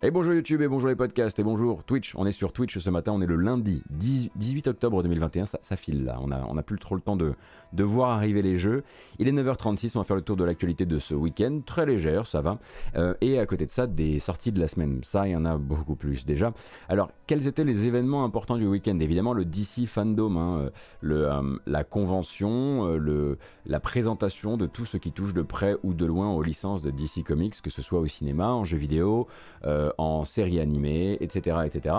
[0.00, 2.14] Et bonjour YouTube, et bonjour les podcasts, et bonjour Twitch.
[2.14, 5.74] On est sur Twitch ce matin, on est le lundi 18 octobre 2021, ça, ça
[5.74, 7.34] file là, on a, on a plus trop le temps de,
[7.72, 8.84] de voir arriver les jeux.
[9.18, 12.28] Il est 9h36, on va faire le tour de l'actualité de ce week-end, très légère,
[12.28, 12.60] ça va.
[12.94, 15.44] Euh, et à côté de ça, des sorties de la semaine, ça il y en
[15.44, 16.52] a beaucoup plus déjà.
[16.88, 19.00] Alors, quels étaient les événements importants du week-end?
[19.00, 20.70] Évidemment le DC Fandom, hein, euh,
[21.00, 23.36] le, euh, la convention, le,
[23.66, 26.92] la présentation de tout ce qui touche de près ou de loin aux licences de
[26.92, 29.26] DC Comics, que ce soit au cinéma, en jeu vidéo,
[29.98, 31.94] en série animée, etc., etc.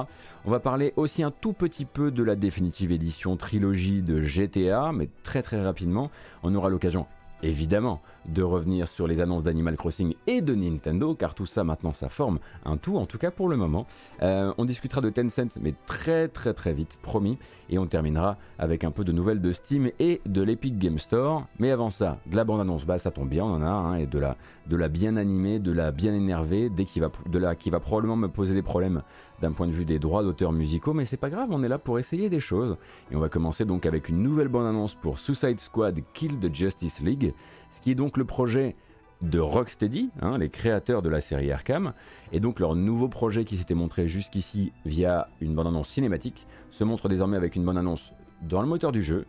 [0.46, 4.92] On va parler aussi un tout petit peu de la définitive édition trilogie de GTA,
[4.94, 6.12] mais très très rapidement.
[6.44, 7.08] On aura l'occasion
[7.44, 11.94] évidemment de revenir sur les annonces d'Animal Crossing et de Nintendo, car tout ça maintenant
[11.94, 13.88] ça forme un tout, en tout cas pour le moment.
[14.22, 17.38] Euh, on discutera de Tencent, mais très très très vite, promis,
[17.70, 21.46] et on terminera avec un peu de nouvelles de Steam et de l'Epic Game Store.
[21.60, 24.06] Mais avant ça, de la bande-annonce, bah ça tombe bien, on en a, hein, et
[24.06, 24.36] de la,
[24.68, 28.16] de la bien animée, de la bien énervée, dès va, de la, qui va probablement
[28.16, 29.02] me poser des problèmes
[29.42, 31.78] d'un point de vue des droits d'auteurs musicaux, mais c'est pas grave, on est là
[31.78, 32.78] pour essayer des choses.
[33.12, 37.00] Et on va commencer donc avec une nouvelle bande-annonce pour Suicide Squad Kill the Justice
[37.00, 37.34] League,
[37.72, 38.76] ce qui est donc le projet
[39.22, 41.94] de Rocksteady, hein, les créateurs de la série Arkham,
[42.32, 47.10] et donc leur nouveau projet qui s'était montré jusqu'ici via une bande-annonce cinématique, se montre
[47.10, 49.26] désormais avec une bande-annonce dans le moteur du jeu,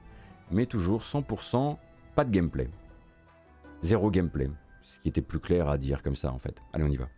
[0.50, 1.76] mais toujours 100%
[2.14, 2.68] pas de gameplay.
[3.82, 4.50] Zéro gameplay,
[4.82, 6.62] ce qui était plus clair à dire comme ça en fait.
[6.72, 7.08] Allez, on y va.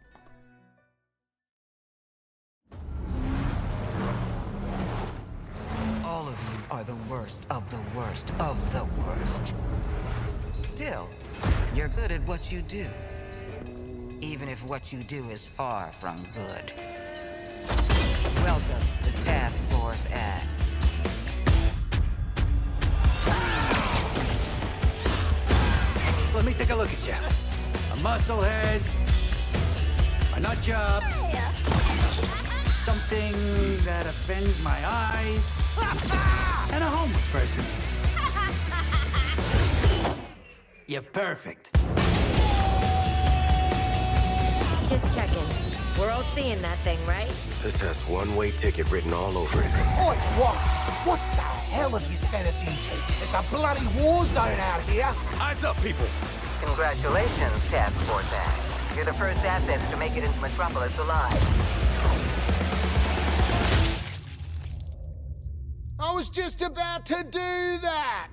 [7.23, 9.55] Worst of the worst of the worst.
[10.65, 11.09] Still,
[11.73, 12.84] you're good at what you do.
[14.20, 16.73] Even if what you do is far from good.
[18.42, 20.75] Welcome to Task Force X.
[26.34, 27.14] Let me take a look at you.
[27.92, 28.81] A musclehead,
[30.34, 31.05] a nut job,
[32.84, 33.33] something
[33.84, 37.65] that offends my eyes, and a homeless person.
[40.86, 41.73] You're perfect.
[44.89, 45.45] Just checking.
[45.98, 47.30] We're all seeing that thing, right?
[47.63, 49.67] This has one-way ticket written all over it.
[49.67, 50.57] Oi, what?
[51.07, 52.97] What the hell have you sent us into?
[53.23, 55.08] It's a bloody war zone out here.
[55.41, 56.07] Eyes up, people.
[56.64, 58.97] Congratulations, Task Force X.
[58.97, 61.82] You're the first assets to make it into Metropolis alive.
[66.05, 68.27] I was just about to do that.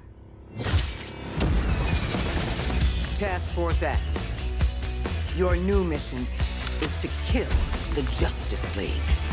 [3.17, 4.01] Task Force X.
[5.37, 6.25] Your new mission
[6.81, 7.47] is to kill
[7.93, 9.28] the Justice League.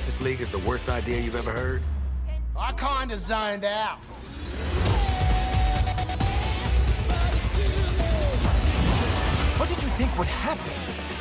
[0.00, 1.82] Justice League is the worst idea you've ever heard.
[2.56, 3.98] I kinda zoned out.
[9.58, 10.72] What did you think would happen?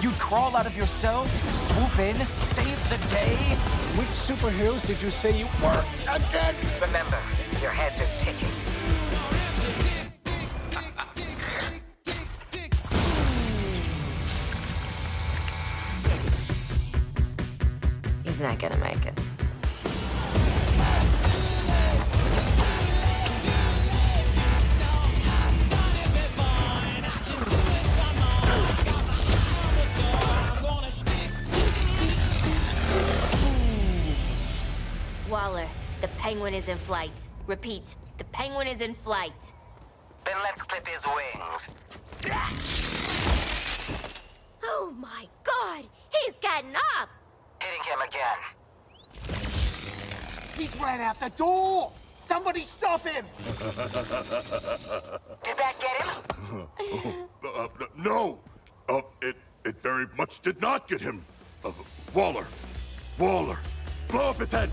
[0.02, 1.30] You'd crawl out of your cells,
[1.68, 2.16] swoop in,
[2.56, 3.36] save the day?
[4.00, 6.56] Which superheroes did you say you were again?
[6.80, 7.20] Remember,
[7.62, 8.59] your heads are ticking.
[36.60, 37.28] Is in flight.
[37.48, 39.32] Repeat, the penguin is in flight.
[40.26, 41.62] Then let's clip his wings.
[44.64, 45.86] Oh my god!
[46.12, 47.08] He's getting up!
[47.62, 48.38] Hitting him again.
[50.58, 51.94] He's ran out the door.
[52.20, 53.26] Somebody stop him.
[53.48, 53.56] Did
[55.58, 56.16] that get him?
[57.46, 58.42] Uh, no,
[58.90, 61.26] uh, it it very much did not get him.
[61.64, 61.72] Uh,
[62.14, 62.48] Waller,
[63.18, 63.60] Waller,
[64.10, 64.70] blow up his head.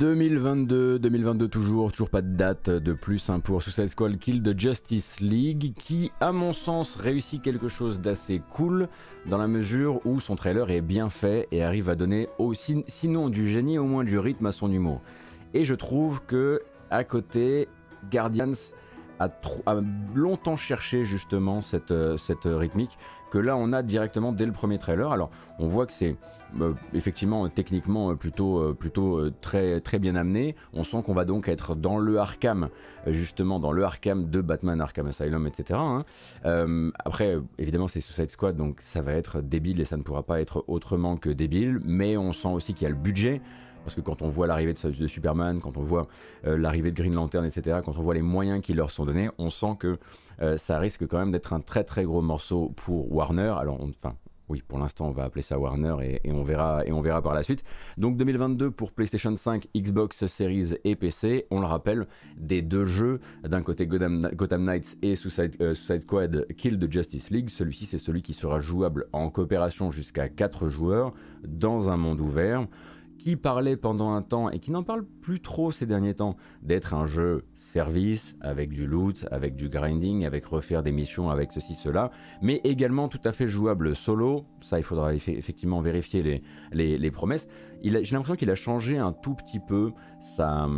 [0.00, 4.58] 2022, 2022 toujours, toujours pas de date de plus hein, pour Suicide Squad Kill the
[4.58, 8.88] Justice League qui, à mon sens, réussit quelque chose d'assez cool
[9.26, 13.28] dans la mesure où son trailer est bien fait et arrive à donner aussi, sinon
[13.28, 15.02] du génie, au moins du rythme à son humour.
[15.52, 17.68] Et je trouve que, à côté,
[18.10, 18.52] Guardians
[19.18, 19.28] a,
[20.14, 22.96] longtemps cherché justement cette, euh, cette rythmique
[23.30, 25.10] que là on a directement dès le premier trailer.
[25.12, 26.16] Alors on voit que c'est
[26.60, 30.56] euh, effectivement techniquement euh, plutôt, euh, très, bien amené.
[30.72, 32.68] On sent qu'on va donc être dans le Arkham,
[33.06, 35.78] justement dans le Arkham de Batman, Arkham Asylum, etc.
[35.78, 36.04] hein.
[37.04, 40.40] Après, évidemment, c'est Suicide Squad, donc ça va être débile et ça ne pourra pas
[40.40, 41.80] être autrement que débile.
[41.84, 43.40] Mais on sent aussi qu'il y a le budget.
[43.84, 46.06] Parce que quand on voit l'arrivée de, Superman, quand on voit
[46.46, 49.30] euh, l'arrivée de Green Lantern, etc., quand on voit les moyens qui leur sont donnés,
[49.38, 49.98] on sent que
[50.42, 53.54] euh, ça risque quand même d'être un très très gros morceau pour Warner.
[53.58, 54.14] Alors, enfin,
[54.50, 55.94] oui, pour l'instant, on va appeler ça Warner
[56.24, 57.62] et, on verra, et on verra par la suite.
[57.96, 61.46] Donc 2022 pour PlayStation 5, Xbox Series et PC.
[61.52, 65.74] On le rappelle, des deux jeux, d'un côté Gotham, Knights et Suicide, euh,
[66.58, 67.48] Kill the Justice League.
[67.48, 71.12] Celui-ci, c'est celui qui sera jouable en coopération jusqu'à 4 joueurs
[71.46, 72.66] dans un monde ouvert
[73.22, 76.94] qui parlait pendant un temps et qui n'en parle plus trop ces derniers temps d'être
[76.94, 81.74] un jeu service avec du loot, avec du grinding, avec refaire des missions, avec ceci,
[81.74, 84.46] cela, mais également tout à fait jouable solo.
[84.62, 87.46] Ça, il faudra effe- effectivement vérifier les promesses.
[87.82, 90.68] J'ai l'impression qu'il a changé un tout petit peu sa,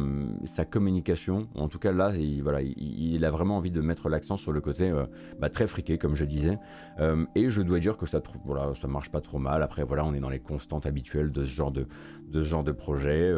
[0.71, 1.49] communication.
[1.55, 5.05] En tout cas, là, il, a vraiment envie de mettre l'accent sur le côté euh,
[5.41, 6.59] bah, très friqué, comme je disais.
[7.01, 9.63] Euh, et je dois dire que ça, voilà, marche pas trop mal.
[9.63, 13.33] Après, voilà, on est dans les constantes habituelles de ce genre de, projet.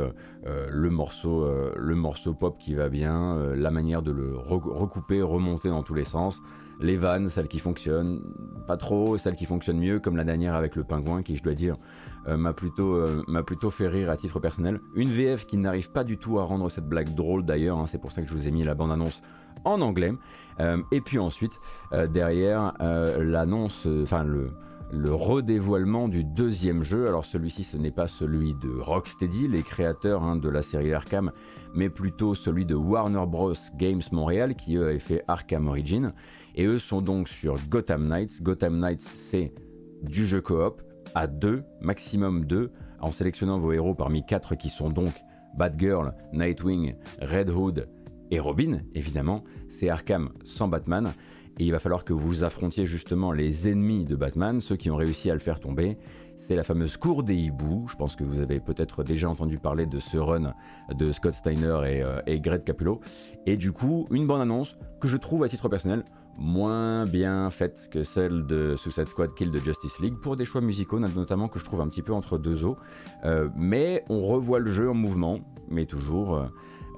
[0.47, 5.83] Euh, le morceau, pop qui va bien, la manière de le re- recouper, remonter dans
[5.83, 6.41] tous les sens.
[6.81, 8.21] Les vannes, celles qui fonctionnent
[8.67, 11.55] pas trop, celles qui fonctionnent mieux, comme la dernière avec le pingouin, qui je dois
[11.55, 11.77] dire
[12.29, 14.81] euh, m'a plutôt, euh, plutôt fait rire à titre personnel.
[14.95, 17.99] Une VF qui n'arrive pas du tout à rendre cette blague drôle d'ailleurs, hein, c'est
[17.99, 19.23] pour ça que je vous ai mis la bande-annonce
[19.65, 20.13] en anglais.
[20.61, 21.53] Euh, et puis ensuite,
[22.11, 22.75] derrière,
[23.19, 24.51] l'annonce, enfin le,
[24.95, 27.07] le redévoilement du deuxième jeu.
[27.09, 31.33] Alors celui-ci, ce n'est pas celui de Rocksteady, les créateurs hein, de la série Arkham,
[31.75, 33.55] mais plutôt celui de Warner Bros.
[33.77, 36.13] Games Montréal, qui eux avaient fait Arkham Origin.
[36.55, 38.43] Et eux sont donc sur Gotham Knights.
[38.43, 39.53] Gotham Knights, c'est
[40.03, 40.83] du jeu coop
[41.15, 42.71] à deux, maximum deux,
[43.01, 45.13] en sélectionnant vos héros parmi quatre qui sont donc
[45.57, 47.89] Batgirl, Nightwing, Red Hood
[48.31, 49.45] et Robin, évidemment.
[49.69, 51.13] C'est Arkham sans Batman.
[51.61, 54.97] Et il va falloir que vous affrontiez justement les ennemis de Batman, ceux qui ont
[54.97, 55.97] réussi à le faire tomber.
[56.37, 57.87] C'est la fameuse cour des hiboux.
[57.89, 60.53] Je pense que vous avez peut-être déjà entendu parler de ce run
[60.93, 63.01] de Scott Steiner et, euh, Greg Capullo.
[63.47, 66.03] Et du coup, une bonne annonce que je trouve à titre personnel
[66.39, 70.61] moins bien faite que celle de Suicide Squad Kill de Justice League pour des choix
[70.61, 72.77] musicaux notamment que je trouve un petit peu entre deux eaux.
[73.25, 76.47] Euh, mais on revoit le jeu en mouvement, mais toujours euh,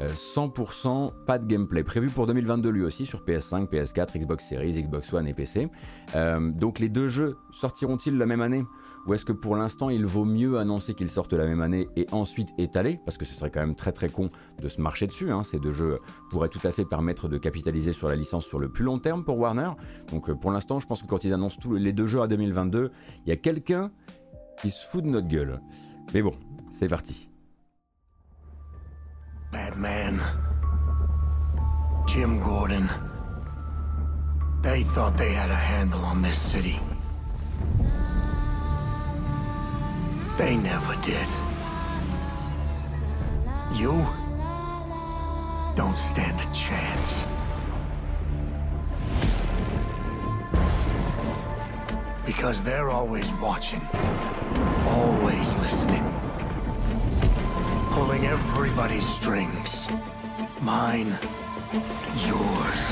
[0.01, 1.83] euh, 100% pas de gameplay.
[1.83, 5.69] Prévu pour 2022 lui aussi sur PS5, PS4, Xbox Series, Xbox One et PC.
[6.15, 8.65] Euh, donc les deux jeux sortiront-ils la même année?
[9.07, 12.07] Ou est-ce que pour l'instant il vaut mieux annoncer qu'ils sortent la même année et
[12.13, 12.99] ensuite étaler?
[13.05, 14.31] Parce que ce serait quand même très très con
[14.61, 15.31] de se marcher dessus.
[15.31, 15.43] hein.
[15.43, 16.01] Ces deux jeux
[16.31, 19.25] pourraient tout à fait permettre de capitaliser sur la licence sur le plus long terme
[19.25, 19.71] pour Warner.
[20.11, 22.27] Donc euh, pour l'instant, je pense que quand ils annoncent tous les deux jeux à
[22.27, 22.91] 2022,
[23.25, 23.91] il y a quelqu'un
[24.61, 25.61] qui se fout de notre gueule.
[26.15, 26.33] Mais bon,
[26.71, 27.29] c'est parti.
[29.53, 30.19] Batman.
[32.07, 32.85] Jim Gordon.
[34.63, 36.81] They thought they had a handle on this city.
[40.37, 41.27] They never did.
[43.73, 44.07] You
[45.75, 47.27] don't stand a chance.
[52.27, 53.81] Because they're always watching,
[54.89, 56.05] always listening,
[57.93, 59.89] pulling everybody's strings.
[60.61, 61.17] Mine,
[62.27, 62.83] yours.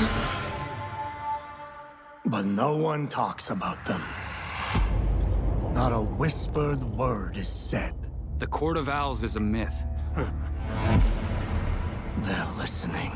[2.25, 4.01] But no one talks about them.
[5.75, 7.93] Not a whispered word is said.
[8.39, 9.83] The Court of Owls is a myth.
[12.19, 13.11] They're listening.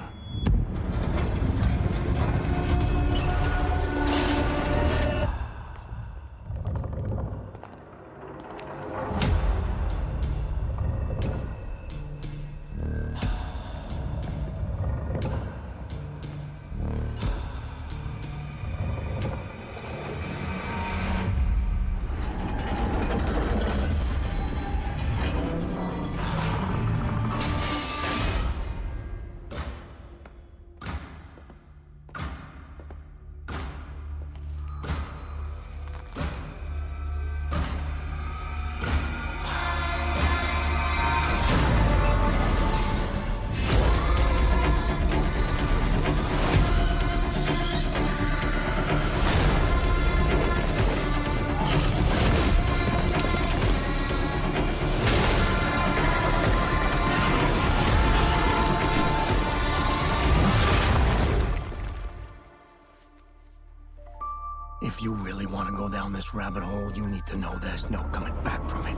[66.33, 66.63] Rabbit
[66.95, 68.98] you need to know there's no coming back from it.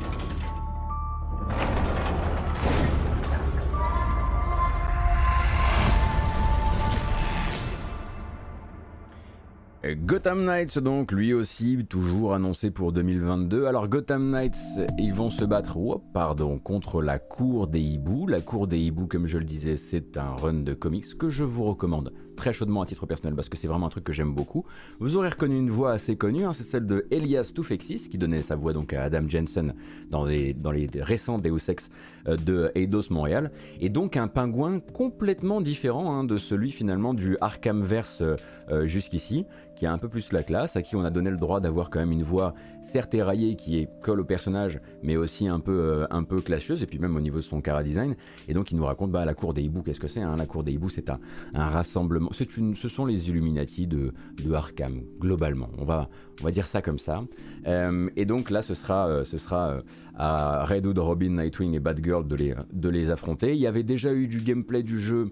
[10.05, 13.65] Gotham Knights donc lui aussi toujours annoncé pour 2022.
[13.65, 15.77] Alors Gotham Knights ils vont se battre
[16.13, 18.27] pardon contre la cour des hiboux.
[18.27, 21.43] La cour des hiboux comme je le disais c'est un run de comics que je
[21.43, 24.33] vous recommande très chaudement à titre personnel parce que c'est vraiment un truc que j'aime
[24.33, 24.65] beaucoup.
[25.00, 28.41] Vous aurez reconnu une voix assez connue, hein, c'est celle de Elias Toufexis qui donnait
[28.41, 29.75] sa voix donc à Adam Jensen
[30.10, 31.91] dans les, dans les récents Deus Ex
[32.27, 33.51] euh, de Eidos Montréal.
[33.79, 39.45] Et donc un pingouin complètement différent hein, de celui finalement du Arkhamverse euh, jusqu'ici
[39.81, 41.89] qui a un peu plus la classe, à qui on a donné le droit d'avoir
[41.89, 45.71] quand même une voix certes éraillée qui est colle au personnage, mais aussi un peu,
[45.71, 48.15] euh, un peu classieuse, et puis même au niveau de son cara design.
[48.47, 50.45] Et donc il nous raconte bah, la cour des hiboux, qu'est-ce que c'est hein La
[50.45, 51.19] cour des hiboux, c'est un,
[51.53, 55.69] un, rassemblement, c'est une, ce sont les Illuminati de, de Arkham, globalement.
[55.77, 56.09] On va,
[56.41, 57.24] on va dire ça comme ça.
[57.67, 59.81] Euh, et donc là, ce sera, euh, ce sera euh,
[60.15, 63.53] à Redwood, Robin, Nightwing et Batgirl de les, de les affronter.
[63.53, 65.29] Il y avait déjà eu du gameplay du jeu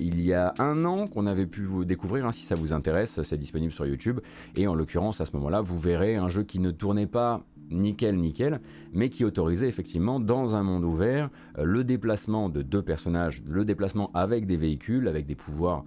[0.00, 2.26] il y a un an qu'on avait pu vous découvrir.
[2.26, 4.20] Hein, si ça vous intéresse, c'est disponible sur YouTube.
[4.56, 8.16] Et en l'occurrence, à ce moment-là, vous verrez un jeu qui ne tournait pas nickel
[8.16, 8.60] nickel,
[8.92, 11.30] mais qui autorisait effectivement dans un monde ouvert
[11.62, 15.84] le déplacement de deux personnages, le déplacement avec des véhicules, avec des pouvoirs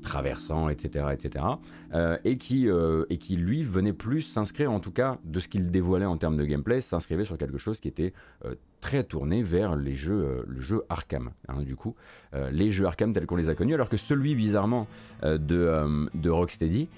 [0.00, 1.44] traversants, etc., etc.,
[1.94, 5.48] euh, et, qui, euh, et qui lui venait plus s'inscrire, en tout cas de ce
[5.48, 8.12] qu'il dévoilait en termes de gameplay, s'inscrivait sur quelque chose qui était
[8.44, 11.94] euh, très tourné vers les jeux, le jeu Arkham, hein, du coup,
[12.50, 14.86] les jeux Arkham tels qu'on les a connus, alors que celui bizarrement
[15.22, 16.88] de, de Rocksteady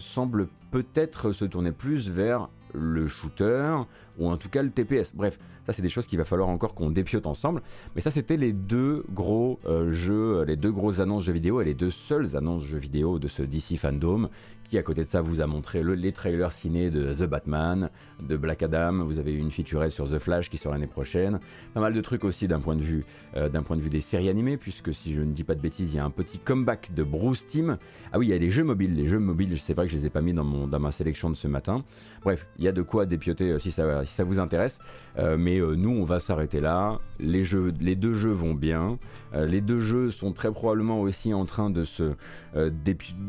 [0.00, 3.76] semble peut-être se tourner plus vers le shooter
[4.18, 5.14] ou en tout cas le TPS.
[5.14, 5.38] Bref,
[5.72, 7.62] c'est des choses qu'il va falloir encore qu'on dépiote ensemble.
[7.94, 11.64] Mais ça c'était les deux gros euh, jeux, les deux grosses annonces jeux vidéo et
[11.64, 14.28] les deux seules annonces jeux vidéo de ce DC Fandom
[14.70, 17.90] qui à côté de ça vous a montré le, les trailers ciné de The Batman,
[18.22, 21.40] de Black Adam, vous avez une featurette sur The Flash qui sort l'année prochaine,
[21.74, 23.04] pas mal de trucs aussi d'un point de vue
[23.36, 25.92] euh, point de vue des séries animées puisque si je ne dis pas de bêtises,
[25.92, 27.78] il y a un petit comeback de Bruce Team.
[28.12, 29.98] Ah oui, il y a les jeux mobiles, les jeux mobiles, c'est vrai que je
[29.98, 31.84] les ai pas mis dans mon dans ma sélection de ce matin.
[32.22, 34.78] Bref, il y a de quoi dépioter euh, si ça vous intéresse,
[35.18, 36.98] euh, mais euh, nous on va s'arrêter là.
[37.18, 38.98] Les jeux deux jeux vont bien.
[39.34, 42.14] Euh, les deux jeux sont très probablement aussi en train de se
[42.56, 42.70] euh,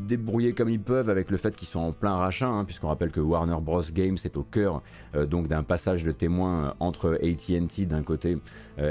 [0.08, 3.12] débrouiller comme ils peuvent avec le fait qu'ils sont en plein rachat, hein, puisqu'on rappelle
[3.12, 3.82] que Warner Bros.
[3.94, 4.82] Games est au cœur
[5.14, 8.38] donc d'un passage de témoin euh, entre AT&T d'un côté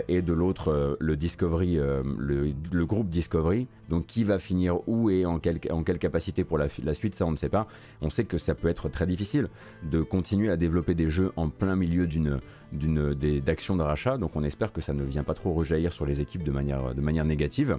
[0.07, 1.77] et de l'autre le Discovery,
[2.19, 3.67] le, groupe Discovery.
[3.89, 7.37] Donc qui va finir où et en quelle, capacité pour la, suite, ça on ne
[7.37, 7.67] sait pas.
[8.01, 9.49] On sait que ça peut être très difficile
[9.83, 12.41] de continuer à développer des jeux en plein milieu d'une
[12.73, 14.19] d'une d'action de rachat.
[14.19, 17.25] Donc on espère que ça ne vient pas trop rejaillir sur les équipes de manière,
[17.25, 17.77] négative.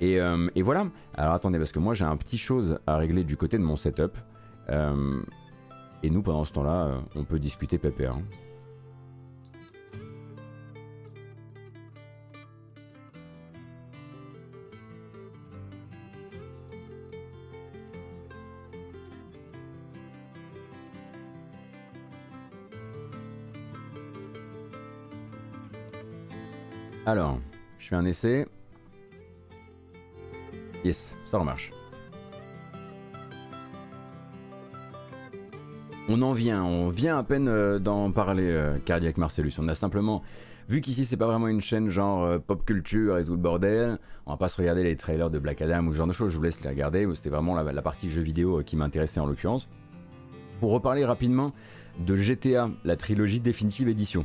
[0.00, 0.86] Et, euh, et, voilà.
[1.14, 3.76] Alors attendez, parce que moi j'ai un petit chose à régler du côté de mon
[3.76, 4.16] setup.
[4.70, 5.20] Euh,
[6.02, 7.78] et nous, pendant ce temps-là, euh, on peut discuter.
[8.00, 8.22] Hein.
[27.04, 27.40] Alors,
[27.80, 28.46] je fais un essai.
[30.84, 31.70] Yes, ça remarche.
[36.08, 39.54] On en vient, on vient à peine euh, d'en parler, euh, Cardiac Marcellus.
[39.58, 40.22] On a simplement,
[40.68, 43.98] vu qu'ici c'est pas vraiment une chaîne genre euh, pop culture et tout le bordel,
[44.26, 46.30] on va pas se regarder les trailers de Black Adam ou ce genre de choses,
[46.30, 49.68] je vous laisse les regarder, c'était vraiment la, partie jeux vidéo qui m'intéressait en l'occurrence.
[50.60, 51.52] Pour reparler rapidement
[51.98, 54.24] de GTA, la trilogie définitive édition.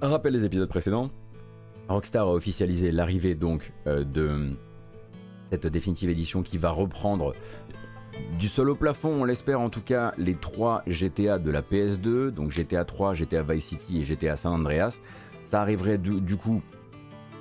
[0.00, 1.10] Rappel des épisodes précédents,
[1.88, 4.50] Rockstar a officialisé l'arrivée donc euh, de
[5.50, 7.32] cette définitive édition qui va reprendre
[8.38, 12.30] du sol au plafond, on l'espère en tout cas, les trois GTA de la PS2,
[12.30, 14.98] donc GTA 3, GTA Vice City et GTA San Andreas.
[15.46, 16.62] Ça arriverait du, du coup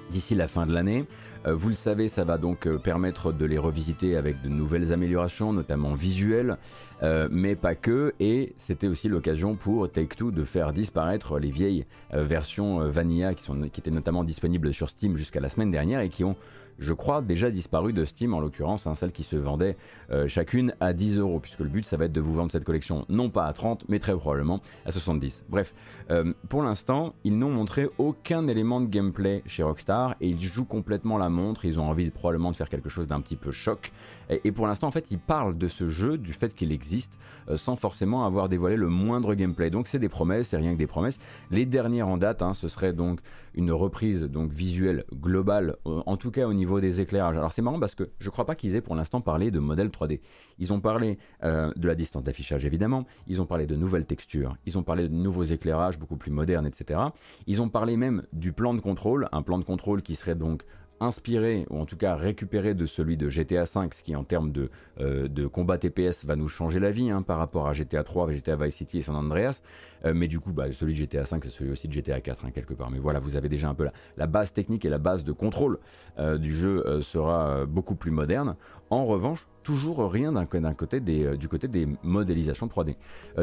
[0.10, 1.06] d'ici la fin de l'année.
[1.48, 4.94] Euh, vous le savez, ça va donc euh, permettre de les revisiter avec de nouvelles
[4.94, 6.58] améliorations, notamment visuelles,
[7.02, 8.14] euh, mais pas que.
[8.20, 13.80] Et c'était aussi l'occasion pour Take-Two de faire disparaître les vieilles versions Vanilla qui, qui
[13.80, 16.36] étaient notamment disponibles sur Steam jusqu'à la semaine dernière et qui ont
[16.82, 19.78] je crois, déjà disparu de Steam, en l'occurrence, hein, celles qui se vendaient
[20.12, 22.64] euh, chacune à 10 euros, puisque le but, ça va être de vous vendre cette
[22.64, 25.46] collection, non pas à 30, mais très probablement à 70.
[25.48, 25.74] Bref,
[26.10, 30.66] euh, pour l'instant, ils n'ont montré aucun élément de gameplay chez Rockstar, et ils jouent
[30.66, 33.92] complètement la montre, ils ont envie probablement de faire quelque chose d'un petit peu choc,
[34.32, 37.20] et, pour l'instant, en fait, ils parlent de ce jeu, du fait qu'il existe,
[37.50, 39.70] euh, sans forcément avoir dévoilé le moindre gameplay.
[39.70, 41.20] Donc c'est des promesses, c'est rien que des promesses.
[41.50, 43.20] Les dernières en date, hein, ce serait donc
[43.54, 47.36] une reprise donc visuelle globale, euh, en tout cas au niveau des éclairages.
[47.36, 49.90] Alors c'est marrant parce que je crois pas qu'ils aient pour l'instant parlé de modèle
[49.90, 50.22] 3D.
[50.60, 54.56] Ils ont parlé euh, de la distance d'affichage évidemment, ils ont parlé de nouvelles textures,
[54.66, 57.00] ils ont parlé de nouveaux éclairages beaucoup plus modernes, etc.
[57.48, 60.64] Ils ont parlé même du plan de contrôle, un plan de contrôle qui serait donc
[61.02, 64.52] inspiré, ou en tout cas récupéré de celui de GTA V, ce qui en termes
[64.52, 68.04] de, euh, de combat TPS va nous changer la vie hein, par rapport à GTA
[68.04, 69.62] 3, GTA Vice City et San Andreas.
[70.06, 72.46] Euh, mais du coup, bah, celui de GTA V, c'est celui aussi de GTA 4,
[72.46, 72.92] hein, quelque part.
[72.92, 75.32] Mais voilà, vous avez déjà un peu la, la base technique et la base de
[75.32, 75.80] contrôle
[76.20, 78.56] euh, du jeu sera beaucoup plus moderne.
[78.90, 82.96] En revanche, toujours rien d'un côté des, du côté des modélisations 3D.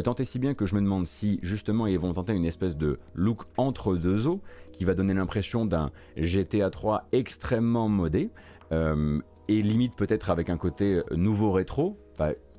[0.02, 2.76] tant et si bien que je me demande si justement ils vont tenter une espèce
[2.76, 4.40] de look entre deux eaux
[4.72, 8.30] qui va donner l'impression d'un GTA 3 extrêmement modé,
[8.72, 11.98] euh, et limite peut-être avec un côté nouveau rétro,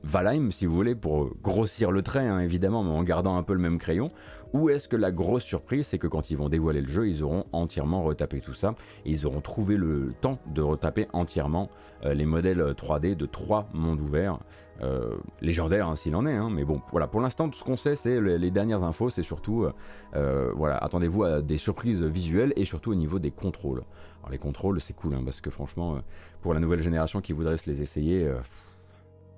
[0.03, 3.53] Valheim si vous voulez, pour grossir le trait hein, évidemment, mais en gardant un peu
[3.53, 4.11] le même crayon,
[4.53, 7.23] ou est-ce que la grosse surprise, c'est que quand ils vont dévoiler le jeu, ils
[7.23, 8.75] auront entièrement retapé tout ça,
[9.05, 11.69] et ils auront trouvé le temps de retaper entièrement
[12.05, 14.39] euh, les modèles 3D de trois mondes ouverts,
[14.81, 16.49] euh, légendaires hein, s'il en est, hein.
[16.49, 19.67] mais bon, voilà, pour l'instant, tout ce qu'on sait, c'est les, dernières infos, c'est surtout,
[20.15, 23.83] euh, voilà, attendez-vous à des surprises visuelles, et surtout au niveau des contrôles.
[24.21, 25.97] Alors les contrôles, c'est cool, hein, parce que franchement,
[26.41, 28.29] pour la nouvelle génération qui voudrait se les essayer,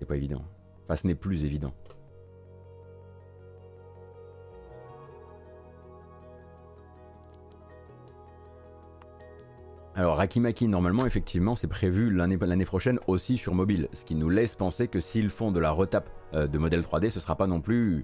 [0.01, 0.43] c'est pas évident.
[0.85, 1.71] Enfin, ce n'est plus évident.
[9.93, 14.55] Alors Rakimaki, normalement, effectivement, c'est prévu l'année prochaine aussi sur mobile, ce qui nous laisse
[14.55, 17.61] penser que s'ils font de la retape euh, de modèle 3D, ce sera pas non
[17.61, 18.03] plus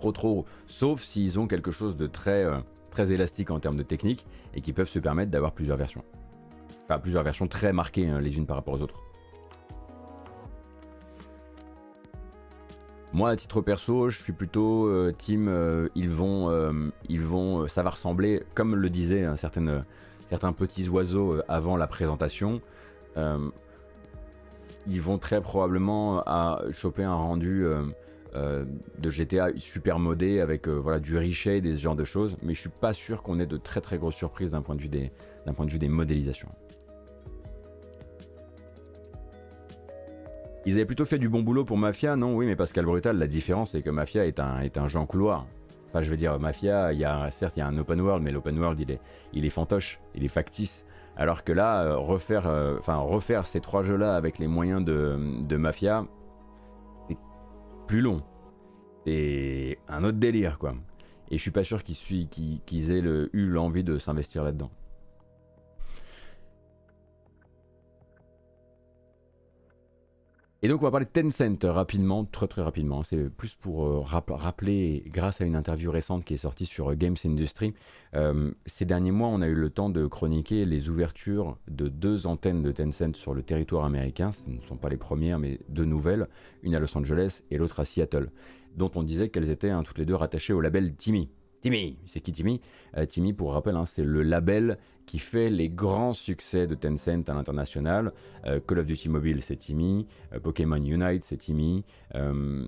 [0.00, 2.58] trop trop, sauf s'ils ont quelque chose de très, euh,
[2.90, 6.02] très élastique en termes de technique et qui peuvent se permettre d'avoir plusieurs versions.
[6.82, 9.07] Enfin, plusieurs versions très marquées hein, les unes par rapport aux autres.
[13.12, 15.50] Moi, à titre perso, je suis plutôt euh, team.
[15.94, 19.84] ils vont, ils vont, ça va ressembler, comme le disait un certain
[20.28, 22.60] certains petits oiseaux euh, avant la présentation,
[23.16, 23.50] euh,
[24.86, 27.66] ils vont très probablement euh, choper un rendu
[28.34, 32.60] de GTA super modé avec voilà, du reshade et ce genre de choses, mais je
[32.60, 35.88] suis pas sûr qu'on ait de très très grosses surprises d'un point de vue des
[35.88, 36.48] modélisations.
[40.68, 42.36] Ils avaient plutôt fait du bon boulot pour Mafia, non?
[42.36, 45.06] Oui, mais Pascal Brutal, la différence c'est que Mafia est un, est un jeu en
[45.06, 45.46] couloir.
[45.88, 48.22] Enfin, je veux dire, Mafia, il y a, certes, il y a un open world,
[48.22, 49.00] mais l'open world, il est,
[49.32, 50.84] il est fantoche, il est factice.
[51.16, 56.04] Alors que là, euh, refaire, euh, refaire ces trois jeux-là avec les moyens de, Mafia,
[57.08, 57.16] c'est
[57.86, 58.22] plus long.
[59.06, 60.74] C'est un autre délire, quoi.
[61.30, 63.02] Et je suis pas sûr qu'ils aient
[63.32, 64.70] eu l'envie de s'investir là-dedans.
[70.60, 73.04] Et donc on va parler de Tencent rapidement, très très rapidement.
[73.04, 76.94] C'est plus pour euh, rappeler, grâce à une interview récente qui est sortie sur euh,
[76.96, 77.74] Games Industry,
[78.16, 82.26] euh, ces derniers mois on a eu le temps de chroniquer les ouvertures de deux
[82.26, 84.32] antennes de Tencent sur le territoire américain.
[84.32, 86.26] Ce ne sont pas les premières mais deux nouvelles,
[86.64, 88.32] une à Los Angeles et l'autre à Seattle,
[88.74, 91.28] dont on disait qu'elles étaient hein, toutes les deux rattachées au label Timmy.
[91.60, 92.60] Timmy, c'est qui Timmy
[93.08, 97.34] Timmy, pour rappel, hein, c'est le label qui fait les grands succès de Tencent à
[97.34, 98.12] l'international.
[98.44, 100.06] Euh, Call of Duty Mobile, c'est Timmy.
[100.34, 101.82] Euh, Pokémon Unite, c'est Timmy.
[102.14, 102.66] Euh,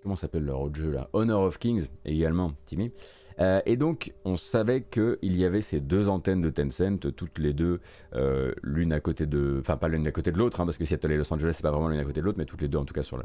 [0.00, 1.10] comment s'appelle leur autre jeu là?
[1.12, 2.92] Honor of Kings, également Timmy.
[3.66, 7.80] et donc, on savait qu'il y avait ces deux antennes de Tencent, toutes les deux,
[8.62, 9.56] l'une à côté de.
[9.58, 11.62] Enfin, pas l'une à côté de l'autre, hein, parce que Seattle et Los Angeles, c'est
[11.62, 13.16] pas vraiment l'une à côté de l'autre, mais toutes les deux, en tout cas, sur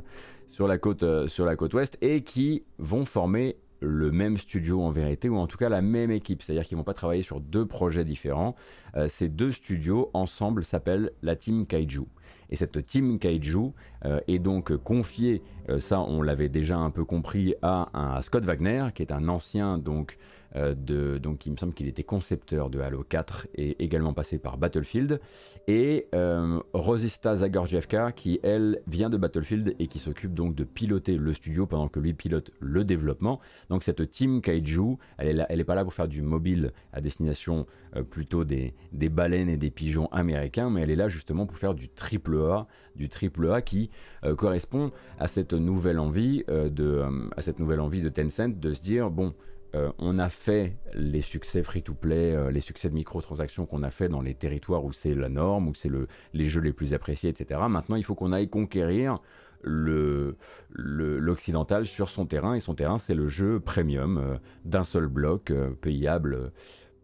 [0.67, 5.29] la, côte, sur la côte ouest, et qui vont former le même studio en vérité,
[5.29, 8.05] ou en tout cas la même équipe, c'est-à-dire qu'ils vont pas travailler sur deux projets
[8.05, 8.55] différents.
[8.95, 12.05] Euh, ces deux studios ensemble s'appellent la Team Kaiju.
[12.49, 13.71] Et cette Team Kaiju
[14.05, 18.45] euh, est donc confiée, euh, ça on l'avait déjà un peu compris, à, à, Scott
[18.45, 20.17] Wagner, qui est un ancien donc
[20.55, 24.57] euh, donc il me semble qu'il était concepteur de Halo 4 et également passé par
[24.57, 25.19] Battlefield.
[25.67, 31.17] Et euh, Rosista Zagorjevka qui elle vient de Battlefield et qui s'occupe donc de piloter
[31.17, 33.39] le studio pendant que lui pilote le développement.
[33.69, 37.01] Donc cette team Kaiju, elle est, elle est pas là pour faire du mobile à
[37.01, 41.45] destination euh, plutôt des, des, baleines et des pigeons américains, mais elle est là justement
[41.45, 43.89] pour faire du triple A, du triple A qui
[44.37, 47.03] correspond à cette nouvelle envie de,
[47.35, 49.33] à cette nouvelle envie de Tencent de se dire bon
[49.75, 54.07] euh, on a fait les succès free-to-play, euh, les succès de microtransactions qu'on a fait
[54.07, 57.31] dans les territoires où c'est la norme, où c'est le, les jeux les plus appréciés,
[57.31, 57.59] etc.
[57.67, 59.17] Maintenant, il faut qu'on aille conquérir
[59.65, 65.53] l'occidental sur son terrain, et son terrain, c'est le jeu premium euh, d'un seul bloc,
[65.81, 66.51] payable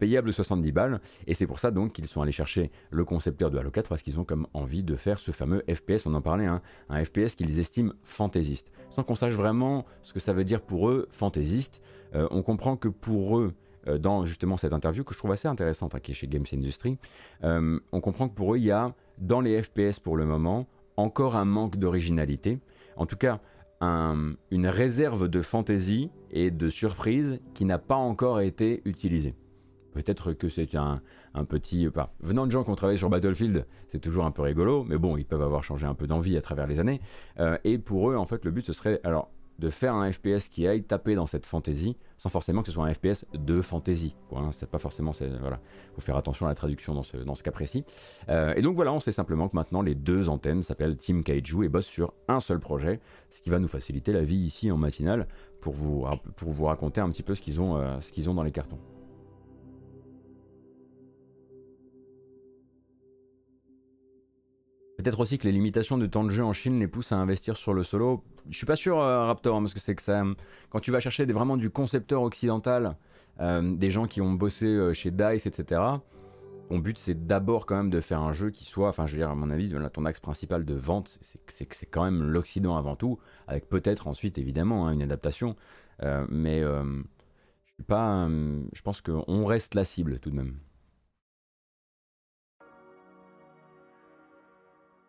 [0.00, 3.58] payable 70 balles, et c'est pour ça donc qu'ils sont allés chercher le concepteur de
[3.58, 6.46] Halo 4 parce qu'ils ont comme envie de faire ce fameux FPS, on en parlait,
[6.46, 10.62] hein, un FPS qu'ils estiment fantaisiste, sans qu'on sache vraiment ce que ça veut dire
[10.62, 11.80] pour eux fantaisiste.
[12.14, 13.52] Euh, on comprend que pour eux,
[13.86, 16.44] euh, dans justement cette interview que je trouve assez intéressante, hein, qui est chez Games
[16.52, 16.98] Industry,
[17.44, 20.66] euh, on comprend que pour eux, il y a dans les FPS pour le moment
[20.96, 22.58] encore un manque d'originalité.
[22.96, 23.38] En tout cas,
[23.80, 29.34] un- une réserve de fantaisie et de surprise qui n'a pas encore été utilisée.
[29.92, 31.00] Peut-être que c'est un,
[31.48, 31.88] petit...
[32.20, 35.16] Venant de gens qui ont travaillé sur Battlefield, c'est toujours un peu rigolo, mais bon,
[35.16, 37.00] ils peuvent avoir changé un peu d'envie à travers les années.
[37.38, 40.48] Euh, et pour eux, en fait, le but, ce serait alors de faire un FPS
[40.48, 44.14] qui aille taper dans cette fantaisie, sans forcément que ce soit un FPS de fantaisie.
[44.28, 44.50] Quoi, hein.
[44.52, 45.12] c'est pas forcément...
[45.40, 45.60] Voilà,
[45.94, 47.84] faut faire attention à la traduction dans ce, dans ce cas précis.
[48.30, 51.64] Euh, et donc voilà, on sait simplement que maintenant, les deux antennes s'appellent Team Kaiju
[51.64, 53.00] et bossent sur un seul projet,
[53.30, 55.28] ce qui va nous faciliter la vie ici en matinale
[55.60, 58.34] pour vous, pour vous raconter un petit peu ce qu'ils ont, euh, ce qu'ils ont
[58.34, 58.78] dans les cartons.
[65.00, 67.56] Peut-être aussi que les limitations de temps de jeu en Chine les poussent à investir
[67.56, 68.22] sur le solo.
[68.50, 70.22] Je suis pas sûr, euh, Raptor, hein, parce que c'est que ça.
[70.68, 72.96] Quand tu vas chercher vraiment du concepteur occidental,
[73.40, 75.80] euh, des gens qui ont bossé euh, chez Dice, etc.,
[76.68, 79.18] ton but c'est d'abord quand même de faire un jeu qui soit, enfin je veux
[79.18, 83.18] dire, à mon avis, ton axe principal de vente, c'est quand même l'Occident avant tout,
[83.48, 85.56] avec peut-être ensuite évidemment hein, une adaptation.
[86.02, 88.26] Euh, mais euh, je suis pas.
[88.26, 90.58] euh, je pense qu'on reste la cible tout de même.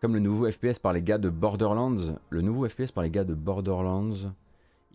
[0.02, 2.18] Comme le nouveau FPS par les gars de Borderlands.
[2.30, 4.34] Le nouveau FPS par les gars de Borderlands.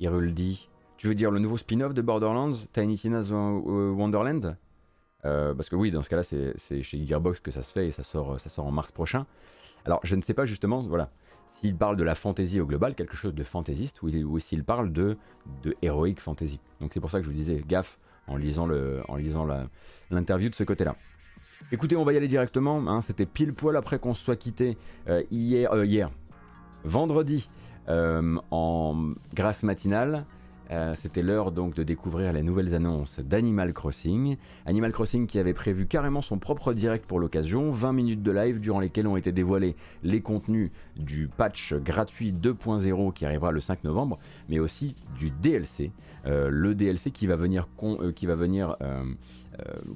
[0.00, 0.68] Hyrule dit.
[0.96, 4.56] Tu veux dire le nouveau spin-off de Borderlands Tiny Tina's Won- Wonderland?
[5.24, 7.92] Euh, Parce que oui, dans ce cas-là, c'est chez Gearbox que ça se fait et
[7.92, 9.26] ça sort, en mars prochain.
[9.84, 11.10] Alors, je ne sais pas justement, voilà,
[11.50, 14.64] s'il parle de la fantasy au global, quelque chose de fantaisiste, ou, il- ou s'il
[14.64, 15.16] parle de,
[15.62, 16.58] de heroic fantasy.
[16.80, 18.66] Donc c'est pour ça que je vous disais gaffe en lisant
[20.10, 20.96] l'interview de ce côté-là.
[21.72, 22.78] Écoutez, on va y aller directement.
[22.86, 26.10] hein, C'était pile poil après qu'on se soit quitté euh, hier, euh, hier,
[26.84, 27.50] vendredi,
[27.88, 30.24] euh, en grâce matinale.
[30.94, 34.36] C'était l'heure donc de découvrir les nouvelles annonces d'Animal Crossing.
[34.64, 38.58] Animal Crossing qui avait prévu carrément son propre direct pour l'occasion, 20 minutes de live
[38.58, 43.84] durant lesquelles ont été dévoilés les contenus du patch gratuit 2.0 qui arrivera le 5
[43.84, 45.92] novembre, mais aussi du DLC,
[46.24, 47.68] le DLC qui va venir,
[48.16, 48.76] qui va venir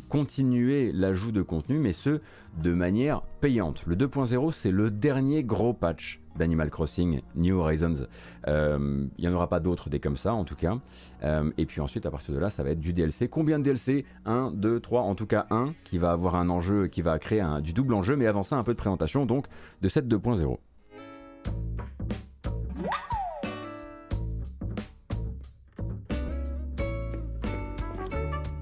[0.09, 2.21] continuer l'ajout de contenu, mais ce
[2.63, 3.83] de manière payante.
[3.87, 8.07] Le 2.0 c'est le dernier gros patch d'Animal Crossing New Horizons.
[8.49, 10.79] Euh, Il n'y en aura pas d'autres des comme ça en tout cas.
[11.23, 13.29] Euh, et puis ensuite à partir de là ça va être du DLC.
[13.29, 16.87] Combien de DLC 1, 2, 3, en tout cas un qui va avoir un enjeu,
[16.87, 19.47] qui va créer du double enjeu, mais avant ça un peu de présentation donc
[19.83, 20.59] de cette 2.0.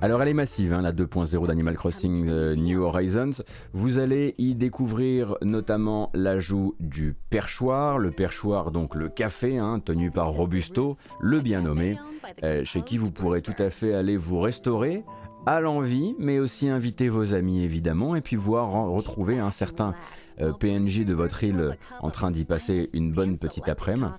[0.01, 3.43] Alors elle est massive, hein, la 2.0 d'Animal Crossing euh, New Horizons.
[3.73, 10.13] Vous allez y découvrir notamment l'ajout du perchoir, le perchoir donc le café, hein, tenu
[10.13, 11.99] par Robusto, le bien nommé,
[12.45, 15.03] euh, chez qui vous pourrez tout à fait aller vous restaurer
[15.47, 19.95] à l'envie, mais aussi inviter vos amis évidemment, et puis voir retrouver un certain
[20.41, 24.13] euh, PNJ de votre île en train d'y passer une bonne petite après-midi.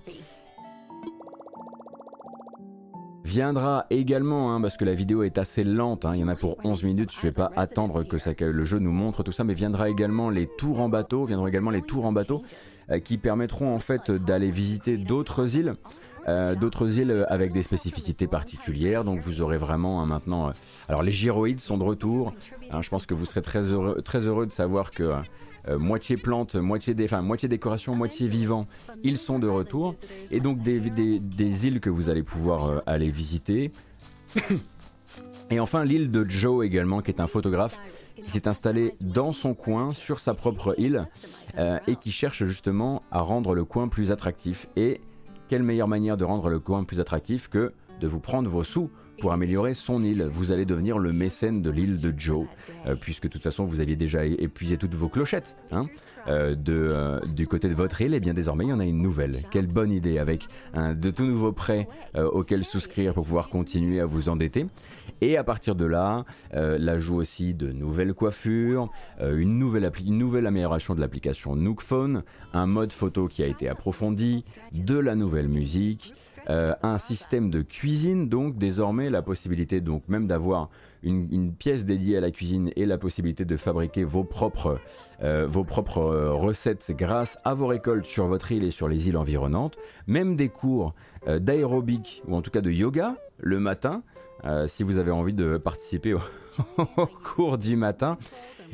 [3.24, 6.36] Viendra également, hein, parce que la vidéo est assez lente, hein, il y en a
[6.36, 9.44] pour 11 minutes, je vais pas attendre que, ça, le jeu nous montre tout ça,
[9.44, 12.42] mais viendra également les tours en bateau, viendront également les tours en bateau
[12.90, 15.74] euh, qui permettront en fait d'aller visiter d'autres îles,
[16.28, 20.48] euh, d'autres îles avec des spécificités particulières, donc vous aurez vraiment hein, maintenant...
[20.48, 20.52] euh,
[20.88, 22.32] alors les gyroïdes sont de retour,
[22.80, 25.12] je pense que vous serez très heureux, très heureux de savoir que...
[25.68, 28.66] euh, moitié plante, moitié, dé- moitié décoration, moitié vivant,
[29.02, 29.94] ils sont de retour.
[30.30, 33.72] Et donc des, des- des îles que vous allez pouvoir euh, aller visiter.
[35.50, 37.78] Et enfin l'île de Joe également, qui est un photographe
[38.24, 41.08] qui s'est installé dans son coin, sur sa propre île,
[41.58, 44.68] euh, et qui cherche justement à rendre le coin plus attractif.
[44.76, 45.00] Et
[45.48, 48.90] quelle meilleure manière de rendre le coin plus attractif que de vous prendre vos sous
[49.20, 50.24] pour améliorer son île.
[50.24, 52.46] Vous allez devenir le mécène de l'île de Joe,
[52.86, 55.86] euh, puisque de toute façon vous aviez déjà épuisé toutes vos clochettes hein,
[56.26, 59.02] euh, euh, du côté de votre île, et bien désormais il y en a une
[59.02, 59.38] nouvelle.
[59.50, 64.28] Quelle bonne idée avec de tout nouveaux prêts auxquels souscrire pour pouvoir continuer à vous
[64.28, 64.66] endetter.
[65.20, 70.94] Et à partir de là, l'ajout aussi de nouvelles coiffures, une, nouvelle une nouvelle amélioration
[70.94, 72.22] de l'application Nook Phone,
[72.54, 76.14] un mode photo qui a été approfondi, de la nouvelle musique,
[76.50, 80.68] euh, un système de cuisine, donc désormais la possibilité donc même d'avoir
[81.04, 84.80] une, pièce dédiée à la cuisine et la possibilité de fabriquer vos propres,
[85.22, 89.08] euh, vos propres euh, recettes grâce à vos récoltes sur votre île et sur les
[89.08, 89.76] îles environnantes,
[90.08, 90.94] même des cours
[91.28, 94.02] d'aérobic ou en tout cas de yoga le matin,
[94.66, 96.20] si vous avez envie de participer au
[97.06, 98.18] cours du matin.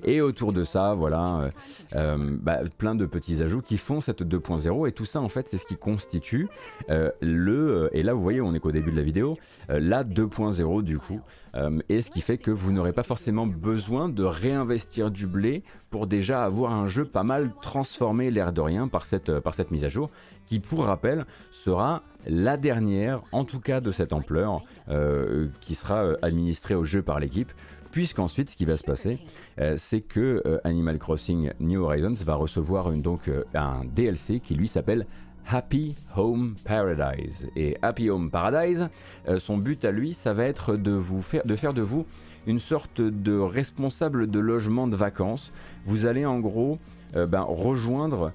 [0.04, 1.50] Et autour de ça, voilà, euh,
[1.94, 5.48] euh, bah, plein de petits ajouts qui font cette 2.0 et tout ça en fait
[5.48, 6.48] c'est ce qui constitue
[6.90, 10.82] euh, le et là vous voyez on est qu'au début de la vidéo la 2.0
[10.82, 11.20] du coup.
[11.88, 16.06] Et ce qui fait que vous n'aurez pas forcément besoin de réinvestir du blé pour
[16.06, 19.85] déjà avoir un jeu pas mal transformé l'air de rien par cette, par cette mise
[19.85, 20.11] à jour
[20.44, 24.62] qui pour rappel sera la dernière en tout cas de cette ampleur
[25.62, 27.52] qui sera administrée au jeu par l'équipe
[27.96, 29.18] puisqu'ensuite ce qui va se passer,
[29.59, 34.54] euh, c'est que euh, Animal Crossing New Horizons va recevoir donc euh, un DLC qui
[34.54, 35.06] lui s'appelle
[35.48, 37.48] Happy Home Paradise.
[37.56, 38.88] Et Happy Home Paradise,
[39.38, 42.04] son but à lui, ça va être de, vous faire, de faire de vous
[42.46, 45.50] une sorte de responsable de logement de vacances.
[45.87, 46.78] Vous allez en gros
[47.14, 48.32] ben, rejoindre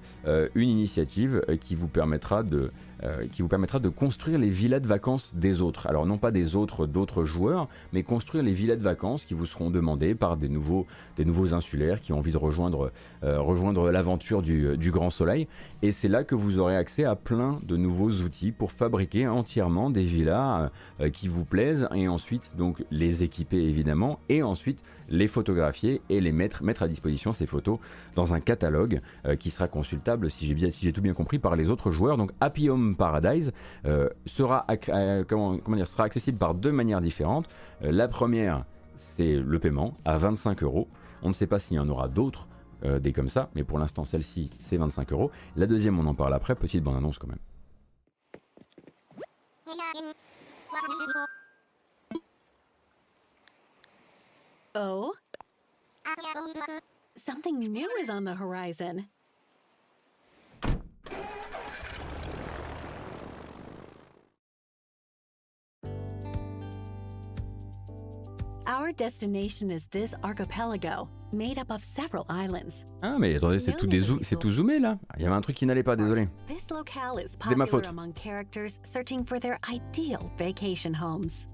[0.56, 2.72] une initiative qui vous permettra de
[3.04, 5.88] euh, qui vous permettra de construire les villas de vacances des autres.
[5.88, 9.48] Alors non pas des autres d'autres joueurs, mais construire les villas de vacances qui vous
[9.48, 10.86] seront demandées par des nouveaux,
[11.18, 12.92] des nouveaux insulaires qui ont envie de rejoindre,
[13.24, 15.48] euh, rejoindre l'aventure du, du, Grand Soleil.
[15.82, 19.90] Et c'est là que vous aurez accès à plein de nouveaux outils pour fabriquer entièrement
[19.90, 25.28] des villas euh, qui vous plaisent et ensuite donc les équiper évidemment et ensuite les
[25.28, 27.80] photographier et les mettre, mettre à disposition ces photos
[28.16, 29.02] dans un catalogue
[29.40, 32.18] qui sera consultable si j'ai si tout bien compris par les autres joueurs.
[32.18, 33.52] Donc Happy Home Paradise
[33.86, 37.48] euh, sera, euh, comment, dire, sera accessible par deux manières différentes.
[37.84, 40.88] Euh, la première, c'est le paiement à 25 euros.
[41.22, 42.48] On ne sait pas s'il y en aura d'autres
[43.00, 45.30] des comme ça, mais pour l'instant celle-ci c'est 25 euros.
[45.56, 47.38] La deuxième, on en parle après, petite bande annonce quand même.
[54.74, 55.14] Oh,
[57.16, 59.06] something new is on the horizon.
[68.72, 72.86] Our destination is this archipelago, made up of several islands.
[73.04, 73.90] Ah mais attendez, c'est tout,
[74.24, 74.98] c'est tout zoomé là.
[75.18, 76.30] Il y avait un truc qui n'allait pas, désolé.
[76.48, 77.86] This locale is popular ma faute.
[77.88, 81.48] among characters searching for their ideal vacation homes.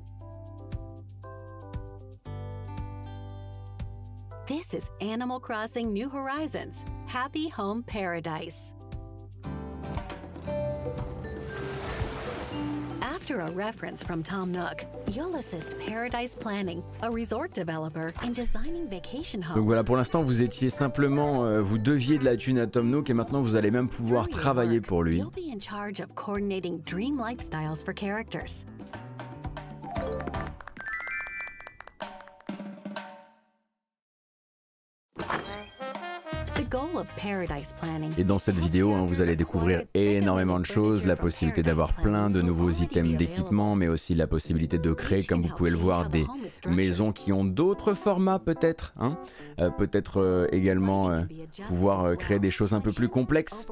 [4.45, 8.75] This is Animal Crossing New Horizons, Happy Home Paradise.
[13.29, 18.87] After a reference from Tom Nook, you'll assist Paradise Planning, a resort developer, in designing
[18.87, 19.57] vacation homes.
[19.57, 22.89] Donc voilà, pour l'instant, vous étiez simplement, euh, vous deviez de la thune à Tom
[22.89, 25.17] Nook et maintenant vous allez même pouvoir travailler pour lui.
[25.17, 28.63] You'll be in charge of coordinating dream lifestyles for characters.
[38.17, 42.29] Et dans cette vidéo, hein, vous allez découvrir énormément de choses, la possibilité d'avoir plein
[42.29, 46.09] de nouveaux items d'équipement, mais aussi la possibilité de créer, comme vous pouvez le voir,
[46.09, 46.25] des
[46.67, 48.93] maisons qui ont d'autres formats peut-être.
[48.97, 49.17] Hein.
[49.59, 51.23] Euh, peut-être euh, également euh,
[51.67, 53.67] pouvoir créer des choses un peu plus complexes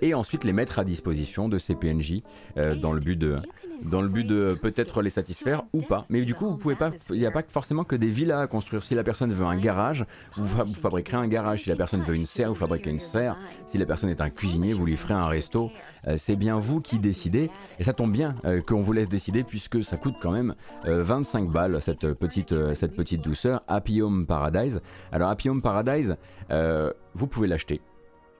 [0.00, 2.22] et ensuite les mettre à disposition de ces PNJ
[2.56, 3.38] dans le but de
[3.82, 6.04] dans le but de peut-être les satisfaire ou pas.
[6.08, 8.46] Mais du coup, vous pouvez pas, il n'y a pas forcément que des villas à
[8.46, 8.82] construire.
[8.82, 11.62] Si la personne veut un garage, vous, vous fabriquerez un garage.
[11.62, 13.36] Si la personne veut une serre, vous fabriquez une serre.
[13.66, 15.70] Si la personne est un cuisinier, vous lui ferez un resto.
[16.06, 17.50] Euh, c'est bien vous qui décidez.
[17.78, 21.42] Et ça tombe bien euh, qu'on vous laisse décider puisque ça coûte quand même 25
[21.42, 23.62] euh, balles cette petite, cette petite douceur.
[23.68, 24.80] Happy Home Paradise.
[25.12, 26.16] Alors Happy Home Paradise,
[27.14, 27.80] vous pouvez l'acheter.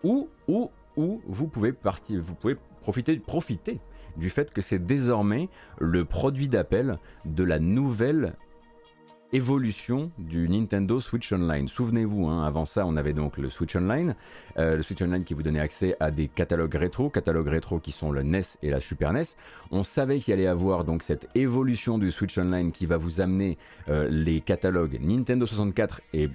[0.04, 3.80] Ou, ou, ou vous pouvez partir, vous pouvez profiter, profiter
[4.16, 8.34] du fait que c'est désormais le produit d'appel de la nouvelle
[9.32, 11.68] évolution du Nintendo Switch Online.
[11.68, 14.14] Souvenez-vous, hein, avant ça, on avait donc le Switch Online,
[14.58, 17.92] euh, le Switch Online qui vous donnait accès à des catalogues rétro, catalogues rétro qui
[17.92, 19.22] sont le NES et la Super NES.
[19.70, 23.58] On savait qu'il allait avoir donc cette évolution du Switch Online qui va vous amener
[23.88, 26.30] euh, les catalogues Nintendo 64 et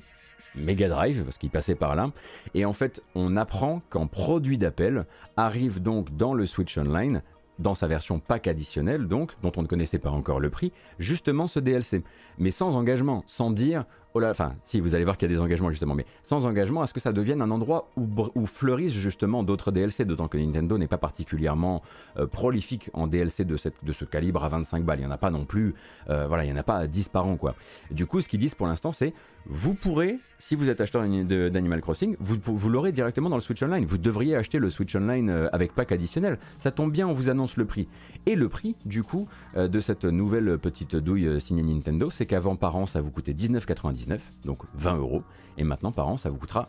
[0.55, 2.11] Mega Drive, parce qu'il passait par là.
[2.53, 7.23] Et en fait, on apprend qu'en produit d'appel arrive donc dans le Switch Online
[7.59, 11.47] dans sa version pack additionnelle, donc, dont on ne connaissait pas encore le prix, justement
[11.47, 12.03] ce DLC.
[12.37, 15.41] Mais sans engagement, sans dire oh enfin, si vous allez voir qu'il y a des
[15.41, 19.43] engagements justement, mais sans engagement, à ce que ça devienne un endroit où, fleurissent justement
[19.43, 21.81] d'autres DLC, d'autant que Nintendo n'est pas particulièrement
[22.17, 24.99] euh, prolifique en DLC de, ce calibre à 25 balles.
[24.99, 25.73] Il n'y en a pas non plus,
[26.09, 27.55] euh, voilà, il n'y en a pas 10 par an, quoi.
[27.91, 29.13] Du coup, ce qu'ils disent pour l'instant, c'est
[29.45, 33.61] vous pourrez, si vous êtes acheteur d'Animal Crossing, vous, vous l'aurez directement dans le Switch
[33.61, 33.83] Online.
[33.83, 36.37] Vous devriez acheter le Switch Online euh, avec pack additionnel.
[36.59, 37.89] Ça tombe bien, on vous annonce le prix.
[38.25, 42.77] Et le prix, du coup, de cette nouvelle petite douille signée Nintendo, c'est qu'avant par
[42.77, 44.02] an, ça vous coûtait 19,90
[44.43, 45.23] donc 20 euros.
[45.57, 46.67] Et maintenant, par an, ça vous coûtera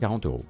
[0.00, 0.44] 40 euros.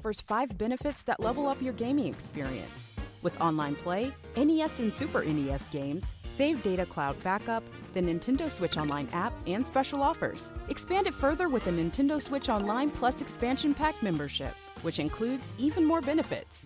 [0.00, 2.88] offers five benefits that level up your gaming experience.
[3.22, 6.04] With online play, NES and Super NES games,
[6.36, 10.52] Save Data Cloud Backup, the Nintendo Switch Online app, and special offers.
[10.70, 15.84] Expand it further with the Nintendo Switch Online Plus expansion pack membership, which includes even
[15.84, 16.64] more benefits.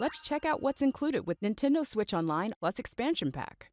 [0.00, 3.70] Let's check out what's included with Nintendo Switch Online Plus expansion pack.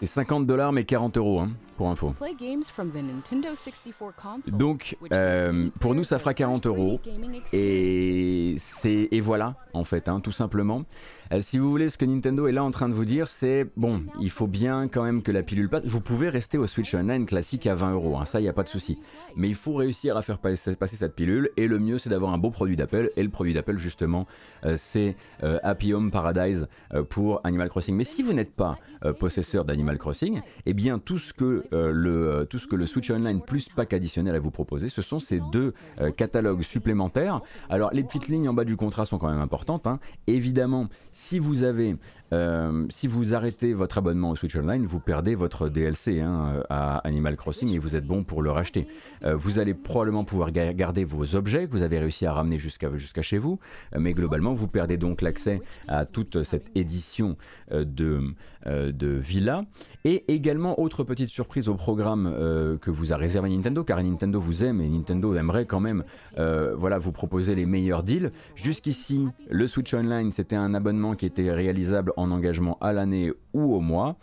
[0.00, 1.50] C'est 50 dollars mais 40 euros hein,
[1.80, 2.10] pour info.
[2.10, 6.60] Play games from the Nintendo 64 console, Donc euh, pour nous ça fera prepare your
[6.60, 10.84] 40 euros first 3D gaming et c'est et voilà en fait hein, tout simplement.
[11.32, 13.66] Euh, si vous voulez ce que Nintendo est là en train de vous dire c'est
[13.78, 15.86] bon il faut bien quand même que la pilule passe.
[15.86, 18.52] Vous pouvez rester au Switch Online classique à 20 euros hein, ça il y a
[18.52, 18.98] pas de souci.
[19.36, 22.34] Mais il faut réussir à faire passer, passer cette pilule et le mieux c'est d'avoir
[22.34, 24.26] un beau produit d'Apple et le produit d'Apple justement
[24.66, 25.16] euh, c'est
[25.62, 26.68] Happy Home Paradise
[27.08, 27.96] pour Animal Crossing.
[27.96, 28.76] Mais si vous n'êtes pas
[29.18, 33.10] possesseur d'Animal Crossing, eh bien tout ce que euh, euh, tout ce que le Switch
[33.10, 37.40] Online plus pack additionnel à vous proposer, ce sont ces deux euh, catalogues supplémentaires.
[37.68, 39.86] Alors les petites lignes en bas du contrat sont quand même importantes.
[39.86, 39.98] hein.
[40.26, 41.96] Évidemment, si vous avez
[42.32, 46.62] euh, si vous arrêtez votre abonnement au Switch Online, vous perdez votre DLC hein, euh,
[46.70, 48.86] à Animal Crossing et vous êtes bon pour le racheter.
[49.24, 52.58] Euh, vous allez probablement pouvoir ga- garder vos objets que vous avez réussi à ramener
[52.58, 52.88] jusqu'à
[53.22, 53.58] chez vous,
[53.96, 57.36] mais globalement vous perdez donc l'accès à toute cette édition
[57.70, 58.20] de,
[58.66, 59.64] de Villa.
[60.04, 62.32] Et également, autre petite surprise au programme
[62.80, 66.04] que vous a réservé Nintendo, car Nintendo vous aime et Nintendo aimerait quand même
[66.36, 68.30] voilà, vous proposer les meilleurs deals.
[68.54, 73.74] Jusqu'ici, le Switch Online, c'était un abonnement qui était réalisable en engagement à l'année ou
[73.74, 74.16] au mois.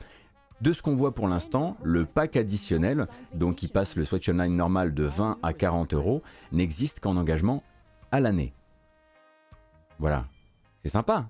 [0.62, 4.56] De ce qu'on voit pour l'instant, le pack additionnel, donc qui passe le Switch Online
[4.56, 7.64] normal de 20 à 40 euros, n'existe qu'en engagement
[8.12, 8.54] à l'année.
[10.00, 10.26] Voilà,
[10.80, 11.30] c'est sympa.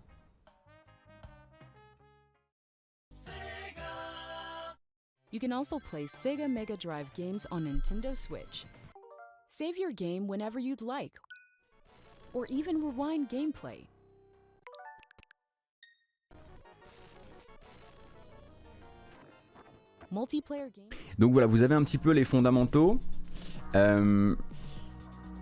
[5.29, 8.65] You can also play Sega Mega Drive games on Nintendo Switch.
[9.49, 11.13] Save your game whenever you'd like,
[12.33, 13.83] or even rewind gameplay.
[21.17, 22.99] Donc voilà, vous avez un petit peu les fondamentaux.
[23.75, 24.35] Euh,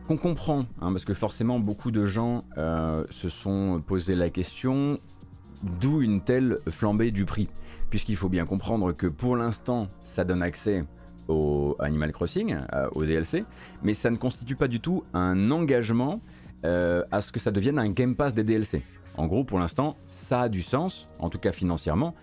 [0.08, 5.00] qu'on comprend, hein, parce que forcément beaucoup de gens euh, se sont posé la question
[5.64, 7.48] d'où une telle flambée du prix,
[7.90, 10.84] puisqu'il faut bien comprendre que pour l'instant ça donne accès
[11.28, 13.46] au Animal Crossing, euh, au DLC,
[13.82, 16.22] mais ça ne constitue pas du tout un engagement
[16.64, 18.82] à ce que ça devienne un Game Pass des DLC.
[19.18, 22.16] En gros, pour l'instant, ça a du sens, en tout cas financièrement,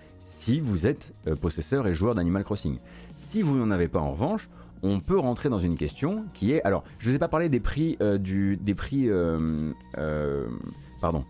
[0.42, 2.78] si vous êtes euh, possesseur et joueur d'Animal Crossing.
[3.14, 4.48] Si vous n'en avez pas en revanche,
[4.82, 7.60] on peut rentrer dans une question qui est alors je vous ai pas parlé des
[7.60, 9.72] prix euh, du des prix euh,
[11.00, 11.24] pardon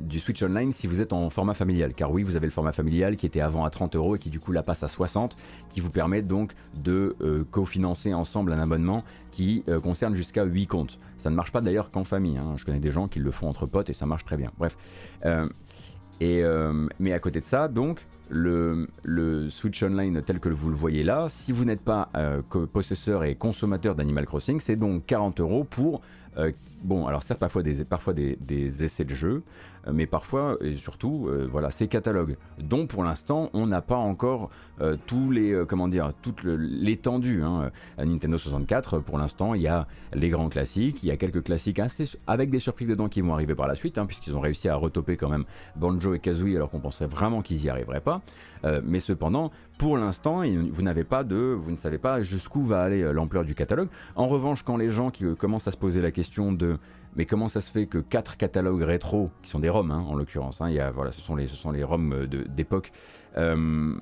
[0.00, 2.72] du Switch Online si vous êtes en format familial car oui vous avez le format
[2.72, 5.36] familial qui était avant à 30 euros et qui du coup là passe à 60
[5.70, 7.14] qui vous permet donc de
[7.52, 12.02] cofinancer ensemble un abonnement qui concerne jusqu'à 8 comptes ça ne marche pas d'ailleurs qu'en
[12.02, 12.54] famille hein.
[12.56, 14.76] je connais des gens qui le font entre potes et ça marche très bien bref
[16.42, 18.88] euh, mais à côté de ça, donc, le,
[19.50, 23.34] Switch Online tel que vous le voyez là, si vous n'êtes pas euh, possesseur et
[23.34, 26.00] consommateur d'Animal Crossing, c'est donc 40 euros pour,
[26.38, 29.42] euh, bon, alors certes, parfois des, parfois des, essais de jeu,
[29.86, 33.96] euh, mais parfois, et surtout, euh, voilà, ces catalogues, dont pour l'instant, on n'a pas
[33.96, 34.50] encore
[35.06, 37.44] tous les, comment dire, toute l'étendue.
[37.44, 37.70] Hein.
[37.98, 41.44] À Nintendo 64, pour l'instant, il y a les grands classiques, il y a quelques
[41.44, 44.40] classiques assez, avec des surprises dedans qui vont arriver par la suite, hein, puisqu'ils ont
[44.40, 45.44] réussi à retoper quand même
[45.76, 48.22] Banjo et Kazooie alors qu'on pensait vraiment qu'ils y arriveraient pas.
[48.64, 52.82] Euh, mais cependant, pour l'instant, vous n'avez pas de, vous ne savez pas jusqu'où va
[52.82, 53.88] aller euh, l'ampleur du catalogue.
[54.14, 56.78] En revanche, quand les gens qui euh, commencent à se poser la question de
[57.14, 60.14] mais comment ça se fait que quatre catalogues rétro, qui sont des ROM hein, en
[60.14, 62.90] l'occurrence, hein, voilà, ce sont les, ce sont les ROM d'époque,
[63.36, 64.00] que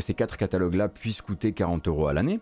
[0.00, 2.38] ces quatre catalogues-là puissent coûter 40 euros à l'année,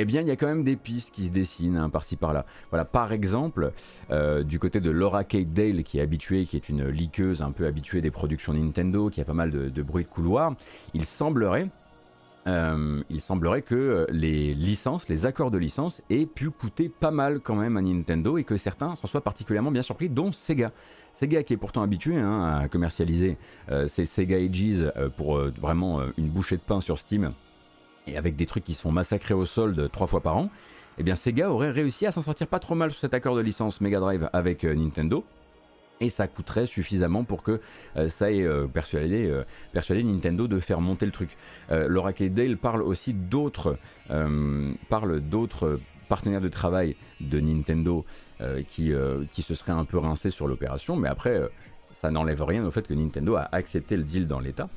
[0.00, 2.46] eh bien, il y a quand même des pistes qui se dessinent hein, par-ci par-là.
[2.70, 3.72] Voilà, par exemple,
[4.10, 7.52] euh, du côté de Laura Kate Dale, qui est habituée, qui est une liqueuse un
[7.52, 10.54] peu habituée des productions Nintendo, qui a pas mal de, bruit de couloir,
[10.94, 11.68] il semblerait
[12.46, 17.10] euh, il semblerait que euh, les licences, les accords de licence aient pu coûter pas
[17.10, 20.72] mal quand même à Nintendo et que certains s'en soient particulièrement bien surpris, dont Sega.
[21.18, 23.36] Sega qui est pourtant habitué hein, à commercialiser
[23.70, 27.32] euh, ses Sega Ages euh, pour euh, vraiment euh, une bouchée de pain sur Steam
[28.08, 30.50] et avec des trucs qui se font massacrer au solde trois fois par an,
[30.98, 33.40] eh bien Sega aurait réussi à s'en sortir pas trop mal sur cet accord de
[33.40, 35.24] licence Mega Drive avec euh, Nintendo.
[36.00, 37.60] Et ça coûterait suffisamment pour que
[37.96, 39.42] euh, ça ait euh, persuadé,
[39.72, 41.36] persuadé Nintendo de faire monter le truc.
[41.70, 43.78] Laura Kate Dale parle aussi d'autres
[44.88, 48.04] parle d'autres partenaires de travail de Nintendo
[48.68, 48.92] qui,
[49.32, 51.42] qui se seraient un peu rincés sur l'opération, mais après,
[52.00, 54.68] ça n'enlève rien au fait que Nintendo a accepté le deal dans l'état.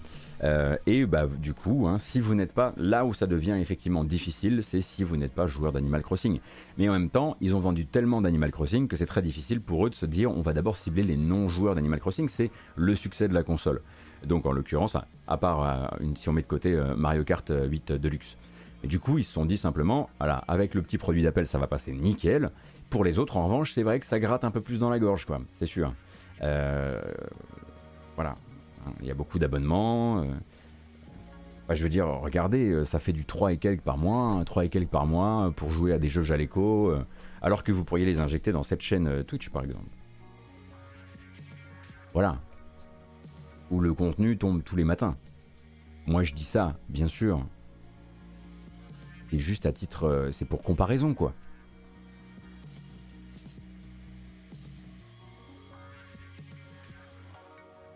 [0.44, 4.04] Euh, et bah, du coup, hein, si vous n'êtes pas là où ça devient effectivement
[4.04, 6.40] difficile, c'est si vous n'êtes pas joueur d'Animal Crossing.
[6.80, 9.86] Mais en même temps, ils ont vendu tellement d'Animal Crossing que c'est très difficile pour
[9.86, 12.28] eux de se dire on va d'abord cibler les non-joueurs d'Animal Crossing.
[12.28, 13.82] C'est le succès de la console.
[14.26, 14.98] Donc en l'occurrence,
[15.28, 18.36] à part euh, une, si on met de côté euh, Mario Kart 8 Deluxe.
[18.84, 21.60] Et du coup, ils se sont dit simplement, voilà, avec le petit produit d'appel, ça
[21.60, 22.50] va passer nickel.
[22.90, 24.98] Pour les autres, en revanche, c'est vrai que ça gratte un peu plus dans la
[24.98, 25.40] gorge, quoi.
[25.52, 25.94] C'est sûr.
[26.42, 28.36] Voilà,
[29.02, 30.22] il y a beaucoup d'abonnements.
[30.22, 31.76] Euh.
[31.76, 34.70] je veux dire, regardez, euh, ça fait du 3 et quelques par mois, 3 et
[34.70, 37.06] quelques par mois pour jouer à des jeux Jaleco, euh,
[37.42, 39.86] alors que vous pourriez les injecter dans cette chaîne Twitch par exemple.
[42.14, 42.38] Voilà.
[43.70, 45.16] Où le contenu tombe tous les matins.
[46.06, 47.46] Moi je dis ça, bien sûr.
[49.30, 50.30] C'est juste à titre.
[50.34, 51.34] C'est pour comparaison quoi.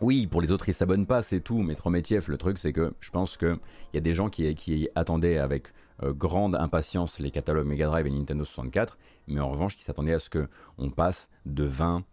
[0.02, 1.60] Oui, pour les autres, ils s'abonnent pas, c'est tout.
[1.60, 3.58] Mais Trométief, le truc, c'est que je pense qu'il
[3.94, 5.68] y a des gens qui, attendaient avec
[6.04, 10.14] euh, grande impatience les catalogues Mega Drive et Nintendo 64, mais en revanche, qui s'attendaient
[10.14, 12.04] à ce qu'on passe de 20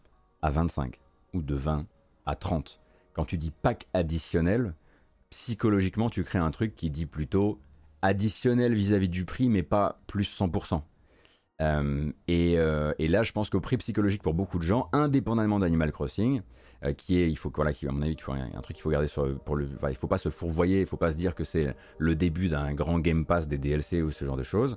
[0.43, 1.01] à 25
[1.35, 1.87] ou de 20
[2.25, 2.81] à 30.
[3.15, 4.75] Quand tu dis pack additionnel,
[5.31, 7.61] psychologiquement, tu crées un truc qui dit plutôt
[8.01, 10.83] additionnel vis-à-vis du prix, mais pas plus 100%.
[11.63, 15.61] Euh, et, euh, et, là, je pense qu'au prix psychologique pour beaucoup de gens, indépendamment
[15.61, 16.43] d'Animal Crossing,
[16.85, 18.83] euh, qui est, il faut voilà, qui, à mon avis, qu'il faut un, truc qu'il
[18.83, 21.35] faut garder sur, pour le, il faut pas se fourvoyer, il faut pas se dire
[21.35, 24.77] que c'est le début d'un grand Game Pass des DLC ou ce genre de choses.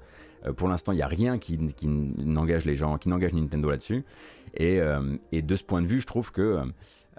[0.57, 1.57] Pour l'instant, il n'y a rien qui,
[1.87, 4.05] n'engage les gens, qui n'engage Nintendo là-dessus.
[4.53, 6.59] Et, de ce point de vue, je trouve que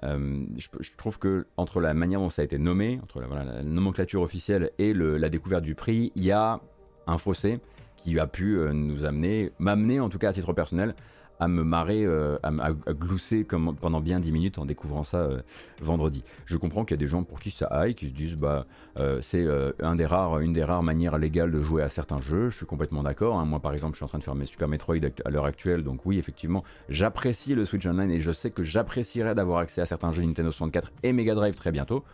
[0.00, 4.70] je, trouve que entre la manière dont ça a été nommé, entre la, nomenclature officielle
[4.78, 6.60] et la découverte du prix, il y a
[7.08, 7.58] un fossé
[8.06, 10.94] qui a pu nous amener, m'amener en tout cas à titre personnel,
[11.40, 15.40] à me marrer, euh, à, glousser comme, pendant bien 10 minutes en découvrant ça euh,
[15.80, 16.24] vendredi.
[16.44, 18.66] Je comprends qu'il y a des gens pour qui ça aille, qui se disent bah
[18.98, 19.44] euh, c'est
[19.80, 22.50] une des rares manières légales de jouer à certains jeux.
[22.50, 23.38] Je suis complètement d'accord.
[23.38, 23.44] Hein.
[23.44, 25.82] Moi par exemple, je suis en train de faire mes Super Metroid à l'heure actuelle,
[25.82, 29.86] donc oui effectivement, j'apprécie le Switch Online et je sais que j'apprécierais d'avoir accès à
[29.86, 32.04] certains jeux Nintendo 64 et Mega Drive très bientôt.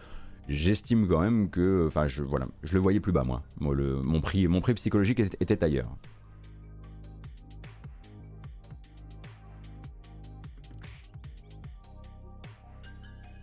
[0.53, 3.43] J'estime quand même que, enfin, je, voilà, je le voyais plus bas moi.
[3.59, 5.89] mon prix, mon prix psychologique était ailleurs.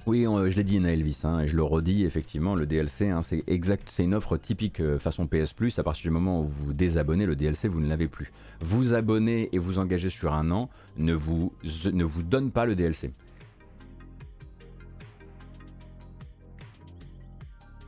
[0.10, 3.43] Oui, je l'ai dit, Elvis, hein, et je le redis, effectivement, le DLC, hein, c'est
[3.45, 5.78] exact, c'est une offre typique euh, façon PS Plus.
[5.78, 8.32] À partir du moment où vous désabonnez, le DLC, vous ne l'avez plus.
[8.60, 11.53] Vous abonnez et vous engagez sur un an ne vous,
[11.93, 13.12] ne vous donne pas le DLC.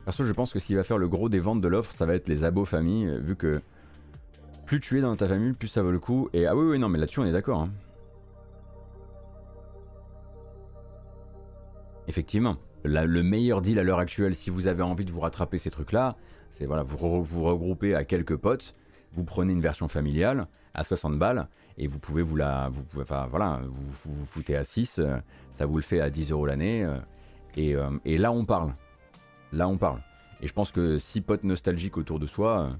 [0.04, 2.06] Perso, je pense que ce qui va faire le gros des ventes de l'offre, ça
[2.06, 3.60] va être les abos famille, euh, vu que
[4.66, 6.28] plus tu es dans ta famille, plus ça vaut le coup.
[6.32, 7.60] Et ah oui, oui, non, mais là-dessus, on est d'accord.
[7.62, 7.70] Hein.
[12.08, 15.70] Effectivement, le meilleur deal à l'heure actuelle, si vous avez envie de vous rattraper ces
[15.70, 16.16] trucs-là,
[16.50, 18.74] c'est voilà, vous vous regroupez à quelques potes,
[19.12, 21.48] vous prenez une version familiale à 60 balles
[21.78, 25.16] et vous pouvez vous la, vous pouvez, enfin voilà, vous, vous, foutez à 6, euh,
[25.52, 26.98] ça vous le fait à 10 euros l'année euh,
[27.58, 28.74] euh, et, là on parle,
[29.52, 30.00] là on parle.
[30.40, 32.70] Et je pense que 6 potes nostalgiques autour de soi,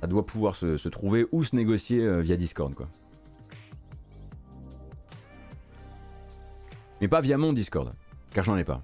[0.00, 2.74] ça doit pouvoir se, trouver ou se négocier via Discord.
[7.00, 7.92] Mais pas via mon Discord
[8.32, 8.82] car j'en ai pas.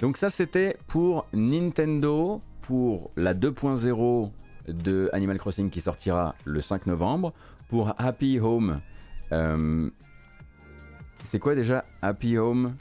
[0.00, 4.30] Donc ça c'était pour Nintendo, pour la 2.0
[4.68, 7.32] de Animal Crossing qui sortira le 5 novembre,
[7.68, 8.80] pour Happy Home.
[9.32, 9.90] Euh,
[11.24, 12.76] c'est quoi déjà Happy Home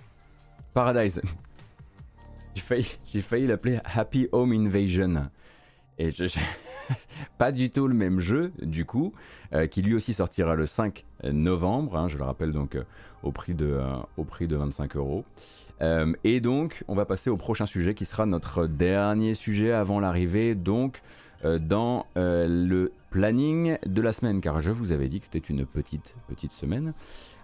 [0.74, 1.22] Paradise
[3.06, 5.30] J'ai failli, l'appeler Happy Home Invasion.
[6.00, 6.26] Et je,
[7.38, 9.14] pas du tout le même jeu, du coup,
[9.54, 12.84] euh, qui lui aussi sortira le 5 novembre, hein, je le rappelle donc euh,
[13.24, 15.24] au, prix de, euh, au prix de 25 euros.
[16.24, 20.56] et donc, on va passer au prochain sujet qui sera notre dernier sujet avant l'arrivée,
[20.56, 21.02] donc
[21.44, 26.16] dans le planning de la semaine, car je vous avais dit que c'était une petite,
[26.28, 26.94] petite semaine.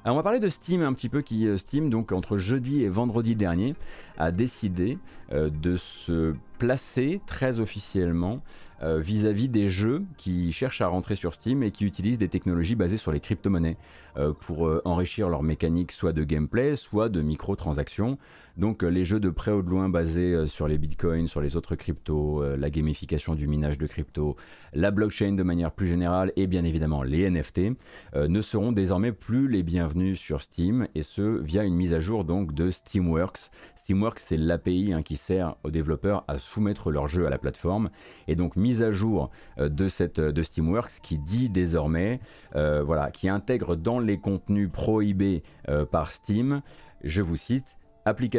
[0.05, 2.89] Alors on va parler de Steam un petit peu, qui Steam, donc entre jeudi et
[2.89, 3.73] vendredi dernier,
[4.17, 4.97] a décidé
[5.31, 8.41] de se placer très officiellement
[8.83, 12.75] euh, vis-à-vis des jeux qui cherchent à rentrer sur Steam et qui utilisent des technologies
[12.75, 13.77] basées sur les crypto-monnaies
[14.17, 18.17] euh, pour euh, enrichir leur mécanique soit de gameplay, soit de microtransactions.
[18.57, 21.75] Donc les jeux de près ou de loin basés sur les bitcoins, sur les autres
[21.75, 24.35] cryptos, la gamification du minage de crypto,
[24.73, 27.71] la blockchain de manière plus générale et bien évidemment les NFT
[28.15, 32.25] ne seront désormais plus les bienvenus sur Steam et ce via une mise à jour
[32.25, 33.49] donc de Steamworks
[33.83, 37.89] Steamworks, c'est l'API hein, qui sert aux développeurs à soumettre leur jeu à la plateforme.
[38.27, 39.29] Et donc, mise à jour
[39.59, 42.19] euh, de, cette, de Steamworks qui dit désormais,
[42.53, 45.43] voilà, qui intègre dans les contenus prohibés
[45.91, 46.61] par Steam,
[47.03, 47.77] je vous cite,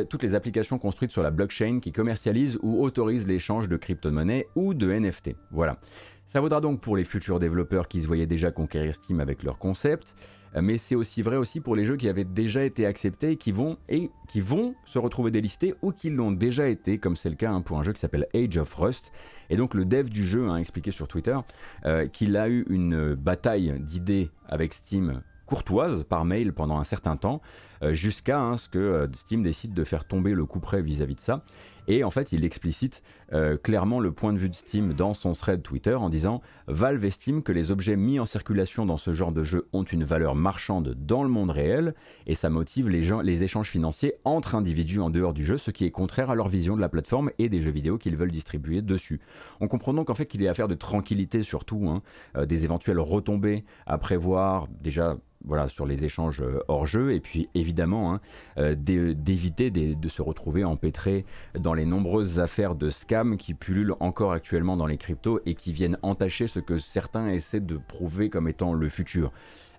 [0.08, 4.74] toutes les applications construites sur la blockchain qui commercialisent ou autorisent l'échange de crypto-monnaies ou
[4.74, 5.36] de NFT.
[5.50, 5.78] Voilà.
[6.26, 9.58] Ça vaudra donc pour les futurs développeurs qui se voyaient déjà conquérir Steam avec leur
[9.58, 13.32] concept, euh, mais c'est aussi vrai aussi pour les jeux qui avaient déjà été acceptés
[13.32, 17.16] et qui vont, et qui vont se retrouver délistés ou qui l'ont déjà été, comme
[17.16, 19.12] c'est le cas hein, pour un jeu qui s'appelle Age of Rust.
[19.50, 21.36] Et donc le dev du jeu a expliqué sur Twitter
[21.84, 27.16] euh, qu'il a eu une bataille d'idées avec Steam courtoise par mail pendant un certain
[27.16, 27.40] temps,
[27.82, 31.16] euh, jusqu'à hein, ce que euh, Steam décide de faire tomber le coup près vis-à-vis
[31.16, 31.42] de ça.
[31.88, 35.32] Et en fait, il explicite euh, clairement le point de vue de Steam dans son
[35.32, 39.32] thread Twitter en disant Valve estime que les objets mis en circulation dans ce genre
[39.32, 41.94] de jeu ont une valeur marchande dans le monde réel
[42.26, 45.90] et ça motive les, échanges financiers entre individus en dehors du jeu, ce qui est
[45.90, 49.20] contraire à leur vision de la plateforme et des jeux vidéo qu'ils veulent distribuer dessus.
[49.60, 53.64] On comprend donc en fait qu'il est affaire de tranquillité surtout, hein, des éventuelles retombées
[53.86, 58.20] à prévoir déjà voilà, sur les échanges euh, hors jeu, et puis évidemment hein,
[58.58, 61.24] euh, d'éviter de se retrouver empêtré
[61.54, 65.72] dans les nombreuses affaires de scam qui pullulent encore actuellement dans les cryptos et qui
[65.72, 69.32] viennent entacher ce que certains essaient de prouver comme étant le futur.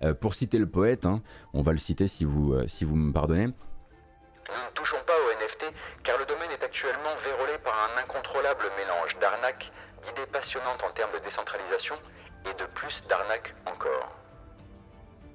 [0.03, 1.22] Euh, pour citer le poète, hein,
[1.53, 3.47] on va le citer si vous, si vous me pardonnez.
[3.47, 8.66] Nous ne touchons pas au NFT car le domaine est actuellement vérolé par un incontrôlable
[8.78, 9.72] mélange d'arnaques,
[10.03, 11.95] d'idées passionnantes en termes de décentralisation
[12.45, 14.25] et de plus d'arnaques encore.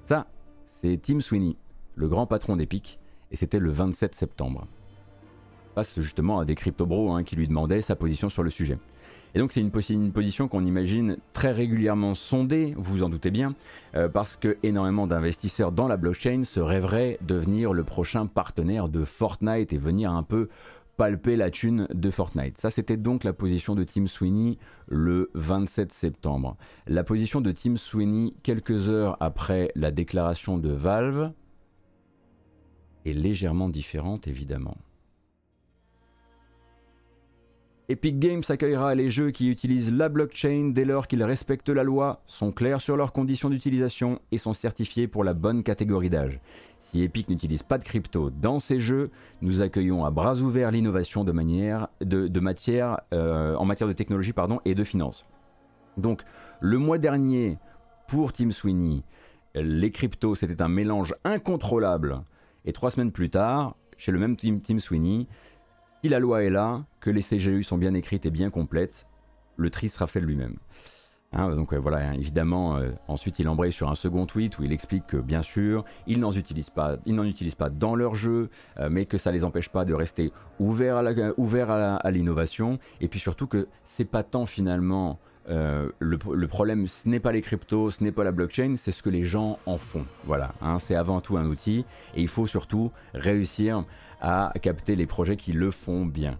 [0.05, 0.27] Ça,
[0.67, 1.55] c'est Tim Sweeney,
[1.95, 2.99] le grand patron d'Epic,
[3.31, 4.67] et c'était le 27 septembre.
[5.75, 8.77] Passe justement à des crypto-bros hein, qui lui demandaient sa position sur le sujet.
[9.33, 13.55] Et donc c'est une, position qu'on imagine très régulièrement sondée, vous en doutez bien,
[13.95, 19.05] euh, parce que énormément d'investisseurs dans la blockchain se rêveraient devenir le prochain partenaire de
[19.05, 20.49] Fortnite et venir un peu
[20.97, 22.57] palper la thune de Fortnite.
[22.57, 26.57] Ça, c'était donc la position de Tim Sweeney le 27 septembre.
[26.87, 31.31] La position de Tim Sweeney quelques heures après la déclaration de Valve
[33.05, 34.77] est légèrement différente, évidemment.
[37.91, 42.21] Epic Games accueillera les jeux qui utilisent la blockchain dès lors qu'ils respectent la loi,
[42.25, 46.39] sont clairs sur leurs conditions d'utilisation et sont certifiés pour la bonne catégorie d'âge.
[46.79, 49.11] Si Epic n'utilise pas de crypto dans ses jeux,
[49.41, 51.25] nous accueillons à bras ouverts l'innovation
[53.13, 54.33] euh, en matière de technologie
[54.63, 55.25] et de finances.
[55.97, 56.23] Donc,
[56.61, 57.57] le mois dernier,
[58.07, 59.03] pour Tim Sweeney,
[59.53, 62.21] les cryptos, c'était un mélange incontrôlable.
[62.63, 65.27] Et trois semaines plus tard, chez le même Tim, Tim Sweeney,
[66.01, 69.05] si la loi est là, que les CGU sont bien écrites et bien complètes,
[69.57, 70.55] le tri sera fait lui-même.
[71.33, 74.73] Hein, donc euh, voilà, évidemment, euh, ensuite il embraye sur un second tweet où il
[74.73, 78.49] explique que bien sûr, ils n'en utilisent pas, ils n'en utilisent pas dans leur jeu,
[78.79, 83.47] euh, mais que ça les empêche pas de rester ouverts à l'innovation, et puis surtout
[83.47, 88.23] que c'est pas tant finalement le, problème, ce n'est pas les cryptos, ce n'est pas
[88.23, 90.05] la blockchain, c'est ce que les gens en font.
[90.25, 91.85] Voilà, hein, c'est avant tout un outil,
[92.15, 93.85] et il faut surtout réussir
[94.21, 96.37] à capter les projets qui le font bien.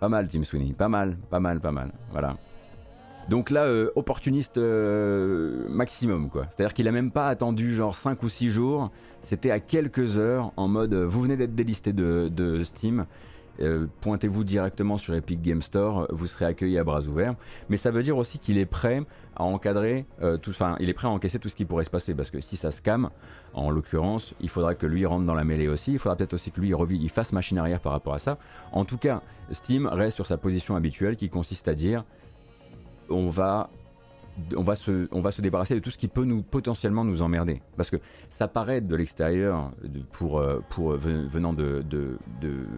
[0.00, 1.92] Pas mal, Tim Sweeney, pas mal, pas mal, pas mal.
[2.10, 2.36] Voilà.
[3.28, 6.46] Donc là, euh, opportuniste euh, maximum, quoi.
[6.50, 8.90] C'est-à-dire qu'il a même pas attendu genre 5 ou 6 jours.
[9.22, 13.06] C'était à quelques heures en mode euh, vous venez d'être délisté de, Steam.
[14.00, 17.34] Pointez-vous directement sur Epic Game Store, vous serez accueilli à bras ouverts.
[17.68, 19.02] Mais ça veut dire aussi qu'il est prêt
[19.36, 20.04] à encadrer
[20.42, 22.40] tout, enfin, il est prêt à encaisser tout ce qui pourrait se passer parce que
[22.40, 23.10] si ça scam,
[23.54, 25.92] en l'occurrence, il faudra que lui rentre dans la mêlée aussi.
[25.92, 28.38] Il faudra peut-être aussi que lui fasse machine arrière par rapport à ça.
[28.72, 32.04] En tout cas, Steam reste sur sa position habituelle qui consiste à dire
[33.10, 33.68] on va
[34.56, 37.22] on va, se, on va se débarrasser de tout ce qui peut nous potentiellement nous
[37.22, 37.60] emmerder.
[37.76, 37.96] Parce que
[38.30, 39.70] ça paraît de l'extérieur,
[40.12, 42.18] pour, euh, pour, venant de, de,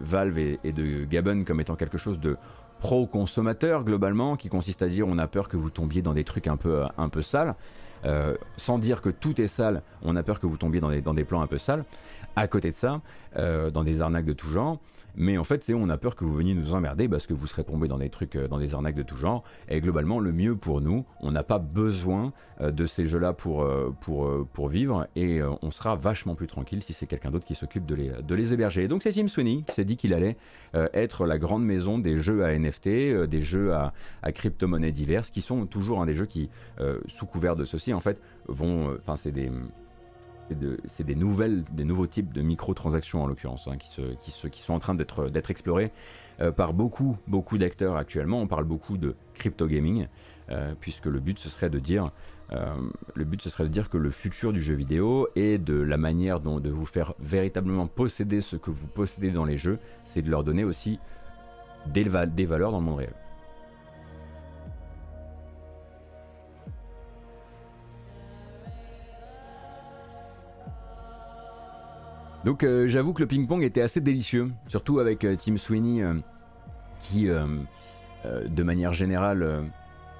[0.01, 2.37] Valve et, de Gabon comme étant quelque chose de
[2.79, 6.47] pro-consommateur globalement, qui consiste à dire on a peur que vous tombiez dans des trucs
[6.47, 7.55] un peu, un peu sales.
[8.03, 11.01] Euh, sans dire que tout est sale, on a peur que vous tombiez dans des,
[11.01, 11.85] dans des plans un peu sales.
[12.35, 13.01] À côté de ça,
[13.37, 14.79] euh, dans des arnaques de tout genre,
[15.15, 17.47] mais en fait, c'est on a peur que vous veniez nous emmerder parce que vous
[17.47, 19.45] serez tombé dans des trucs, euh, dans des arnaques de tout genre.
[19.69, 23.65] Et globalement, le mieux pour nous, on n'a pas besoin euh, de ces jeux-là pour,
[24.67, 28.09] vivre et on sera vachement plus tranquille si c'est quelqu'un d'autre qui s'occupe de les,
[28.09, 28.83] de les héberger.
[28.83, 30.35] Et donc, c'est Tim Sweeney qui s'est dit qu'il allait
[30.93, 32.87] être la grande maison des jeux à NFT,
[33.27, 36.49] des jeux à, à crypto-monnaies diverses, qui sont toujours un des jeux qui,
[37.07, 38.95] sous couvert de ceci, en fait, vont.
[38.99, 39.51] Enfin, c'est des
[40.85, 44.95] c'est des nouvelles, des nouveaux types de microtransactions en l'occurrence, hein, qui, sont en train
[44.95, 45.91] d'être explorés
[46.39, 48.41] euh, par beaucoup, beaucoup d'acteurs actuellement.
[48.41, 50.07] On parle beaucoup de crypto gaming,
[50.49, 52.11] euh, puisque le but ce serait de dire
[53.15, 55.97] le but ce serait de dire que le futur du jeu vidéo et de la
[55.97, 60.21] manière dont de vous faire véritablement posséder ce que vous possédez dans les jeux, c'est
[60.21, 60.99] de leur donner aussi
[61.87, 63.13] des valeurs dans le monde réel.
[72.45, 76.13] Donc euh, j'avoue que le ping-pong était assez délicieux, surtout avec euh, Tim Sweeney euh,
[77.01, 79.69] qui, de manière générale,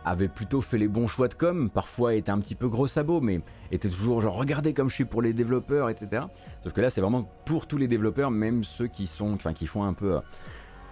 [0.04, 3.22] avait plutôt fait les bons choix de com, parfois était un petit peu gros sabot,
[3.22, 6.24] mais était toujours genre regardez comme je suis pour les développeurs, etc.
[6.64, 9.66] Sauf que là c'est vraiment pour tous les développeurs, même ceux qui sont, enfin qui
[9.66, 10.20] font un peu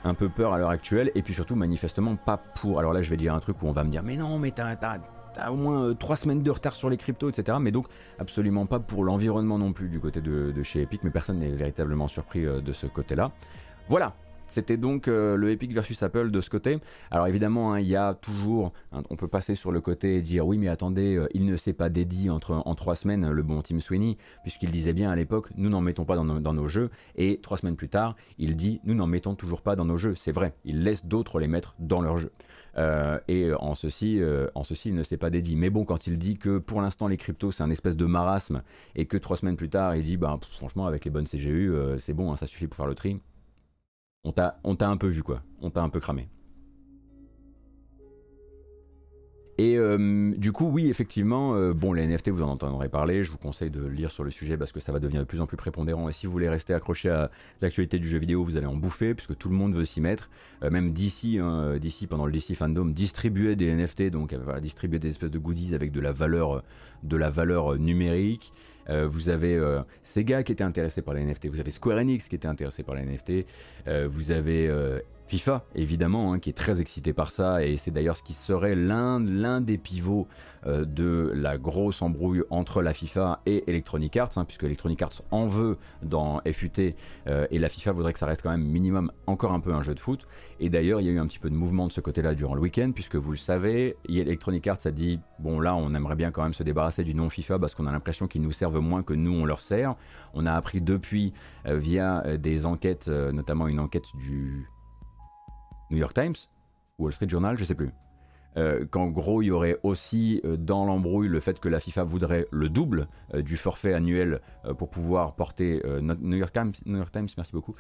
[0.04, 2.80] un peu peur à l'heure actuelle, et puis surtout manifestement pas pour.
[2.80, 4.52] Alors là, je vais dire un truc où on va me dire, mais non, mais
[4.52, 4.76] t'as,
[5.34, 7.58] t'as au moins euh, trois semaines de retard sur les cryptos, etc.
[7.60, 7.88] Mais donc
[8.20, 12.08] absolument pas pour l'environnement non plus du côté de, chez Epic, mais personne n'est véritablement
[12.08, 13.32] surpris euh, de ce côté-là.
[13.90, 14.16] Voilà,
[14.48, 16.80] c'était donc euh, le Epic versus Apple de ce côté.
[17.12, 20.48] Alors évidemment, hein, il y a toujours, on peut passer sur le côté et dire
[20.48, 23.80] oui, mais attendez, il ne s'est pas dédié entre, en trois semaines, le bon Tim
[23.80, 26.92] Sweeney, puisqu'il disait bien à l'époque, nous n'en mettons pas dans nos, dans nos, jeux.
[27.16, 30.16] Et trois semaines plus tard, il dit, nous n'en mettons toujours pas dans nos jeux.
[30.16, 32.32] C'est vrai, il laisse d'autres les mettre dans leurs jeux.
[32.78, 35.56] Euh, et en ceci, euh, en ceci, il ne s'est pas dédié.
[35.56, 38.64] Mais bon, quand il dit que pour l'instant les cryptos c'est un espèce de marasme
[38.96, 41.98] et que trois semaines plus tard il dit bah franchement avec les bonnes CGU euh,
[41.98, 43.20] c'est bon, hein, ça suffit pour faire le tri.
[44.24, 46.30] On t'a un peu vu quoi, on t'a un peu cramé.
[49.58, 53.24] Et euh, du coup, oui, effectivement, euh, bon, les NFT, vous en entendrez parler.
[53.24, 55.42] Je vous conseille de lire sur le sujet parce que ça va devenir de plus
[55.42, 56.10] en plus prépondérant.
[56.10, 57.30] Et si vous voulez rester accroché à
[57.62, 60.30] l'actualité du jeu vidéo, vous allez en bouffer puisque tout le monde veut s'y mettre.
[60.64, 65.10] Euh, même d'ici, hein, d'ici pendant le DC Fandom, distribuer des NFT, donc distribuer des
[65.10, 66.64] espèces de goodies avec de la valeur,
[67.04, 68.54] de la valeur numérique.
[68.90, 69.62] vous avez
[70.04, 72.96] Sega qui était intéressé par les NFT, vous avez Square Enix qui était intéressé par
[72.96, 73.46] les NFT,
[74.10, 75.02] vous avez
[75.34, 78.76] FIFA, évidemment, hein, qui est très excité par ça, et c'est d'ailleurs ce qui serait
[78.76, 80.28] l'un des pivots
[80.68, 85.24] euh, de la grosse embrouille entre la FIFA et Electronic Arts, hein, puisque Electronic Arts
[85.32, 86.94] en veut dans FUT,
[87.26, 89.82] euh, et la FIFA voudrait que ça reste quand même minimum encore un peu un
[89.82, 90.28] jeu de foot.
[90.60, 92.54] Et d'ailleurs, il y a eu un petit peu de mouvement de ce côté-là durant
[92.54, 96.30] le week-end, puisque vous le savez, Electronic Arts a dit, bon là, on aimerait bien
[96.30, 99.02] quand même se débarrasser du nom FIFA, parce qu'on a l'impression qu'ils nous servent moins
[99.02, 99.96] que nous, on leur sert.
[100.36, 101.34] On a appris depuis,
[101.66, 104.70] euh, via des enquêtes, notamment une enquête du
[105.94, 106.36] New York Times,
[106.98, 107.92] Wall Street Journal, je sais plus.
[108.56, 112.04] Euh, qu'en gros il y aurait aussi euh, dans l'embrouille le fait que la FIFA
[112.04, 114.42] voudrait le double euh, du forfait annuel
[114.78, 117.76] pour pouvoir porter New York, Times, merci beaucoup,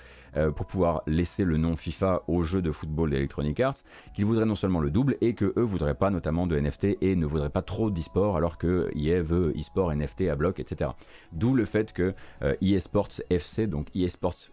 [0.55, 3.77] pour pouvoir laisser le nom FIFA au jeu de football d'Electronic Arts,
[4.13, 7.15] qu'ils voudraient non seulement le double et que eux voudraient pas notamment de NFT et
[7.15, 10.91] ne voudraient pas trop d'e-sport alors que EA veut e-sport, NFT à bloc, etc.
[11.31, 12.13] D'où le fait que
[12.61, 14.07] EA Sports FC, donc EA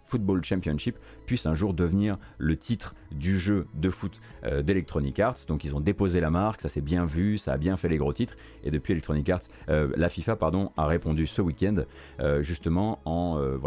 [0.05, 0.97] Football Championship,
[1.27, 5.39] puisse un jour devenir le titre du jeu de foot d'Electronic Arts.
[5.49, 7.99] Donc ils ont déposé la marque, ça s'est bien vu, ça a bien fait les
[7.99, 8.35] gros titres.
[8.65, 11.77] Et depuis Electronic Arts, euh, la FIFA pardon, a répondu ce week-end
[12.21, 13.59] euh, justement euh,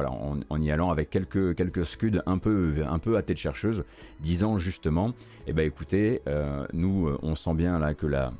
[0.49, 3.83] en, y allant avec quelques, quelques scuds un peu, un peu à tête chercheuse,
[4.19, 5.13] disant justement,
[5.47, 6.21] eh ben écoutez,
[6.73, 8.33] nous on sent bien là que la,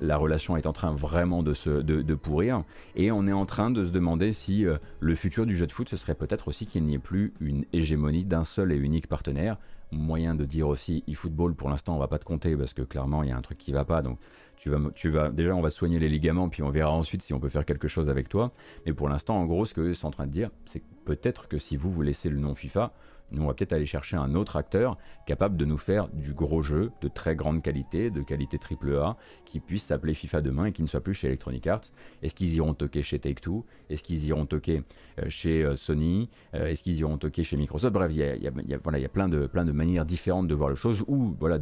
[0.00, 2.64] la relation est en train vraiment de se de, pourrir.
[2.96, 4.64] Et on est en train de se demander si
[5.00, 7.64] le futur du jeu de foot ce serait peut-être aussi qu'il n'y ait plus une
[7.72, 9.56] hégémonie d'un seul et unique partenaire.
[9.92, 13.22] Moyen de dire aussi eFootball pour l'instant on va pas te compter parce que clairement
[13.22, 14.02] il y a un truc qui va pas.
[14.02, 14.18] Donc
[14.56, 17.32] tu vas, tu vas déjà on va soigner les ligaments puis on verra ensuite si
[17.32, 18.52] on peut faire quelque chose avec toi.
[18.86, 21.58] Mais pour l'instant en gros ce que sont en train de dire c'est peut-être que
[21.58, 22.92] si vous vous laissez le nom FIFA
[23.30, 24.96] nous, on va peut-être aller chercher un autre acteur
[25.26, 29.60] capable de nous faire du gros jeu de très grande qualité, de qualité AAA, qui
[29.60, 31.84] puisse s'appeler FIFA demain et qui ne soit plus chez Electronic Arts.
[32.22, 33.64] Est-ce qu'ils iront toquer chez Take-Two?
[33.90, 34.82] Est-ce qu'ils iront toquer
[35.20, 36.28] euh, chez euh, Sony?
[36.54, 37.92] Euh, Est-ce qu'ils iront toquer chez Microsoft?
[37.92, 41.58] Bref, il y a, plein, de, manières différentes de voir les choses, ou, voilà,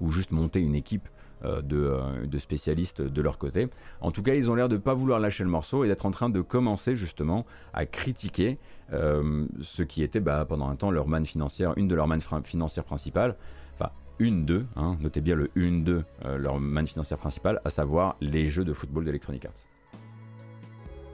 [0.00, 1.08] ou juste monter une équipe
[1.42, 3.68] de, de, spécialistes de leur côté.
[4.00, 6.06] En tout cas, ils ont l'air de ne pas vouloir lâcher le morceau et d'être
[6.06, 8.58] en train de commencer justement à critiquer
[8.92, 12.20] euh, ce qui était bah, pendant un temps leur manne financière, une de leurs mannes
[12.44, 13.36] financières principales,
[13.74, 17.70] enfin une d'eux, hein, notez bien le une de euh, leur manne financière principale, à
[17.70, 19.52] savoir les jeux de football d'Electronic Arts.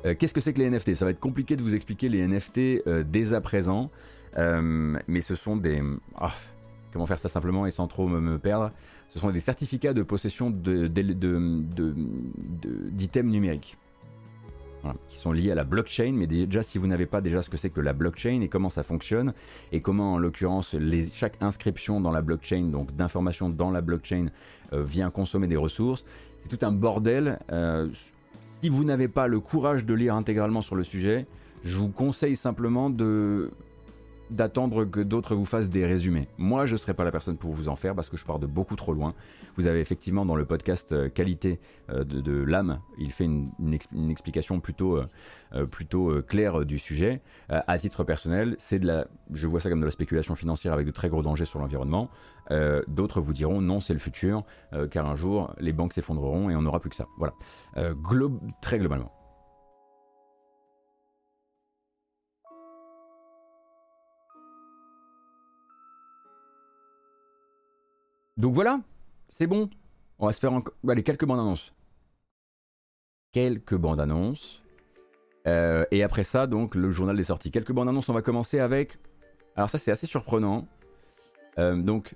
[0.06, 2.26] Euh, qu'est-ce que c'est que les NFT Ça va être compliqué de vous expliquer les
[2.26, 3.90] NFT dès à présent,
[4.36, 5.82] mais ce sont des...
[6.16, 6.32] Ah,
[6.92, 8.72] comment faire ça simplement et sans trop me, perdre?
[9.10, 11.32] Ce sont des certificats de possession d'items
[13.32, 13.76] numériques
[15.08, 17.56] qui sont liés à la blockchain, mais déjà si vous n'avez pas déjà ce que
[17.56, 19.34] c'est que la blockchain et comment ça fonctionne,
[19.72, 20.76] et comment en l'occurrence
[21.12, 24.28] chaque inscription dans la blockchain, donc d'informations dans la blockchain,
[24.72, 26.04] euh, vient consommer des ressources,
[26.38, 27.38] c'est tout un bordel.
[27.50, 27.88] Euh,
[28.62, 31.26] si vous n'avez pas le courage de lire intégralement sur le sujet,
[31.64, 33.50] je vous conseille simplement de
[34.30, 36.28] d'attendre que d'autres vous fassent des résumés.
[36.38, 38.38] Moi, je ne serai pas la personne pour vous en faire parce que je pars
[38.38, 39.14] de beaucoup trop loin.
[39.56, 41.60] Vous avez effectivement dans le podcast euh, qualité
[41.90, 43.50] euh, de, l'âme, il fait une,
[44.10, 47.20] explication plutôt, euh, plutôt claire du sujet.
[47.48, 50.86] à titre personnel, c'est de la, je vois ça comme de la spéculation financière avec
[50.86, 52.10] de très gros dangers sur l'environnement.
[52.86, 54.44] D'autres vous diront non, c'est le futur,
[54.90, 57.06] car un jour les banques s'effondreront et on n'aura plus que ça.
[57.18, 57.34] Voilà,
[58.60, 59.17] très globalement.
[68.38, 68.80] Donc voilà,
[69.28, 69.68] c'est bon.
[70.20, 70.74] On va se faire encore.
[70.88, 71.74] Allez, quelques bandes annonces.
[73.32, 74.62] Quelques bandes annonces.
[75.46, 77.50] Euh, et après ça, donc, le journal des sorties.
[77.50, 78.98] Quelques bandes annonces, on va commencer avec.
[79.56, 80.68] Alors, ça, c'est assez surprenant.
[81.58, 82.14] Euh, donc,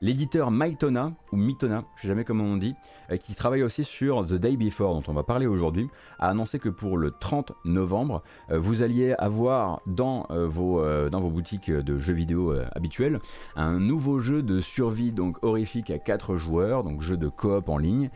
[0.00, 2.74] L'éditeur Mytona, ou Mytona, je sais jamais comment on dit,
[3.10, 5.88] euh, qui travaille aussi sur The Day Before, dont on va parler aujourd'hui,
[6.18, 11.20] a annoncé que pour le 30 novembre, euh, vous alliez avoir dans, euh, vos, dans
[11.20, 13.20] vos boutiques de jeux vidéo habituels
[13.56, 17.78] un nouveau jeu de survie donc horrifique à 4 joueurs, donc jeu de coop en
[17.78, 18.10] ligne,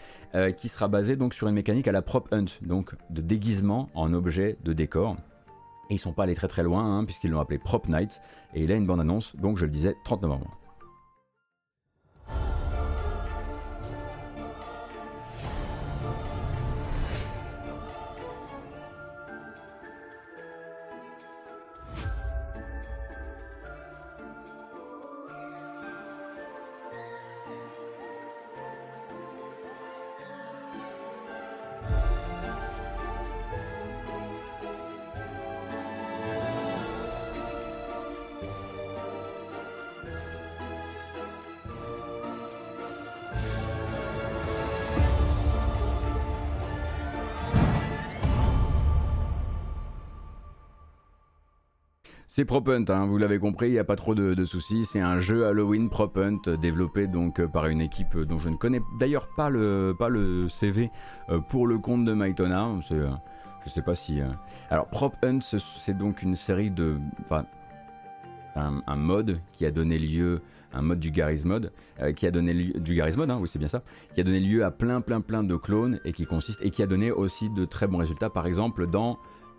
[0.56, 4.12] qui sera basé donc sur une mécanique à la Prop Hunt, donc de déguisement en
[4.12, 5.16] objet de décor.
[5.90, 8.20] Et ils sont pas allés très très loin, hein, puisqu'ils l'ont appelé Prop Night,
[8.54, 10.57] et il a une bande annonce, donc je le disais, 30 novembre.
[52.38, 54.84] C'est Prop Hunt, hein, vous l'avez compris, il n'y a pas trop de, soucis.
[54.84, 58.48] C'est un jeu Halloween Prop Hunt développé donc euh, par une équipe euh, dont je
[58.48, 60.08] ne connais d'ailleurs pas le, pas
[60.48, 60.88] CV
[61.30, 62.70] euh, pour le compte de Mytona.
[62.88, 64.20] Je sais pas si.
[64.70, 67.44] Alors Prop Hunt, c'est donc une série de, enfin,
[68.54, 70.38] un, mode qui a donné lieu
[70.72, 71.72] un mode du Garry's Mode
[72.14, 73.82] qui a donné lieu, du Garry's Mode, hein, oui c'est bien ça,
[74.14, 76.84] qui a donné lieu à plein plein plein de clones et qui consiste et qui
[76.84, 78.30] a donné aussi de très bons résultats.
[78.30, 79.18] Par exemple dans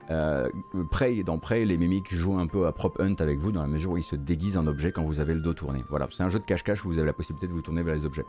[0.10, 0.49] euh,
[0.89, 3.68] Prey, dans Prey, les mimiques jouent un peu à prop hunt avec vous dans la
[3.68, 5.84] mesure où ils se déguisent en objet quand vous avez le dos tourné.
[5.89, 7.95] Voilà, c'est un jeu de cache-cache où vous avez la possibilité de vous tourner vers
[7.95, 8.26] les objets.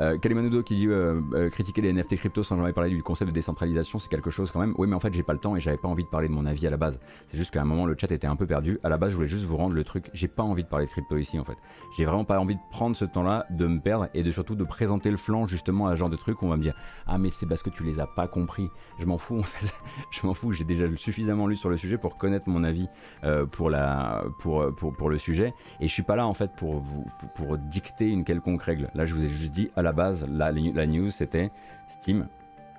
[0.00, 3.28] Euh, Kalimanudo qui dit euh, euh, critiquer les NFT crypto sans jamais parler du concept
[3.28, 4.74] de décentralisation, c'est quelque chose quand même.
[4.78, 6.32] Oui, mais en fait, j'ai pas le temps et j'avais pas envie de parler de
[6.32, 6.98] mon avis à la base.
[7.30, 8.78] C'est juste qu'à un moment, le chat était un peu perdu.
[8.82, 10.06] À la base, je voulais juste vous rendre le truc.
[10.14, 11.56] J'ai pas envie de parler de crypto ici en fait.
[11.96, 14.64] J'ai vraiment pas envie de prendre ce temps-là, de me perdre et de surtout de
[14.64, 16.74] présenter le flanc justement à ce genre de truc où on va me dire
[17.06, 18.70] Ah, mais c'est parce que tu les as pas compris.
[18.98, 19.70] Je m'en fous en fait.
[20.10, 20.52] je m'en fous.
[20.52, 20.86] J'ai déjà
[21.20, 22.88] suffisamment lu sur le sujet pour connaître mon avis
[23.24, 25.52] euh, pour, la, pour, pour, pour, le sujet.
[25.80, 27.04] Et je suis pas là en fait pour, vous,
[27.34, 28.88] pour, dicter une quelconque règle.
[28.94, 31.50] Là, je vous ai juste dit à la base, la, la news c'était
[31.88, 32.26] Steam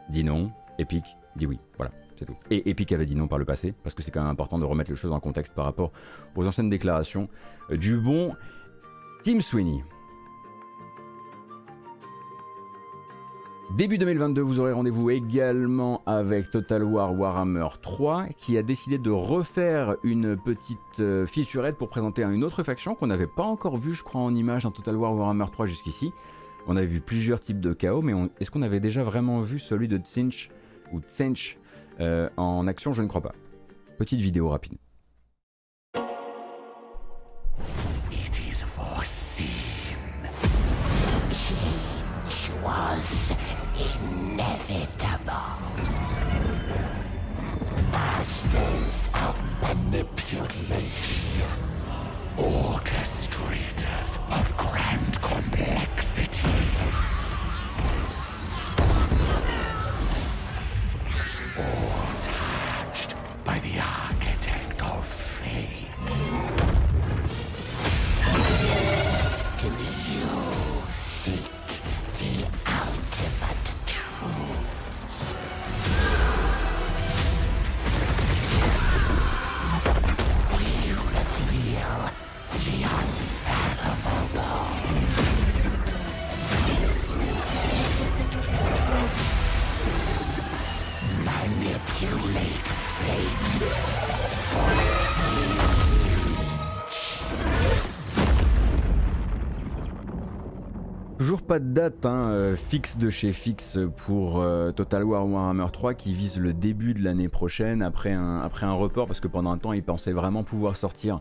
[0.09, 1.59] dit non, Epic dit oui.
[1.77, 1.91] Voilà.
[2.17, 2.35] c'est Tout.
[2.49, 4.65] Et Epic avait dit non par le passé, parce que c'est quand même important de
[4.65, 5.91] remettre les choses en contexte par rapport
[6.35, 7.29] aux anciennes déclarations
[7.69, 8.33] du bon
[9.23, 9.83] Tim Sweeney.
[13.77, 19.09] Début 2022, vous aurez rendez-vous également avec Total War Warhammer 3 qui a décidé de
[19.09, 23.93] refaire une petite euh, fissurette pour présenter une autre faction qu'on n'avait pas encore vue,
[23.93, 26.11] je crois, en image dans Total War Warhammer 3 jusqu'ici.
[26.67, 29.87] On avait vu plusieurs types de chaos, mais est-ce qu'on avait déjà vraiment vu celui
[29.87, 30.49] de Tsinch
[30.91, 31.57] ou Tsench
[32.01, 32.91] euh, en action?
[32.91, 33.31] Je ne crois pas.
[33.97, 34.77] Petite vidéo rapide.
[49.61, 51.47] Manipulation,
[52.37, 56.49] orchestrators of grand complexity.
[61.57, 65.89] All touched by the architect of fate.
[70.11, 70.27] You
[70.91, 71.60] seek
[101.51, 105.95] pas de date hein, euh, fixe de chez fixe pour euh, Total War Warhammer 3
[105.95, 109.51] qui vise le début de l'année prochaine après un, après un report parce que pendant
[109.51, 111.19] un temps ils pensaient vraiment pouvoir sortir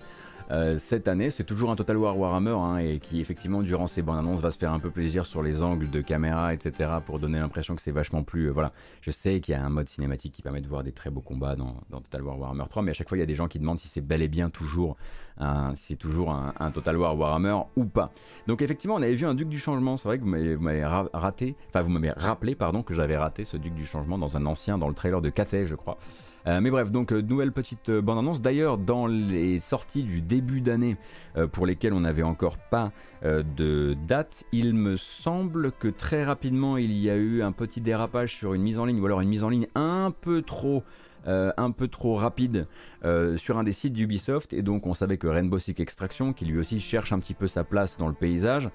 [0.50, 1.30] euh, cette année.
[1.30, 4.50] C'est toujours un Total War Warhammer hein, et qui effectivement durant ces bandes annonces va
[4.50, 6.90] se faire un peu plaisir sur les angles de caméra, etc.
[7.06, 8.46] pour donner l'impression que c'est vachement plus...
[8.46, 10.92] euh, voilà, je sais qu'il y a un mode cinématique qui permet de voir des
[10.92, 13.26] très beaux combats dans, Total War Warhammer 3, mais à chaque fois il y a
[13.26, 14.96] des gens qui demandent si c'est bel et bien toujours
[15.38, 18.10] un, si c'est toujours un, Total War Warhammer ou pas.
[18.48, 21.54] Donc effectivement on avait vu un Duc du Changement, c'est vrai que vous m'avez raté,
[21.68, 24.78] enfin vous m'avez rappelé pardon que j'avais raté ce Duc du Changement dans un ancien,
[24.78, 25.98] dans le trailer de Cathay je crois.
[26.46, 28.40] Euh, mais bref, donc euh, nouvelle petite euh, bande-annonce.
[28.40, 30.96] D'ailleurs, dans les sorties du début d'année
[31.52, 32.90] pour lesquelles on n'avait encore pas
[33.22, 38.34] de date, il me semble que très rapidement il y a eu un petit dérapage
[38.34, 40.82] sur une mise en ligne, ou alors une mise en ligne un peu trop,
[41.24, 42.66] rapide
[43.36, 44.52] sur un des sites d'Ubisoft.
[44.52, 47.46] Et donc on savait que Rainbow Six Extraction, qui lui aussi cherche un petit peu
[47.46, 48.68] sa place dans le paysage,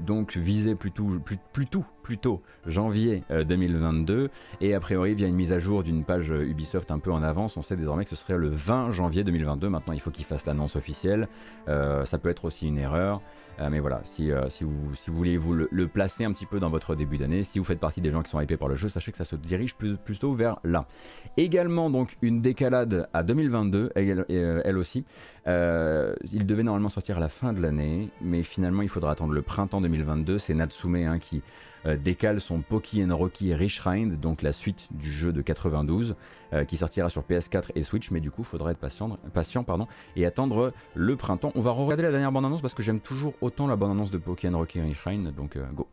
[0.00, 4.30] donc visait plutôt, plus- plutôt, plutôt janvier euh, 2022.
[4.60, 7.22] Et a priori, via une mise à jour d'une page euh, Ubisoft un peu en
[7.22, 9.68] avance, on sait désormais que ce serait le 20 janvier 2022.
[9.68, 11.28] Maintenant, il faut qu'il fasse l'annonce officielle.
[11.68, 13.22] Euh, ça peut être aussi une erreur.
[13.60, 16.60] Euh, mais voilà, si, euh, vous, si vous voulez vous le, placer un petit peu
[16.60, 18.76] dans votre début d'année, si vous faites partie des gens qui sont hypés par le
[18.76, 20.86] jeu, sachez que ça se dirige plus, plutôt vers là.
[21.36, 25.04] Également, donc, une décalade à 2022, elle, euh, aussi.
[25.46, 29.32] Euh, il devait normalement sortir à la fin de l'année, mais finalement, il faudra attendre
[29.32, 30.38] le printemps 2022.
[30.38, 31.40] C'est Natsume hein, qui euh,
[31.84, 36.16] décale son Poki and Rocky Reshrined, donc la suite du jeu de 92,
[36.52, 39.64] euh, qui sortira sur PS4 et Switch, mais du coup, faudra être patient, patient
[40.16, 41.52] et attendre le printemps.
[41.54, 44.48] On va regarder la dernière bande-annonce parce que j'aime toujours autant la bande-annonce de Poki
[44.48, 45.86] and Rocky Reshrined, donc euh, go.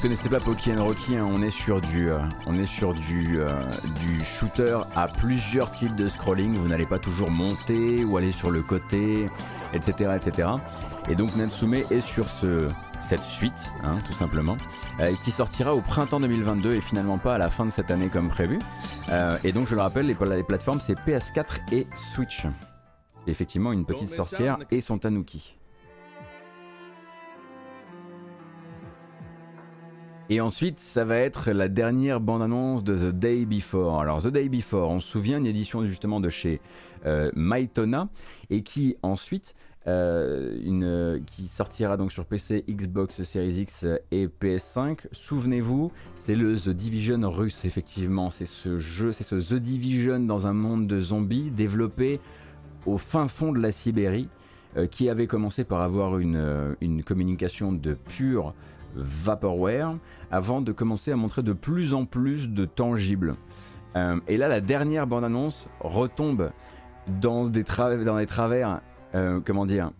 [0.00, 2.94] Ne connaissez pas Poki and Rocky, hein, on est sur du, euh, on est sur
[2.94, 3.50] du, euh,
[4.00, 6.54] du shooter à plusieurs types de scrolling.
[6.54, 9.28] Vous n'allez pas toujours monter ou aller sur le côté,
[9.74, 10.48] etc., etc.
[11.10, 12.68] Et donc Natsume est sur ce,
[13.02, 14.56] cette suite, hein, tout simplement,
[15.00, 18.08] euh, qui sortira au printemps 2022 et finalement pas à la fin de cette année
[18.08, 18.58] comme prévu.
[19.44, 22.46] Et donc je le rappelle, les, les plateformes c'est PS4 et Switch.
[23.22, 25.59] C'est effectivement une petite sorcière et son tanuki.
[30.32, 34.00] Et ensuite, ça va être la dernière bande-annonce de The Day Before.
[34.00, 36.60] Alors, The Day Before, on se souvient, une édition justement de chez
[37.04, 38.08] euh, Maitona,
[38.48, 39.56] et qui ensuite,
[39.88, 44.98] euh, une, qui sortira donc sur PC, Xbox Series X et PS5.
[45.10, 48.30] Souvenez-vous, c'est le The Division russe, effectivement.
[48.30, 52.20] C'est ce jeu, c'est ce The Division dans un monde de zombies développé
[52.86, 54.28] au fin fond de la Sibérie,
[54.76, 58.54] euh, qui avait commencé par avoir une, euh, une communication de pure
[58.94, 59.96] vaporware
[60.30, 63.36] avant de commencer à montrer de plus en plus de tangibles.
[63.96, 66.50] Euh, et là, la dernière bande-annonce retombe
[67.20, 68.80] dans des, dans travers,
[69.14, 69.90] euh, comment dire,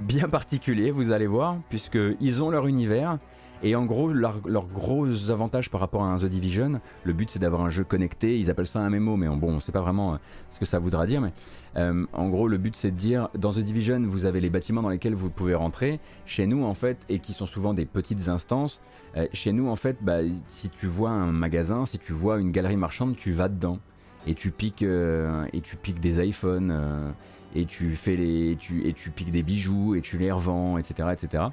[0.00, 3.18] bien particuliers, vous allez voir, puisqu'ils ont leur univers.
[3.64, 7.38] Et en gros, leur, gros avantage par rapport à un The Division, le but c'est
[7.38, 10.14] d'avoir un jeu connecté, ils appellent ça un MMO, mais bon, on sait pas vraiment
[10.14, 10.16] euh,
[10.50, 11.32] ce que ça voudra dire, mais
[11.76, 14.82] euh, en gros, le but c'est de dire, dans The Division, vous avez les bâtiments
[14.82, 18.28] dans lesquels vous pouvez rentrer, chez nous en fait, et qui sont souvent des petites
[18.28, 18.80] instances,
[19.16, 22.50] euh, chez nous en fait, bah, si tu vois un magasin, si tu vois une
[22.50, 23.78] galerie marchande, tu vas dedans,
[24.26, 27.12] et tu piques, et tu piques des iPhones,
[27.56, 31.44] et tu fais les, et tu piques des bijoux, et tu les revends, etc., etc.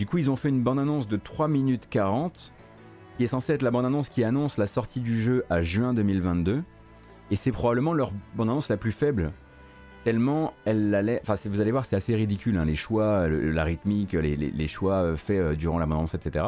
[0.00, 2.54] Du coup, ils ont fait une bande-annonce de 3 minutes 40,
[3.18, 6.62] qui est censée être la bande-annonce qui annonce la sortie du jeu à juin 2022.
[7.30, 9.30] Et c'est probablement leur bande-annonce la plus faible.
[10.04, 11.20] Tellement elle allait.
[11.22, 15.16] Enfin, vous allez voir, c'est assez ridicule, hein, les choix, la rythmique, les, choix euh,
[15.16, 16.46] faits euh, durant la bande-annonce, etc.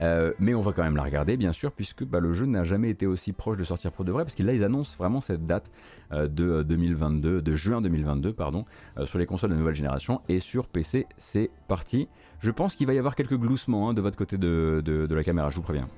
[0.00, 2.64] Euh, mais on va quand même la regarder, bien sûr, puisque bah, le jeu n'a
[2.64, 5.20] jamais été aussi proche de sortir pour de vrai, parce que là, ils annoncent vraiment
[5.20, 5.70] cette date
[6.10, 8.64] de euh, 2022, de juin 2022, pardon,
[8.98, 11.06] euh, sur les consoles de nouvelle génération et sur PC.
[11.18, 12.08] C'est parti.
[12.42, 15.48] Je pense qu'il va y avoir quelques gloussements hein, de votre côté de, la caméra,
[15.50, 15.88] je vous préviens.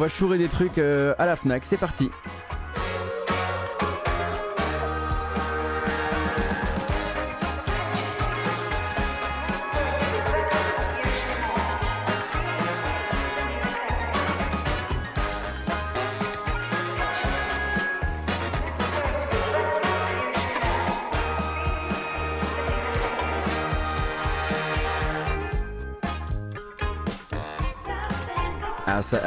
[0.00, 2.10] On va chourer des trucs euh, à la Fnac, c'est parti.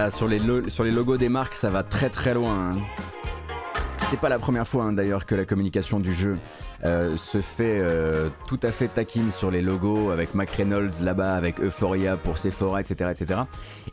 [0.05, 2.71] Ah, sur les logos des marques, ça va très très loin.
[2.71, 2.77] hein.
[4.09, 6.35] C'est pas la première fois hein, d'ailleurs que la communication du jeu
[6.83, 11.35] euh, se fait euh, tout à fait taquine sur les logos avec Mac Reynolds là-bas,
[11.35, 13.11] avec Euphoria pour Sephora, etc.
[13.11, 13.39] etc.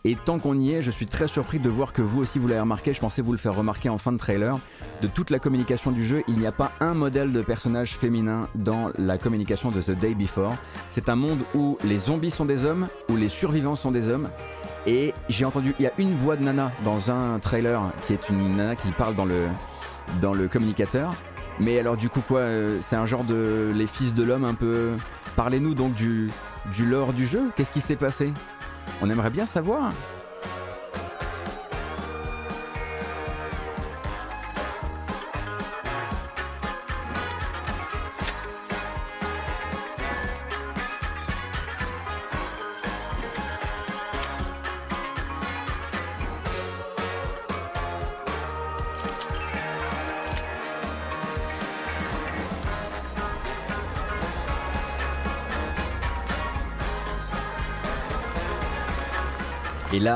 [0.02, 2.48] Et tant qu'on y est, je suis très surpris de voir que vous aussi vous
[2.48, 4.58] l'avez remarqué, je pensais vous le faire remarquer en fin de trailer,
[5.02, 8.48] de toute la communication du jeu, il n'y a pas un modèle de personnage féminin
[8.56, 10.56] dans la communication de The Day Before.
[10.90, 14.28] C'est un monde où les zombies sont des hommes, où les survivants sont des hommes,
[14.86, 18.28] et j'ai entendu, il y a une voix de nana dans un trailer qui est
[18.28, 19.46] une nana qui parle dans le,
[20.20, 21.14] dans le communicateur.
[21.58, 24.54] Mais alors du coup quoi, euh, c'est un genre de les fils de l'homme un
[24.54, 24.92] peu.
[25.36, 26.30] Parlez-nous donc du,
[26.74, 27.50] du lore du jeu.
[27.56, 28.32] Qu'est-ce qui s'est passé?
[29.02, 29.92] On aimerait bien savoir.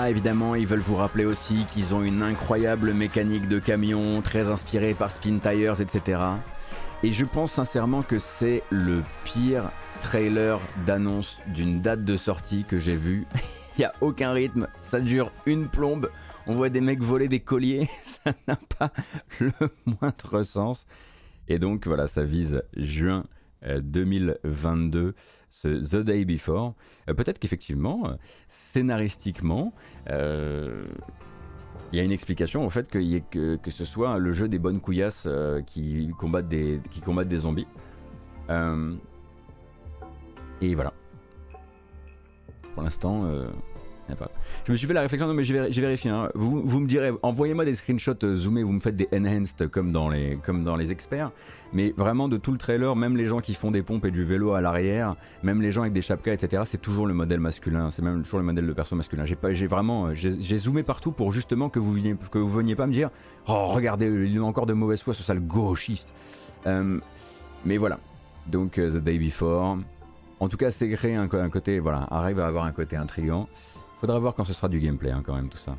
[0.03, 4.95] Évidemment, ils veulent vous rappeler aussi qu'ils ont une incroyable mécanique de camion, très inspirée
[4.95, 6.21] par Spin Tires, etc.
[7.03, 9.71] Et je pense sincèrement que c'est le pire
[10.01, 13.27] trailer d'annonce d'une date de sortie que j'ai vu.
[13.77, 16.11] Il n'y a aucun rythme, ça dure une plombe.
[16.47, 18.91] On voit des mecs voler des colliers, ça n'a pas
[19.39, 19.53] le
[19.87, 20.87] moindre sens.
[21.49, 23.25] Et donc voilà, ça vise juin
[23.65, 25.15] euh, 2022,
[25.55, 26.75] ce The Day Before.
[27.09, 28.15] Euh, Peut-être qu'effectivement, euh,
[28.49, 29.73] scénaristiquement,
[30.11, 30.85] euh,
[31.93, 34.59] il y a une explication au fait ait que, que ce soit le jeu des
[34.59, 35.29] bonnes couillasses
[35.67, 37.69] qui, combattent des, qui combattent des zombies.
[40.61, 40.93] Et voilà.
[42.75, 43.31] Pour l'instant.
[44.67, 46.11] Je me suis fait la réflexion, non mais j'ai véri- j'ai vérifié.
[46.11, 46.29] hein.
[46.35, 49.93] Vous, vous me direz, envoyez-moi des screenshots euh, zoomés, vous me faites des enhanced comme
[49.93, 51.31] dans, les, comme dans les experts.
[51.73, 54.25] Mais vraiment, de tout le trailer, même les gens qui font des pompes et du
[54.25, 57.91] vélo à l'arrière, même les gens avec des chapkas, etc., c'est toujours le modèle masculin.
[57.91, 59.25] C'est même toujours le modèle de perso masculin.
[59.25, 60.15] J'ai vraiment, euh,
[60.59, 63.11] zoomé partout pour justement que vous veniez, que vous veniez pas me dire,
[63.49, 66.09] oh regardez, il a encore de mauvaise foi ce sale gauchiste.
[66.67, 66.99] Euh,
[67.65, 67.99] mais voilà.
[68.47, 69.79] Donc The Day Before.
[70.41, 73.49] En tout cas, c'est créé un côté, voilà, arrive à avoir un côté intrigant.
[74.05, 75.79] Faudra voir quand ce sera du gameplay, hein, quand même, tout ça.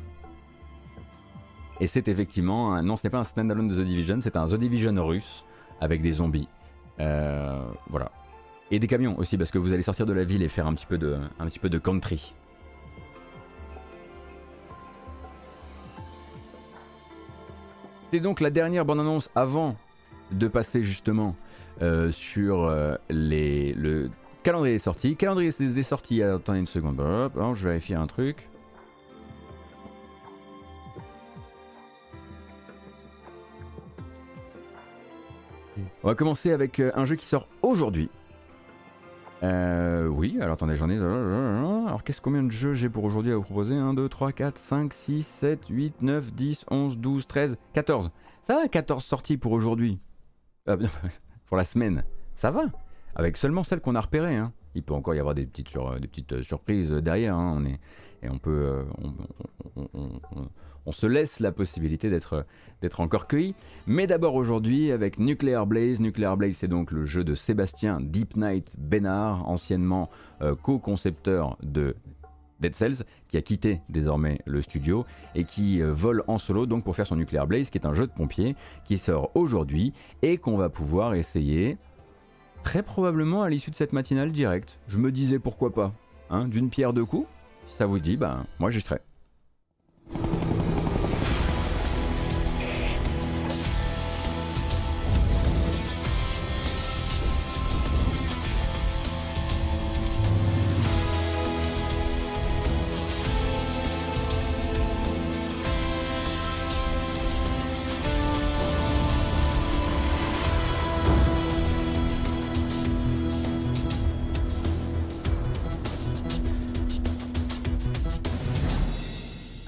[1.78, 4.56] Et c'est effectivement, non, ce n'est pas un standalone de The Division, c'est un The
[4.56, 5.44] Division russe
[5.80, 6.48] avec des zombies.
[6.98, 8.10] Euh, voilà.
[8.72, 10.74] Et des camions aussi, parce que vous allez sortir de la ville et faire un
[10.74, 12.34] petit peu de, un petit peu de country.
[18.12, 19.76] C'est donc la dernière bande-annonce avant
[20.32, 21.36] de passer justement
[21.80, 24.10] euh, sur euh, les, le
[24.46, 25.16] calendrier des sorties.
[25.16, 28.48] Calendrier des sorties, attendez une seconde, Hop, hein, je vais vérifier un truc.
[36.04, 38.08] On va commencer avec euh, un jeu qui sort aujourd'hui.
[39.42, 40.96] Euh, oui, alors attendez, j'en ai.
[40.96, 43.74] Alors, qu'est-ce combien de jeux j'ai pour aujourd'hui à vous proposer?
[43.74, 48.10] 1, 2, 3, 4, 5, 6, 7, 8, 9, 10, 11, 12, 13, 14.
[48.44, 49.98] Ça va, 14 sorties pour aujourd'hui?
[50.68, 50.76] Euh,
[51.46, 52.04] pour la semaine.
[52.36, 52.66] Ça va.
[53.16, 54.36] Avec seulement celles qu'on a repérées.
[54.36, 54.52] hein.
[54.74, 57.34] Il peut encore y avoir des petites, petites euh, surprises derrière.
[57.34, 57.54] hein.
[57.58, 57.80] On est,
[58.22, 58.84] et on peut.
[58.84, 58.84] euh,
[60.84, 63.54] on, se laisse la possibilité d'être encore cueilli.
[63.86, 65.98] Mais d'abord aujourd'hui avec Nuclear Blaze.
[65.98, 70.10] Nuclear Blaze, c'est donc le jeu de Sébastien Deep Night Bénard, anciennement
[70.42, 71.96] euh, co-concepteur de
[72.60, 75.04] Dead Cells, qui a quitté désormais le studio
[75.34, 77.94] et qui euh, vole en solo donc pour faire son Nuclear Blaze, qui est un
[77.94, 78.54] jeu de pompier
[78.84, 79.92] qui sort aujourd'hui
[80.22, 81.76] et qu'on va pouvoir essayer
[82.62, 84.78] très probablement à l'issue de cette matinale directe.
[84.88, 85.92] Je me disais pourquoi pas,
[86.30, 87.28] hein, d'une pierre deux coups.
[87.68, 89.00] Ça vous dit, ben moi j'y serai.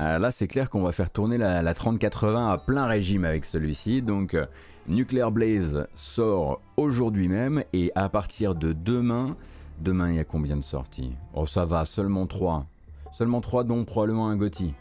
[0.00, 3.44] Ah, là, c'est clair qu'on va faire tourner la, la 3080 à plein régime avec
[3.44, 4.00] celui-ci.
[4.00, 4.46] Donc, euh,
[4.86, 9.36] Nuclear Blaze sort aujourd'hui même et à partir de demain,
[9.80, 11.14] demain il y a combien de sorties?
[11.34, 12.64] Oh, ça va, seulement 3.
[13.12, 14.72] Seulement 3, dont probablement un Gotti.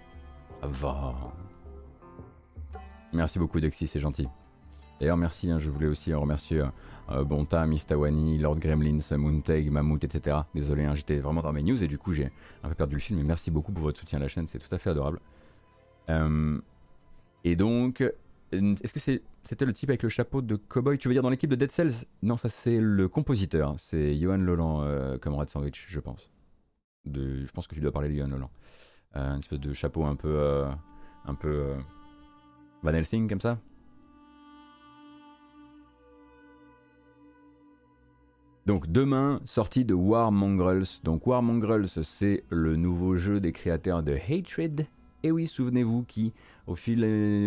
[0.62, 1.16] Ça va.
[3.12, 4.28] Merci beaucoup, Dexy, c'est gentil.
[5.00, 6.68] D'ailleurs, merci, hein, je voulais aussi remercier euh,
[7.10, 10.38] euh, Bonta, Mistawani, Lord Gremlins, Moonteg, Mammouth, etc.
[10.54, 12.32] Désolé, hein, j'étais vraiment dans mes news et du coup j'ai
[12.64, 14.60] un peu perdu le film, mais merci beaucoup pour votre soutien à la chaîne, c'est
[14.60, 15.20] tout à fait adorable.
[16.10, 16.60] Euh,
[17.44, 18.02] et donc,
[18.52, 20.98] est-ce que c'était le type avec le chapeau de cowboy?
[20.98, 22.06] Tu veux dire dans l'équipe de Dead Cells?
[22.24, 26.30] Non, ça c'est le compositeur, c'est Johan Lolan euh, Red Sandwich, je pense.
[27.06, 28.50] Je pense que tu dois parler de Johan Lolan.
[29.16, 30.68] Euh, une espèce de chapeau un peu, euh,
[31.26, 31.76] un peu euh,
[32.84, 33.58] Van Helsing comme ça?
[38.68, 41.00] Donc demain, sortie de War Mongrels.
[41.06, 44.88] Donc War Mongrels, c'est le nouveau jeu des créateurs de Hatred.
[45.24, 46.34] Et oui, souvenez-vous qui,
[46.68, 47.00] au, fil,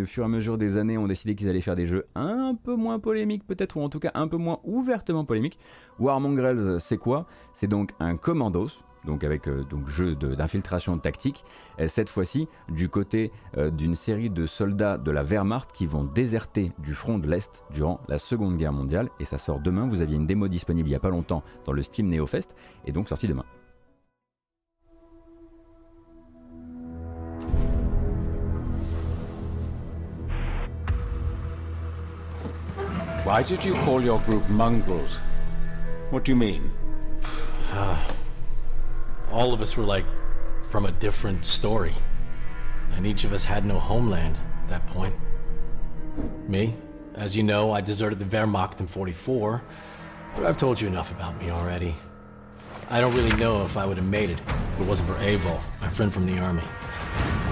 [0.03, 2.55] au fur et à mesure des années, ont décidé qu'ils allaient faire des jeux un
[2.55, 5.59] peu moins polémiques peut-être, ou en tout cas un peu moins ouvertement polémiques.
[5.99, 7.27] War Mongrels, c'est quoi?
[7.53, 8.71] C'est donc un commandos,
[9.05, 11.45] donc avec euh, donc jeu d'infiltration tactique,
[11.79, 16.05] et cette fois-ci du côté euh, d'une série de soldats de la Wehrmacht qui vont
[16.05, 20.03] déserter du front de l'Est durant la Seconde Guerre mondiale, et ça sort demain, vous
[20.03, 23.09] aviez une démo disponible il n'y a pas longtemps dans le Steam NeoFest, et donc
[23.09, 23.45] sortie demain.
[33.25, 35.21] Why did you call your group mongrels?
[36.11, 36.63] What do you mean?
[39.33, 40.07] All of us were like
[40.65, 41.95] from a different story.
[42.93, 45.15] And each of us had no homeland at that point.
[46.49, 46.75] Me,
[47.15, 49.63] as you know, I deserted the Wehrmacht in 44,
[50.35, 51.95] but I've told you enough about me already.
[52.89, 54.41] I don't really know if I would have made it
[54.75, 56.65] if it wasn't for Avol, my friend from the army.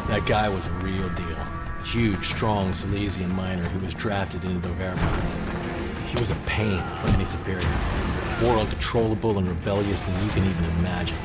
[0.08, 1.36] That guy was a real deal.
[1.84, 6.06] Huge, strong Silesian miner who was drafted into the Wehrmacht.
[6.08, 7.68] He was a pain for any superior.
[8.42, 11.16] More uncontrollable and rebellious than you can even imagine.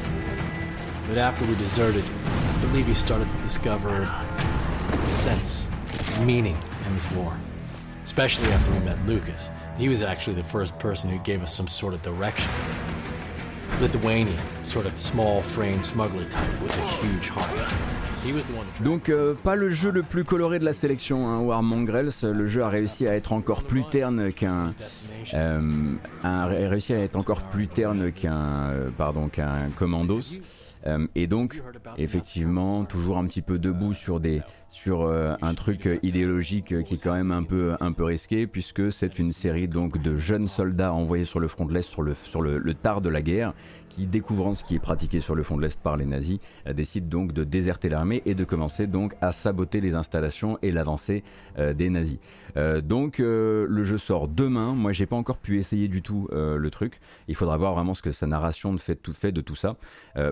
[1.08, 4.10] But after we deserted, I believe he started to discover
[5.04, 5.68] sense,
[6.26, 7.34] meaning in this war.
[8.04, 9.49] Especially after we met Lucas.
[9.78, 12.49] He was actually the first person who gave us some sort of direction.
[13.82, 17.49] Lithuanian, sort of small framed smuggler type with a huge heart.
[18.82, 22.12] Donc euh, pas le jeu le plus coloré de la sélection, hein, War Mongrels.
[22.24, 24.74] Le jeu a réussi à être encore plus terne qu'un,
[25.34, 30.39] euh, a réussi à être encore plus terne qu'un, euh, pardon, qu'un Commandos.
[30.86, 31.62] Euh, et donc,
[31.98, 34.42] effectivement, toujours un petit peu debout sur des,
[34.74, 38.05] sur euh, un truc euh, idéologique euh, qui est quand même un peu, un peu
[38.05, 41.88] risqué, puisque c'est une série donc de jeunes soldats envoyés sur le front de l'Est,
[41.88, 43.53] sur le, sur le, le tard de la guerre,
[43.89, 46.39] qui découvrant ce qui est pratiqué sur le front de l'Est par les nazis,
[46.74, 51.24] décident donc de déserter l'armée et de commencer donc à saboter les installations et l'avancée
[51.59, 52.17] des nazis.
[52.84, 54.74] Donc le jeu sort demain.
[54.74, 56.99] Moi, j'ai pas encore pu essayer du tout le truc.
[57.28, 59.76] Il faudra voir vraiment ce que sa narration fait, tout, fait de tout ça.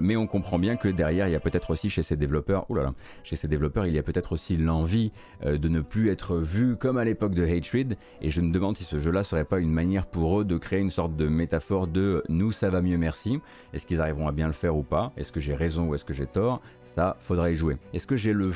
[0.01, 2.73] Mais on comprend bien que derrière, il y a peut-être aussi chez ces développeurs, oh
[2.73, 5.11] là là, chez ces développeurs, il y a peut-être aussi l'envie
[5.45, 7.97] euh, de ne plus être vu comme à l'époque de Hatred.
[8.21, 10.79] Et je me demande si ce jeu-là serait pas une manière pour eux de créer
[10.79, 13.39] une sorte de métaphore de nous, ça va mieux, merci.
[13.73, 15.11] Est-ce qu'ils arriveront à bien le faire ou pas?
[15.17, 16.61] Est-ce que j'ai raison ou est-ce que j'ai tort?
[16.95, 17.77] Ça, faudra y jouer.
[17.93, 18.51] Est-ce que j'ai le,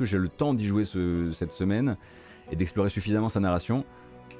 [0.00, 1.96] j'ai le temps d'y jouer ce- cette semaine
[2.52, 3.84] et d'explorer suffisamment sa narration?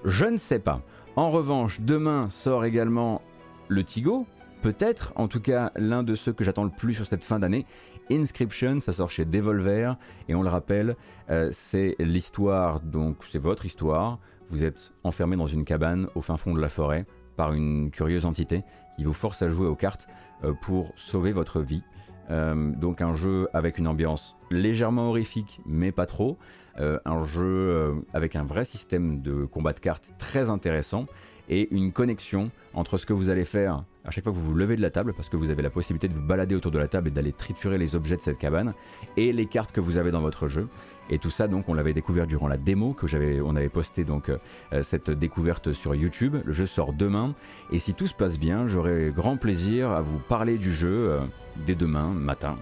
[0.04, 0.82] Je ne sais pas.
[1.16, 3.22] En revanche, demain sort également
[3.68, 4.26] le Tigo,
[4.62, 7.64] peut-être, en tout cas l'un de ceux que j'attends le plus sur cette fin d'année.
[8.10, 9.97] Inscription, ça sort chez Devolver,
[10.28, 10.97] et on le rappelle,
[11.30, 14.18] euh, c'est l'histoire, donc c'est votre histoire.
[14.51, 17.06] Vous êtes enfermé dans une cabane au fin fond de la forêt
[17.36, 18.62] par une curieuse entité
[18.97, 20.09] qui vous force à jouer aux cartes
[20.44, 21.82] euh, pour sauver votre vie.
[22.30, 26.39] Euh, donc un jeu avec une ambiance légèrement horrifique, mais pas trop.
[26.80, 31.06] Un jeu avec un vrai système de combat de cartes très intéressant
[31.48, 34.54] et une connexion entre ce que vous allez faire à chaque fois que vous vous
[34.54, 36.78] levez de la table, parce que vous avez la possibilité de vous balader autour de
[36.78, 38.72] la table et d'aller triturer les objets de cette cabane,
[39.18, 40.66] et les cartes que vous avez dans votre jeu.
[41.10, 44.04] Et tout ça, donc, on l'avait découvert durant la démo que j'avais, on avait posté
[44.04, 46.36] donc euh, cette découverte sur YouTube.
[46.42, 47.34] Le jeu sort demain,
[47.70, 51.20] et si tout se passe bien, j'aurai grand plaisir à vous parler du jeu euh,
[51.66, 52.56] dès demain matin.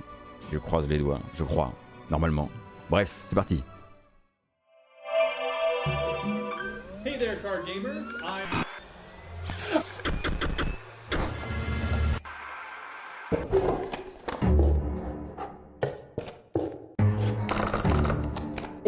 [0.53, 1.73] Je croise les doigts, je crois,
[2.11, 2.51] normalement.
[2.91, 3.63] Bref, c'est parti.
[7.05, 8.26] Hey there, card gamers.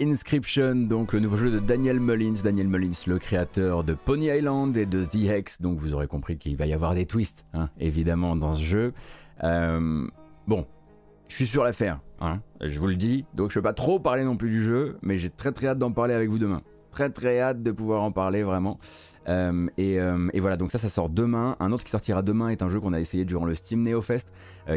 [0.00, 2.42] Inscription, donc le nouveau jeu de Daniel Mullins.
[2.44, 5.62] Daniel Mullins, le créateur de Pony Island et de The Hex.
[5.62, 8.92] Donc vous aurez compris qu'il va y avoir des twists, hein, évidemment, dans ce jeu.
[9.42, 10.06] Euh,
[10.46, 10.66] bon,
[11.28, 13.24] je suis sur l'affaire, hein, je vous le dis.
[13.32, 15.68] Donc je ne vais pas trop parler non plus du jeu, mais j'ai très très
[15.68, 16.60] hâte d'en parler avec vous demain.
[16.90, 18.78] Très très hâte de pouvoir en parler vraiment.
[19.28, 21.56] Euh, euh, et, voilà, donc ça, ça sort demain.
[21.58, 24.02] Un autre qui sortira demain est un jeu qu'on a essayé durant le Steam Neo
[24.02, 24.30] Fest,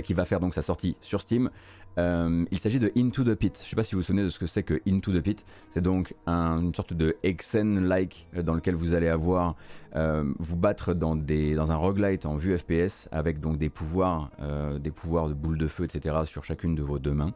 [0.04, 1.50] qui va faire donc sa sortie sur Steam.
[2.00, 3.58] Euh, il s'agit de Into the Pit.
[3.58, 5.22] Je ne sais pas si vous vous souvenez de ce que c'est que Into the
[5.22, 5.46] Pit.
[5.74, 9.56] C'est donc une sorte de Exen-like euh, dans lequel vous allez avoir
[9.96, 14.32] euh, vous battre dans, un roguelite en vue FPS avec donc des pouvoirs,
[14.80, 16.16] des pouvoirs de boules de feu, etc.
[16.26, 17.34] sur chacune de vos deux mains,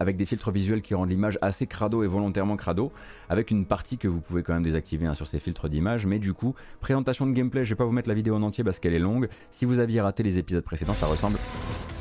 [0.00, 2.92] avec des filtres visuels qui rendent l'image assez crado et volontairement crado,
[3.28, 6.06] avec une partie que vous pouvez quand même désactiver hein, sur ces filtres d'image.
[6.06, 8.64] Mais du coup, présentation de gameplay, je vais pas vous mettre la vidéo en entier
[8.64, 9.28] parce qu'elle est longue.
[9.50, 11.38] Si vous aviez raté les épisodes précédents, ça ressemble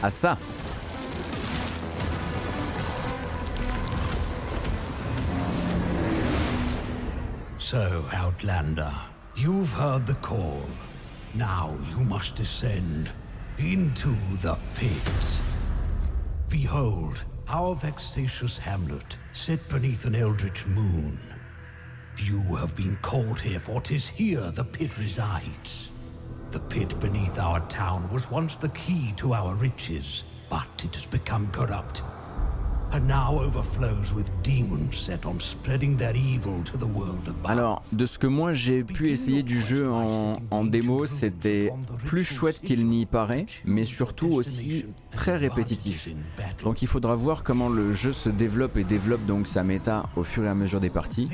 [0.02, 0.38] à ça.
[7.70, 8.94] So, Outlander,
[9.36, 10.62] you've heard the call.
[11.34, 13.12] Now you must descend
[13.58, 15.38] into the pit.
[16.48, 21.20] Behold, our vexatious hamlet, set beneath an eldritch moon.
[22.16, 25.90] You have been called here, for 'tis here the pit resides.
[26.52, 31.06] The pit beneath our town was once the key to our riches, but it has
[31.06, 32.02] become corrupt
[37.44, 41.72] Alors, de ce que moi j'ai pu essayer du jeu en, en démo, c'était
[42.06, 46.08] plus chouette qu'il n'y paraît, mais surtout aussi très répétitif.
[46.64, 50.24] Donc il faudra voir comment le jeu se développe et développe donc sa méta au
[50.24, 51.28] fur et à mesure des parties.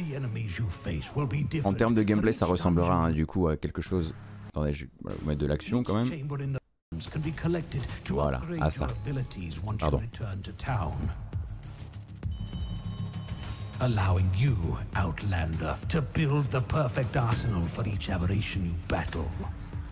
[1.63, 4.13] En termes de gameplay, ça ressemblera hein, du coup à quelque chose.
[4.49, 6.09] Attendez, je vais mettre de l'action quand même.
[8.09, 8.88] Voilà, à ça.
[9.80, 9.99] Pardon.
[13.81, 19.29] Allowing you, Outlander, to build the perfect arsenal for each aberration you battle.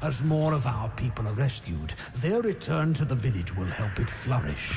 [0.02, 4.10] As more of our people are rescued, their return to the village will help it
[4.10, 4.74] flourish.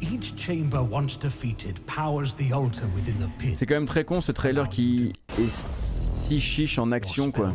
[0.00, 3.58] Each chamber once defeated powers the altar within the pit.
[3.58, 5.64] C'est quand même très con ce trailer qui est
[6.10, 7.52] si chiche en action quoi.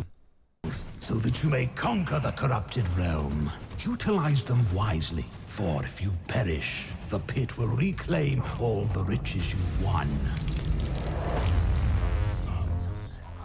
[0.99, 3.49] So that you may conquer the corrupted realm.
[3.85, 9.85] Utilize them wisely, for if you perish, the pit will reclaim all the riches you've
[9.85, 10.09] won.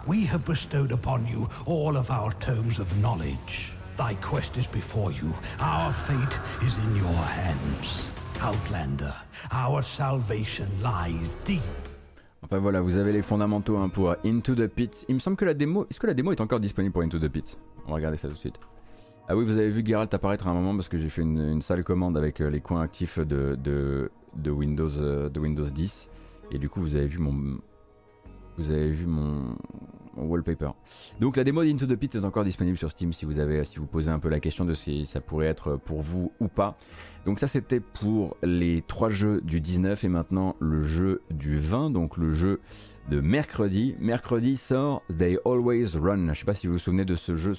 [0.07, 3.71] We have bestowed upon you all of our tomes of knowledge.
[3.95, 5.31] Thy quest is before you.
[5.59, 8.11] Our fate is in your hands.
[8.41, 9.13] Outlander,
[9.51, 11.61] our salvation lies deep.
[12.43, 15.05] Enfin voilà, vous avez les fondamentaux hein, pour Into the Pit.
[15.07, 15.85] Il me semble que la démo...
[15.89, 18.27] Est-ce que la démo est encore disponible pour Into the Pit On va regarder ça
[18.27, 18.59] tout de suite.
[19.29, 21.37] Ah oui, vous avez vu Geralt apparaître à un moment parce que j'ai fait une,
[21.37, 26.09] une, sale commande avec euh, les coins actifs de, de, Windows, euh, de Windows 10.
[26.51, 27.59] Et du coup, vous avez vu mon,
[28.57, 29.55] vous avez vu mon,
[30.17, 30.71] wallpaper.
[31.19, 33.77] Donc la démo d'Into the Pit est encore disponible sur Steam si vous avez, si
[33.77, 36.77] vous posez un peu la question de si ça pourrait être pour vous ou pas.
[37.25, 41.91] Donc ça c'était pour les trois jeux du 19 et maintenant le jeu du 20,
[41.91, 42.59] donc le jeu
[43.09, 43.95] de mercredi.
[43.99, 46.33] Mercredi sort They Always Run.
[46.33, 47.53] Je sais pas si vous vous souvenez de ce jeu,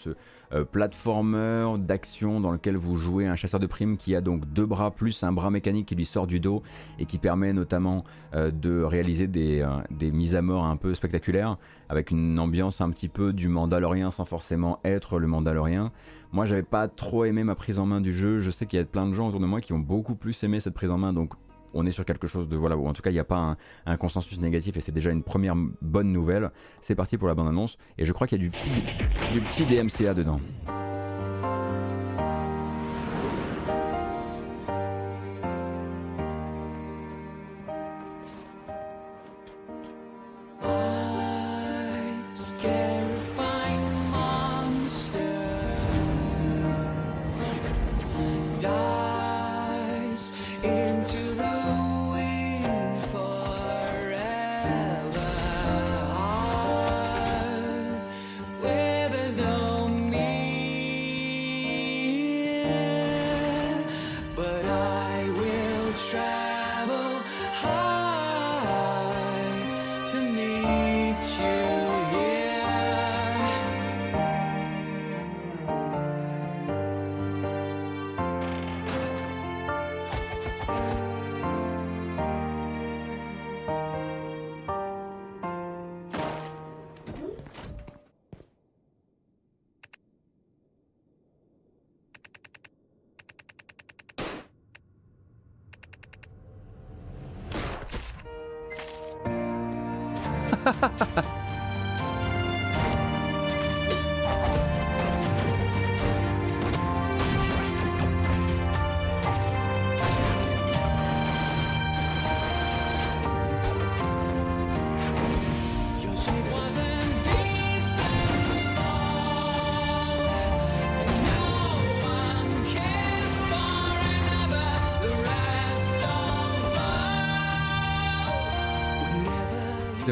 [0.55, 4.67] euh, platformer d'action dans lequel vous jouez un chasseur de primes qui a donc deux
[4.67, 6.63] bras plus un bras mécanique qui lui sort du dos
[6.99, 8.05] et qui permet notamment
[8.35, 11.57] euh, de réaliser des, euh, des, mises à mort un peu spectaculaires
[11.89, 15.91] avec une ambiance un petit peu du Mandalorien sans forcément être le Mandalorien.
[16.33, 18.41] Moi j'avais pas trop aimé ma prise en main du jeu.
[18.41, 20.43] Je sais qu'il y a plein de gens autour de moi qui ont beaucoup plus
[20.45, 21.33] aimé cette prise en main donc
[21.75, 23.57] on est sur quelque chose de voilà, ou en tout cas il n'y a pas
[23.87, 26.51] un, consensus négatif et c'est déjà une première bonne nouvelle.
[26.81, 28.53] C'est parti pour la bonne annonce et je crois qu'il y a du
[29.33, 30.41] du petit DMCA dedans.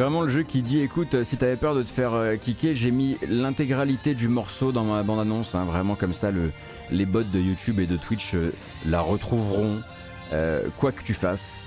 [0.00, 2.74] Vraiment le jeu qui dit écoute, euh, si t'avais peur de te faire euh, kicker,
[2.74, 5.54] j'ai mis l'intégralité du morceau dans ma bande-annonce.
[5.54, 6.52] hein, vraiment comme ça, le,
[6.90, 8.52] les bots de YouTube et de Twitch euh,
[8.86, 9.82] la retrouveront,
[10.32, 11.62] euh, quoi que tu fasses.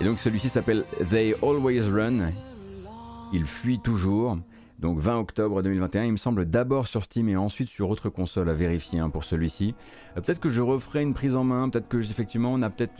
[0.00, 2.32] Et donc celui-ci s'appelle They Always Run.
[3.32, 4.36] Il fuit toujours.
[4.80, 8.48] Donc 20 octobre 2021, il me semble d'abord sur Steam et ensuite sur autre console
[8.48, 9.74] à vérifier hein, pour celui-ci.
[10.16, 12.94] Euh, peut-être que je referai une prise en main, peut-être que effectivement on n'a peut-être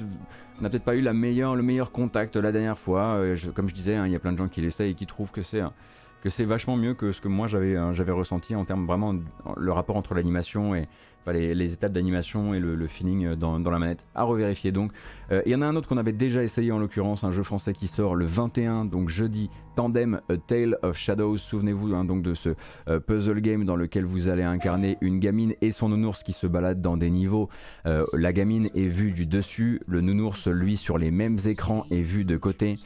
[0.84, 3.14] pas eu le meilleur contact la dernière fois.
[3.16, 5.06] Euh, comme je disais, hein, il y a plein de gens qui l'essayent et qui
[5.06, 8.86] trouvent que c'est vachement mieux que ce que moi j'avais hein, j'avais ressenti en termes
[8.86, 9.14] vraiment
[9.56, 10.86] le rapport entre l'animation et
[11.26, 14.04] les, étapes d'animation et le, feeling dans, dans la manette.
[14.14, 14.92] À revérifier donc.
[15.30, 17.42] Euh, Il y en a un autre qu'on avait déjà essayé en l'occurrence, un jeu
[17.42, 21.36] français qui sort le 21, donc jeudi, Tandem A Tale of Shadows.
[21.36, 22.50] Souvenez-vous hein, donc de ce
[22.88, 26.46] euh, puzzle game dans lequel vous allez incarner une gamine et son nounours qui se
[26.46, 27.48] baladent dans des niveaux.
[27.86, 32.02] Euh, la gamine est vue du dessus, le nounours lui sur les mêmes écrans est
[32.02, 32.76] vu de côté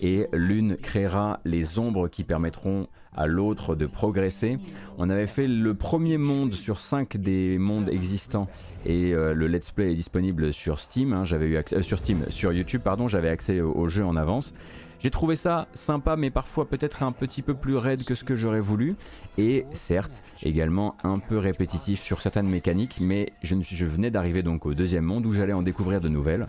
[0.00, 4.58] et l'une créera les ombres qui permettront à l'autre de progresser.
[4.98, 8.48] On avait fait le premier monde sur 5 des mondes existants
[8.86, 11.12] et euh, le let's play est disponible sur Steam.
[11.12, 14.16] hein, j'avais eu accès, euh, sur Steam, sur YouTube pardon, j'avais accès au, jeu en
[14.16, 14.52] avance.
[15.00, 18.34] J'ai trouvé ça sympa, mais parfois peut-être un petit peu plus raide que ce que
[18.36, 18.96] j'aurais voulu.
[19.36, 24.10] Et certes, également un peu répétitif sur certaines mécaniques, mais je, ne suis- je venais
[24.10, 26.46] d'arriver donc au deuxième monde où j'allais en découvrir de nouvelles.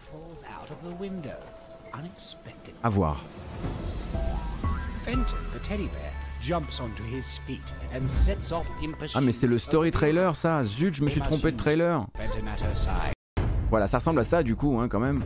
[2.81, 3.23] À voir.
[9.15, 12.05] Ah mais c'est le story trailer ça, zut je me suis trompé de trailer.
[13.71, 15.21] Voilà, ça ressemble à ça du coup hein, quand même.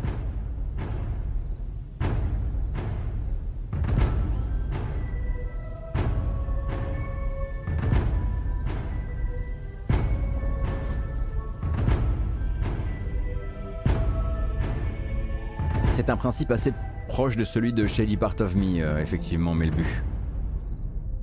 [15.96, 16.74] C'est un principe assez
[17.10, 19.86] proche de celui de Shady Part of Me, euh, effectivement, Melbu.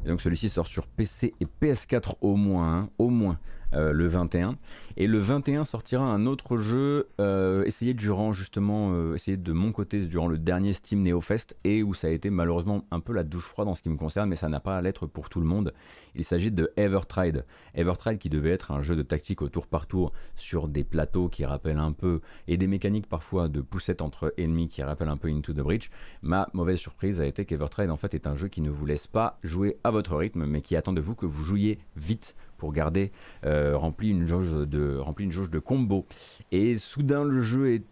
[0.06, 3.40] Et donc celui-ci sort sur PC et PS4 au moins, hein, au moins
[3.72, 4.56] euh, le 21.
[4.96, 9.72] Et le 21 sortira un autre jeu euh, essayé durant justement, euh, essayé de mon
[9.72, 13.24] côté durant le dernier Steam NeoFest et où ça a été malheureusement un peu la
[13.24, 15.40] douche froide en ce qui me concerne, mais ça n'a pas à l'être pour tout
[15.40, 15.74] le monde.
[16.14, 17.44] Il s'agit de Evertride.
[17.74, 21.28] Evertride qui devait être un jeu de tactique au tour par tour sur des plateaux
[21.28, 25.16] qui rappellent un peu, et des mécaniques parfois de poussette entre ennemis qui rappellent un
[25.16, 25.90] peu Into the Breach.
[26.22, 29.06] Ma mauvaise surprise a été qu'Evertride en fait est un jeu qui ne vous laisse
[29.06, 32.72] pas jouer à votre rythme, mais qui attend de vous que vous jouiez vite pour
[32.72, 33.12] garder
[33.44, 36.06] euh, rempli une jauge de une jauge de combo.
[36.52, 37.82] Et soudain le jeu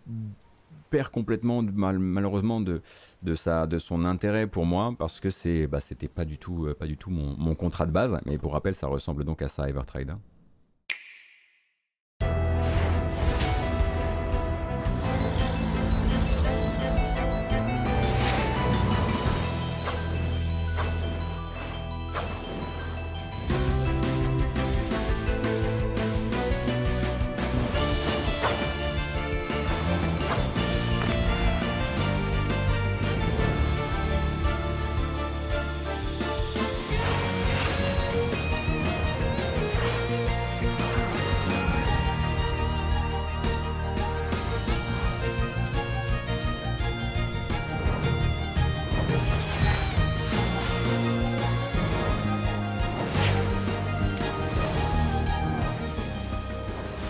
[0.91, 2.81] perd complètement mal- malheureusement de,
[3.23, 6.67] de, sa, de son intérêt pour moi parce que c'est bah, c'était pas du tout
[6.67, 9.43] euh, pas du tout mon, mon contrat de base mais pour rappel ça ressemble donc
[9.43, 10.15] à ça Evertride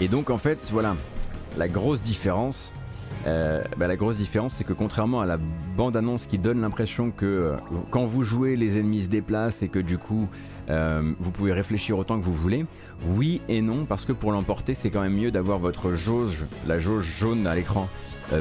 [0.04, 0.96] Et donc en fait, voilà,
[1.56, 2.72] la grosse différence,
[3.26, 5.38] euh, bah, la grosse différence, c'est que contrairement à la
[5.78, 7.56] bande-annonce qui donne l'impression que euh,
[7.90, 10.28] quand vous jouez, les ennemis se déplacent et que du coup,
[10.68, 12.66] euh, vous pouvez réfléchir autant que vous voulez.
[13.16, 16.78] Oui et non, parce que pour l'emporter, c'est quand même mieux d'avoir votre jauge, la
[16.78, 17.88] jauge jaune à l'écran,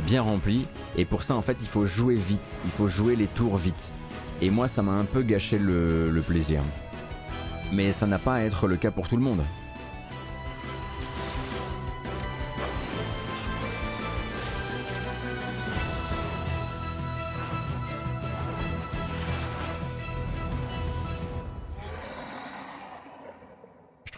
[0.06, 0.66] bien remplie.
[0.98, 3.90] Et pour ça, en fait, il faut jouer vite, il faut jouer les tours vite.
[4.42, 6.60] Et moi, ça m'a un peu gâché le plaisir.
[7.72, 9.40] Mais ça n'a pas à être le cas pour tout le monde.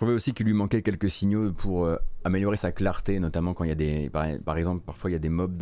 [0.05, 3.69] Trouvais aussi qu'il lui manquait quelques signaux pour euh, améliorer sa clarté, notamment quand il
[3.69, 5.59] y a des, par, exemple, parfois il y a des mobs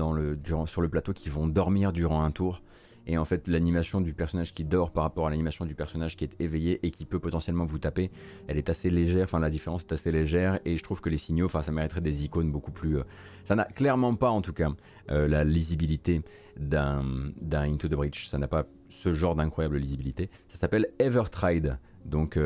[0.65, 2.61] sur le plateau qui vont dormir durant un tour.
[3.07, 6.25] et en fait l'animation du personnage qui dort par rapport à l'animation du personnage qui
[6.25, 8.11] est éveillé et qui peut potentiellement vous taper,
[8.49, 11.17] elle est assez légère, enfin la différence est assez légère et je trouve que les
[11.17, 12.97] signaux, enfin ça mériterait des icônes beaucoup plus...
[12.97, 13.03] euh,
[13.45, 14.71] ça n'a clairement pas en tout cas
[15.09, 16.21] euh, la lisibilité
[16.57, 20.29] d'un Into the Breach, ça n'a pas ce genre d'incroyable lisibilité.
[20.49, 22.37] Ça s'appelle Evertride, donc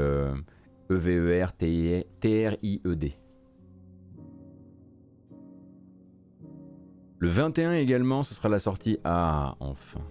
[0.89, 2.07] E-V-E-R-T-R-I-E-D.
[7.19, 8.99] Le 21 également, ce sera la sortie.
[9.03, 10.01] Ah, enfin.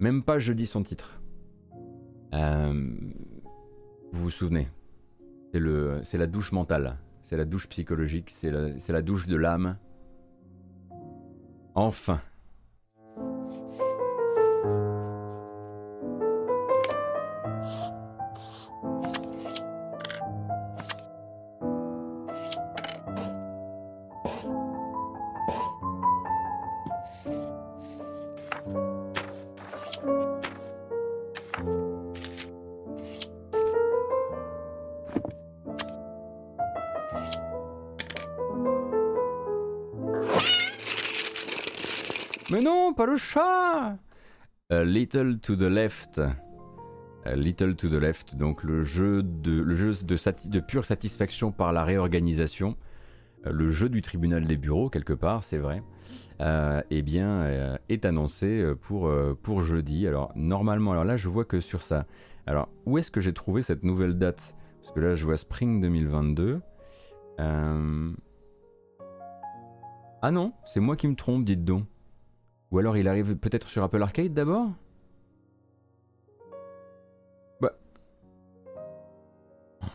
[0.00, 1.20] Même pas jeudi son titre.
[2.34, 2.92] Euh,
[4.12, 4.68] vous vous souvenez?
[6.02, 9.78] C'est la douche mentale, c'est la douche psychologique, c'est la, c'est la douche de l'âme.
[11.76, 12.20] Enfin.
[43.16, 43.98] Chat
[44.70, 46.20] A Little to the Left.
[47.26, 51.72] A Little to the Left, donc le jeu de, le jeu de, pure satisfaction par
[51.72, 52.76] la réorganisation,
[53.46, 55.82] euh, le jeu du tribunal des bureaux, quelque part, c'est vrai,
[56.40, 60.06] euh, eh bien, euh, est annoncé euh, pour, euh, pour jeudi.
[60.06, 62.04] Alors, normalement, alors là, je vois que sur ça.
[62.46, 64.54] Alors, où est-ce que j'ai trouvé cette nouvelle date?
[64.82, 66.60] Parce que là, je vois Spring 2022.
[67.40, 68.12] Euh,
[70.20, 71.86] Ah non, c'est moi qui me trompe, dites donc.
[72.74, 74.68] Ou alors il arrive peut-être sur Apple Arcade d'abord?
[77.60, 77.70] Bah.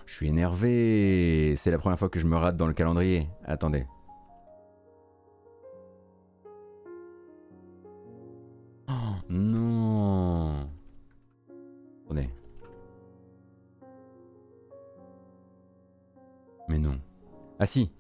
[0.05, 1.55] Je suis énervé.
[1.57, 3.27] C'est la première fois que je me rate dans le calendrier.
[3.43, 3.85] Attendez.
[8.87, 8.93] Oh,
[9.27, 10.69] non.
[12.05, 12.29] Attendez.
[16.69, 16.97] Mais non.
[17.59, 17.91] Ah si.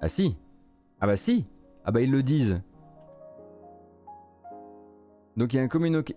[0.00, 0.36] Ah si.
[1.00, 1.44] Ah bah si.
[1.84, 2.62] Ah bah ils le disent.
[5.36, 6.12] Donc il y a un communiqué,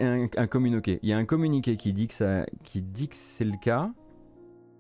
[1.78, 3.92] qui dit que c'est le cas,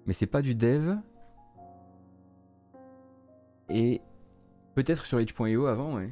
[0.05, 0.95] mais c'est pas du dev.
[3.69, 4.01] Et
[4.75, 6.11] peut-être sur itch.io avant, ouais.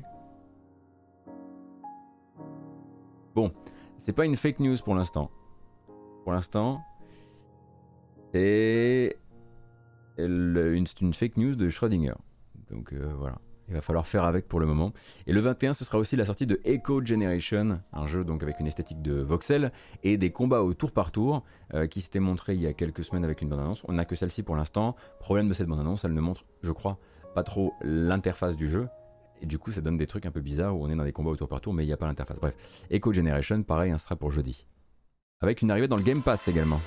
[3.36, 3.52] Bon,
[3.98, 5.30] c'est pas une fake news pour l'instant.
[6.24, 6.82] Pour l'instant,
[8.32, 9.18] c'est
[10.18, 12.16] le- une, c'est une fake news de Schrödinger.
[12.72, 13.38] Donc euh, voilà.
[13.68, 14.94] Il va falloir faire avec pour le moment.
[15.26, 18.60] Et le 21, ce sera aussi la sortie de Echo Generation, un jeu donc avec
[18.60, 19.72] une esthétique de voxel
[20.04, 23.04] et des combats au tour par tour euh, qui s'était montré il y a quelques
[23.04, 23.84] semaines avec une bande-annonce.
[23.88, 24.96] On n'a que celle-ci pour l'instant.
[25.20, 26.98] Problème de cette bande-annonce, elle ne montre, je crois,
[27.34, 28.88] pas trop l'interface du jeu.
[29.42, 31.12] Et du coup, ça donne des trucs un peu bizarres où on est dans des
[31.12, 32.40] combats au tour par tour, mais il n'y a pas l'interface.
[32.40, 32.56] Bref,
[32.90, 34.66] Echo Generation, pareil, hein, ce sera pour jeudi.
[35.42, 36.80] Avec une arrivée dans le Game Pass également.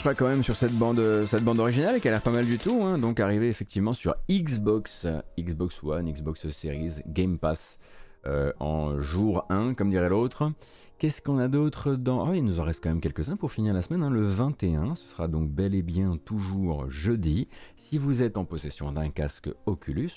[0.00, 2.56] Penchera quand même sur cette bande, cette bande originale qui a l'air pas mal du
[2.56, 2.84] tout.
[2.84, 2.96] hein.
[2.96, 5.06] Donc arrivé effectivement sur Xbox,
[5.38, 7.78] Xbox One, Xbox Series, Game Pass
[8.26, 10.52] euh, en jour 1, comme dirait l'autre.
[10.98, 12.30] Qu'est-ce qu'on a d'autre dans...
[12.30, 14.02] Oui, il nous en reste quand même quelques-uns pour finir la semaine.
[14.02, 14.08] hein.
[14.08, 17.48] Le 21, ce sera donc bel et bien toujours jeudi.
[17.76, 20.12] Si vous êtes en possession d'un casque Oculus,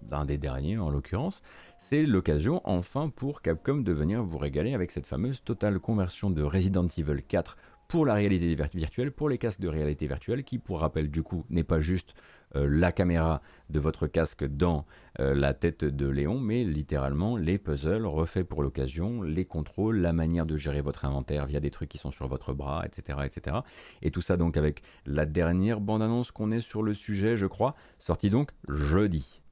[0.00, 1.42] d'un des derniers en l'occurrence,
[1.78, 6.42] c'est l'occasion enfin pour Capcom de venir vous régaler avec cette fameuse totale conversion de
[6.42, 7.58] Resident Evil 4
[7.88, 11.22] pour la réalité vir- virtuelle, pour les casques de réalité virtuelle, qui pour rappel du
[11.22, 12.14] coup n'est pas juste
[12.54, 14.86] euh, la caméra de votre casque dans
[15.20, 20.12] euh, la tête de Léon, mais littéralement les puzzles refaits pour l'occasion, les contrôles, la
[20.12, 23.18] manière de gérer votre inventaire via des trucs qui sont sur votre bras, etc.
[23.24, 23.58] etc.
[24.02, 27.74] Et tout ça donc avec la dernière bande-annonce qu'on est sur le sujet, je crois,
[27.98, 29.42] sortie donc jeudi.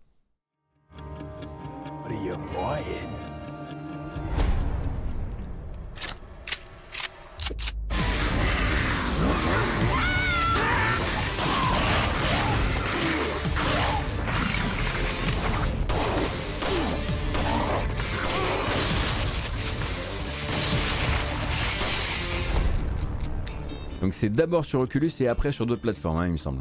[2.05, 3.23] What are you
[24.14, 26.60] c'est d'abord sur Oculus et après sur d'autres plateformes, hein, il me semble.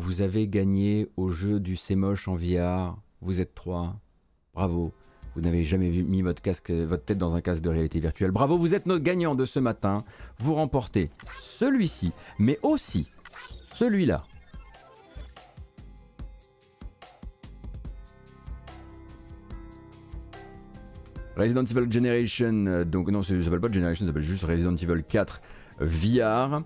[0.00, 2.96] Vous avez gagné au jeu du C'est moche en VR.
[3.20, 3.96] Vous êtes trois.
[4.54, 4.92] Bravo.
[5.34, 8.30] Vous n'avez jamais mis votre, casque, votre tête dans un casque de réalité virtuelle.
[8.30, 10.04] Bravo, vous êtes notre gagnant de ce matin.
[10.38, 13.10] Vous remportez celui-ci, mais aussi
[13.74, 14.22] celui-là.
[21.36, 25.04] Resident Evil Generation, euh, donc non, ça s'appelle pas Generation, ça s'appelle juste Resident Evil
[25.06, 25.40] 4
[25.78, 26.62] VR.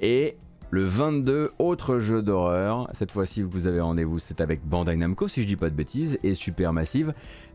[0.00, 0.36] Et
[0.74, 2.88] le 22, autre jeu d'horreur.
[2.94, 6.18] Cette fois-ci, vous avez rendez-vous, c'est avec Bandai Namco, si je dis pas de bêtises,
[6.24, 7.14] et Supermassive,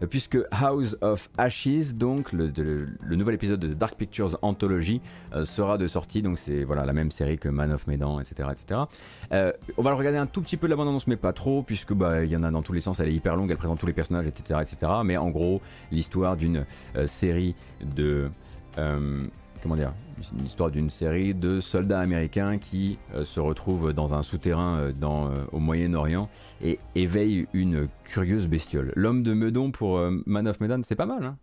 [0.10, 2.48] puisque House of Ashes, donc le,
[3.10, 5.02] nouvel épisode de Dark Pictures Anthology,
[5.36, 6.22] euh, sera de sortie.
[6.22, 8.84] Donc c'est voilà la même série que Man of Medan, etc., etc.
[9.34, 11.62] Euh, on va le regarder un tout petit peu de la bande-annonce, mais pas trop,
[11.62, 13.02] puisque bah il y en a dans tous les sens.
[13.02, 14.94] Elle est hyper longue, elle présente tous les personnages, etc., etc.
[15.04, 15.60] Mais en gros,
[15.92, 16.66] l'histoire d'une
[16.96, 18.30] euh, série de
[19.62, 19.92] comment dire
[20.38, 24.92] une histoire d'une série de soldats américains qui euh, se retrouvent dans un souterrain euh,
[24.92, 26.30] dans, euh, au Moyen-Orient
[26.62, 28.92] et éveillent une curieuse bestiole.
[28.96, 31.38] L'homme de Meudon pour Man of Medan, c'est pas mal, hein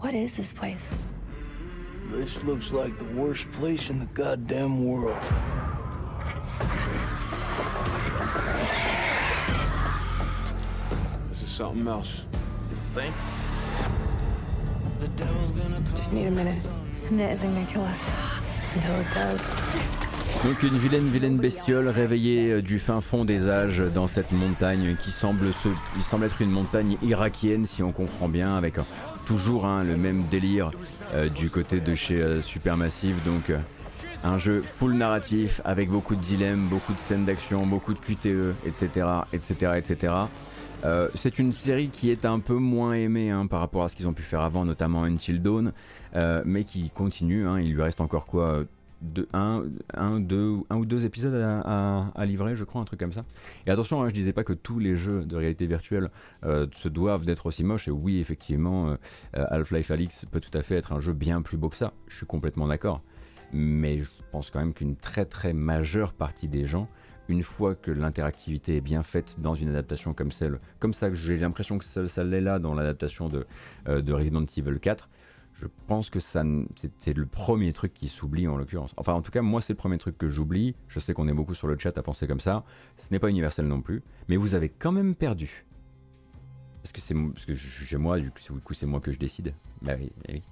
[0.00, 0.94] What is this place?
[2.10, 5.20] This looks like the worst place in the goddamn world.
[11.28, 12.24] This is something else.
[12.94, 13.14] Think?
[15.96, 16.56] Just need a minute.
[17.08, 18.10] A minute isn't gonna kill us.
[18.74, 19.50] Until it does.
[20.44, 24.96] Donc une vilaine vilaine bestiole réveillée euh, du fin fond des âges dans cette montagne
[25.02, 28.82] qui semble, se, il semble être une montagne irakienne si on comprend bien avec euh,
[29.28, 30.70] toujours hein, le même délire
[31.12, 33.58] euh, du côté de chez euh, Supermassive donc euh,
[34.24, 38.54] un jeu full narratif avec beaucoup de dilemmes, beaucoup de scènes d'action, beaucoup de QTE,
[38.66, 39.06] etc.
[39.34, 39.72] etc.
[39.76, 40.14] etc.
[41.14, 44.08] C'est une série qui est un peu moins aimée hein, par rapport à ce qu'ils
[44.08, 45.72] ont pu faire avant, notamment Until Dawn,
[46.44, 47.46] mais qui continue.
[47.46, 47.60] hein.
[47.60, 48.64] il lui reste encore quoi
[49.00, 49.64] deux- un,
[49.94, 53.24] un, deux, un ou deux épisodes à, livrer, je crois, un truc comme ça.
[53.66, 56.10] Et attention, hein, je disais pas que tous les jeux de réalité virtuelle
[56.44, 57.88] euh, se doivent d'être aussi moches.
[57.88, 58.96] Et oui, effectivement, euh,
[59.36, 61.92] euh, Half-Life Alyx peut tout à fait être un jeu bien plus beau que ça.
[62.08, 63.02] Je suis complètement d'accord.
[63.52, 66.88] Mais je pense quand même qu'une très très majeure partie des gens,
[67.28, 71.36] une fois que l'interactivité est bien faite dans une adaptation comme celle, comme ça, j'ai
[71.38, 73.46] l'impression que ça, ça l'est là dans l'adaptation de,
[73.86, 75.08] de Resident Evil 4,
[75.60, 78.92] je pense que c'est, le premier truc qui s'oublie en l'occurrence.
[78.96, 80.76] Enfin, en tout cas, moi, c'est le premier truc que j'oublie.
[80.86, 82.64] Je sais qu'on est beaucoup sur le chat à penser comme ça.
[82.96, 84.02] Ce n'est pas universel non plus.
[84.28, 85.64] Mais vous avez quand même perdu.
[86.82, 89.52] Parce que c'est parce que moi, du coup, c'est- moi que je décide.
[89.82, 90.42] Bah oui, bah oui.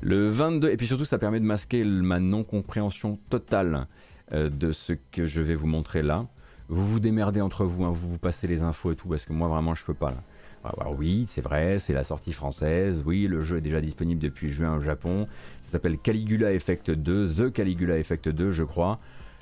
[0.00, 3.86] Le 22, et puis surtout, ça permet de masquer ma non-compréhension totale
[4.32, 6.26] euh, de ce que je vais vous montrer là.
[6.68, 9.34] Vous vous démerdez entre vous, hein, vous vous passez les infos et tout, parce que
[9.34, 10.14] moi, vraiment, je peux pas.
[10.63, 13.01] Alors oui, c'est vrai, c'est la sortie française.
[13.05, 15.27] Oui, le jeu est déjà disponible depuis juin au Japon.
[15.63, 18.99] Ça s'appelle Caligula Effect 2, The Caligula Effect 2, je crois.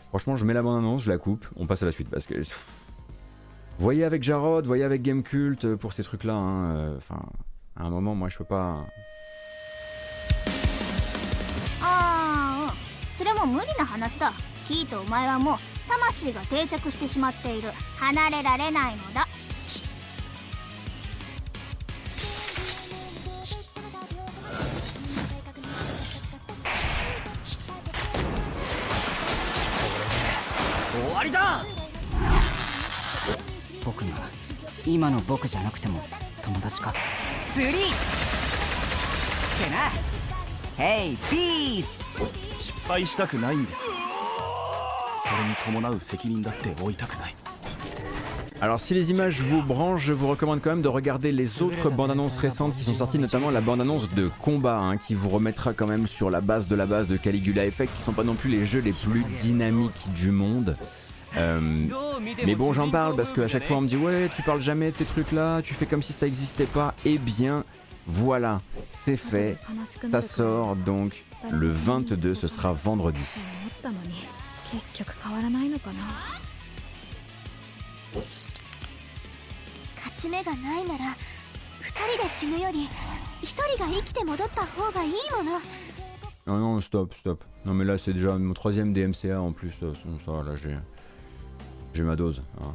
[0.09, 2.35] Franchement, je mets la bande-annonce, je la coupe, on passe à la suite parce que.
[3.79, 6.33] Voyez avec Jarod, voyez avec Gamecult pour ces trucs-là.
[6.33, 7.21] hein, euh, Enfin,
[7.75, 8.85] à un moment, moi, je peux pas.
[11.81, 12.73] ああ
[13.17, 14.31] それも無理な話だ
[14.67, 15.57] キーとお前はもう
[15.87, 19.27] 魂が定着してしまっている離れられないのだ
[31.23, 31.65] りだ
[33.83, 34.07] 僕が
[34.85, 36.01] 今の僕じゃなくても
[36.43, 36.93] 友達か
[37.39, 37.73] スリーっ
[39.63, 39.91] てな
[40.77, 42.03] ヘイピース
[42.59, 43.85] 失敗したくないんです
[45.27, 47.35] それに伴う責任だって負いたくない
[48.59, 51.91] Alors si les images vous branchent, je vous recommande quand même de regarder les autres
[51.91, 55.29] bandes annonces récentes qui sont sorties, notamment la bande annonce de combat, hein, qui vous
[55.29, 58.23] remettra quand même sur la base de la base de Caligula Effect, qui sont pas
[58.23, 60.75] non plus les jeux les plus dynamiques du monde.
[61.36, 61.60] Euh,
[62.44, 64.90] mais bon, j'en parle parce qu'à chaque fois on me dit ouais, tu parles jamais
[64.90, 66.94] de ces trucs-là, tu fais comme si ça n'existait pas.
[67.04, 67.64] Eh bien,
[68.06, 68.60] voilà,
[68.90, 69.58] c'est fait.
[70.10, 73.20] Ça sort donc le 22, ce sera vendredi.
[86.46, 87.42] Non, stop, stop.
[87.64, 89.86] Non mais là c'est déjà mon troisième DMCA en plus, ça,
[90.44, 90.76] là j'ai...
[91.94, 92.42] J'ai ma dose.
[92.60, 92.74] hein.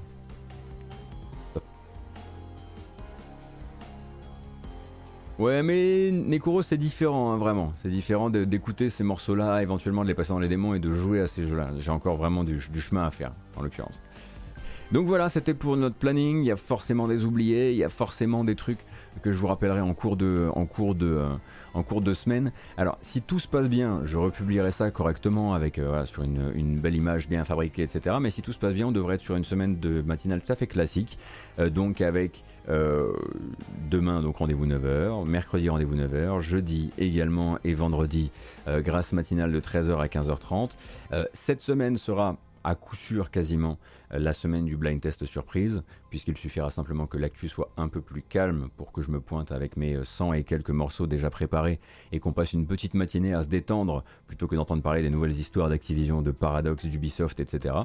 [5.39, 7.71] Ouais, mais Nekuro, c'est différent, hein, vraiment.
[7.75, 11.21] C'est différent d'écouter ces morceaux-là, éventuellement de les passer dans les démons et de jouer
[11.21, 11.69] à ces jeux-là.
[11.77, 14.01] J'ai encore vraiment du, chemin à faire, en l'occurrence.
[14.91, 16.39] Donc voilà, c'était pour notre planning.
[16.41, 18.79] Il y a forcément des oubliés, il y a forcément des trucs
[19.21, 21.29] que je vous rappellerai en cours de, en cours de, euh,
[21.77, 22.51] en cours de semaine.
[22.77, 26.95] Alors, si tout se passe bien, je republierai ça correctement avec euh, sur une, belle
[26.95, 28.17] image bien fabriquée, etc.
[28.19, 30.51] Mais si tout se passe bien, on devrait être sur une semaine de matinale tout
[30.51, 31.17] à fait classique.
[31.59, 33.13] Euh, donc avec euh,
[33.89, 38.31] demain donc rendez-vous 9h, mercredi rendez-vous 9h, jeudi également et vendredi
[38.67, 40.71] grâce matinale de 13h à 15h30.
[41.13, 43.77] Euh, cette semaine sera à coup sûr quasiment
[44.11, 48.21] la semaine du blind test surprise, puisqu'il suffira simplement que l'actu soit un peu plus
[48.21, 51.79] calme pour que je me pointe avec mes euh, 100 et quelques morceaux déjà préparés
[52.11, 55.35] et qu'on passe une petite matinée à se détendre plutôt que d'entendre parler des nouvelles
[55.37, 57.75] histoires d'Activision, de Paradox, d'Ubisoft, etc.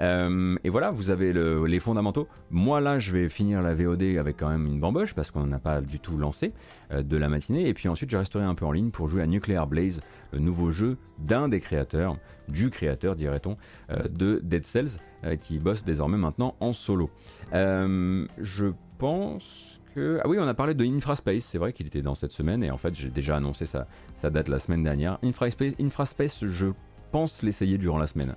[0.00, 2.28] Euh, et voilà, vous avez le- les fondamentaux.
[2.50, 5.58] Moi là, je vais finir la VOD avec quand même une bamboche parce qu'on n'a
[5.58, 6.52] pas du tout lancé
[6.90, 7.68] euh, de la matinée.
[7.68, 10.00] Et puis ensuite, je resterai un peu en ligne pour jouer à Nuclear Blaze,
[10.32, 12.16] le nouveau jeu d'un des créateurs,
[12.48, 13.56] du créateur dirait-on,
[13.90, 17.10] euh, de Dead Cells, euh, qui bosse désormais maintenant en solo.
[17.52, 18.66] Euh, je
[18.98, 20.20] pense que...
[20.24, 22.70] Ah oui, on a parlé de Infraspace, c'est vrai qu'il était dans cette semaine, et
[22.70, 23.86] en fait j'ai déjà annoncé sa,
[24.16, 25.18] sa date la semaine dernière.
[25.22, 26.68] Infraspace, Infraspace je
[27.10, 28.34] pense l'essayer durant la semaine.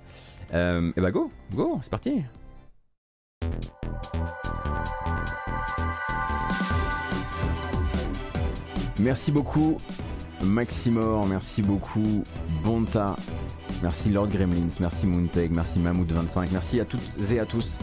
[0.54, 2.22] Euh, et bah go, go, c'est parti
[8.98, 9.76] Merci beaucoup
[10.44, 12.24] Maximor, merci beaucoup
[12.62, 13.16] Bonta,
[13.82, 17.00] merci Lord Gremlins, merci Moonteg, merci Mammouth25, merci à toutes
[17.30, 17.78] et à tous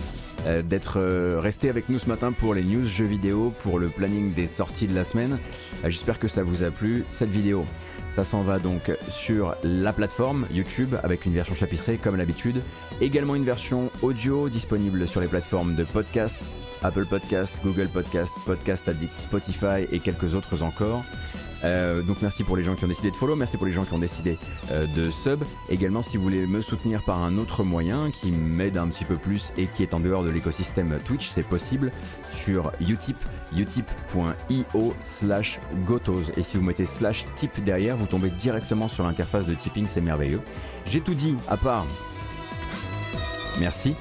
[0.45, 3.87] euh, d'être euh, restés avec nous ce matin pour les news jeux vidéo, pour le
[3.87, 5.39] planning des sorties de la semaine.
[5.83, 7.05] Euh, J'espère que ça vous a plu.
[7.09, 7.65] Cette vidéo,
[8.13, 12.61] ça s'en va donc sur la plateforme YouTube avec une version chapitrée comme l'habitude.
[12.99, 16.41] Également une version audio disponible sur les plateformes de podcast,
[16.83, 21.03] Apple Podcast, Google Podcast, Podcast Addict, Spotify et quelques autres encore.
[21.63, 23.83] Euh, donc merci pour les gens qui ont décidé de follow, merci pour les gens
[23.83, 24.37] qui ont décidé
[24.71, 25.43] euh, de sub.
[25.69, 29.15] Également si vous voulez me soutenir par un autre moyen qui m'aide un petit peu
[29.15, 31.91] plus et qui est en dehors de l'écosystème Twitch, c'est possible
[32.35, 33.17] sur Utip,
[33.55, 36.31] utip.io slash gotos.
[36.35, 40.01] Et si vous mettez slash tip derrière, vous tombez directement sur l'interface de tipping, c'est
[40.01, 40.41] merveilleux.
[40.85, 41.85] J'ai tout dit à part.
[43.59, 43.95] Merci.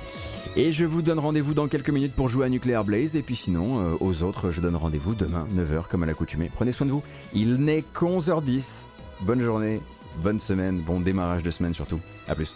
[0.54, 3.16] Et je vous donne rendez-vous dans quelques minutes pour jouer à Nuclear Blaze.
[3.16, 6.50] Et puis sinon, euh, aux autres, je donne rendez-vous demain, 9h, comme à l'accoutumée.
[6.54, 7.02] Prenez soin de vous.
[7.32, 8.84] Il n'est qu'11h10.
[9.22, 9.80] Bonne journée,
[10.22, 12.00] bonne semaine, bon démarrage de semaine surtout.
[12.28, 12.54] A plus.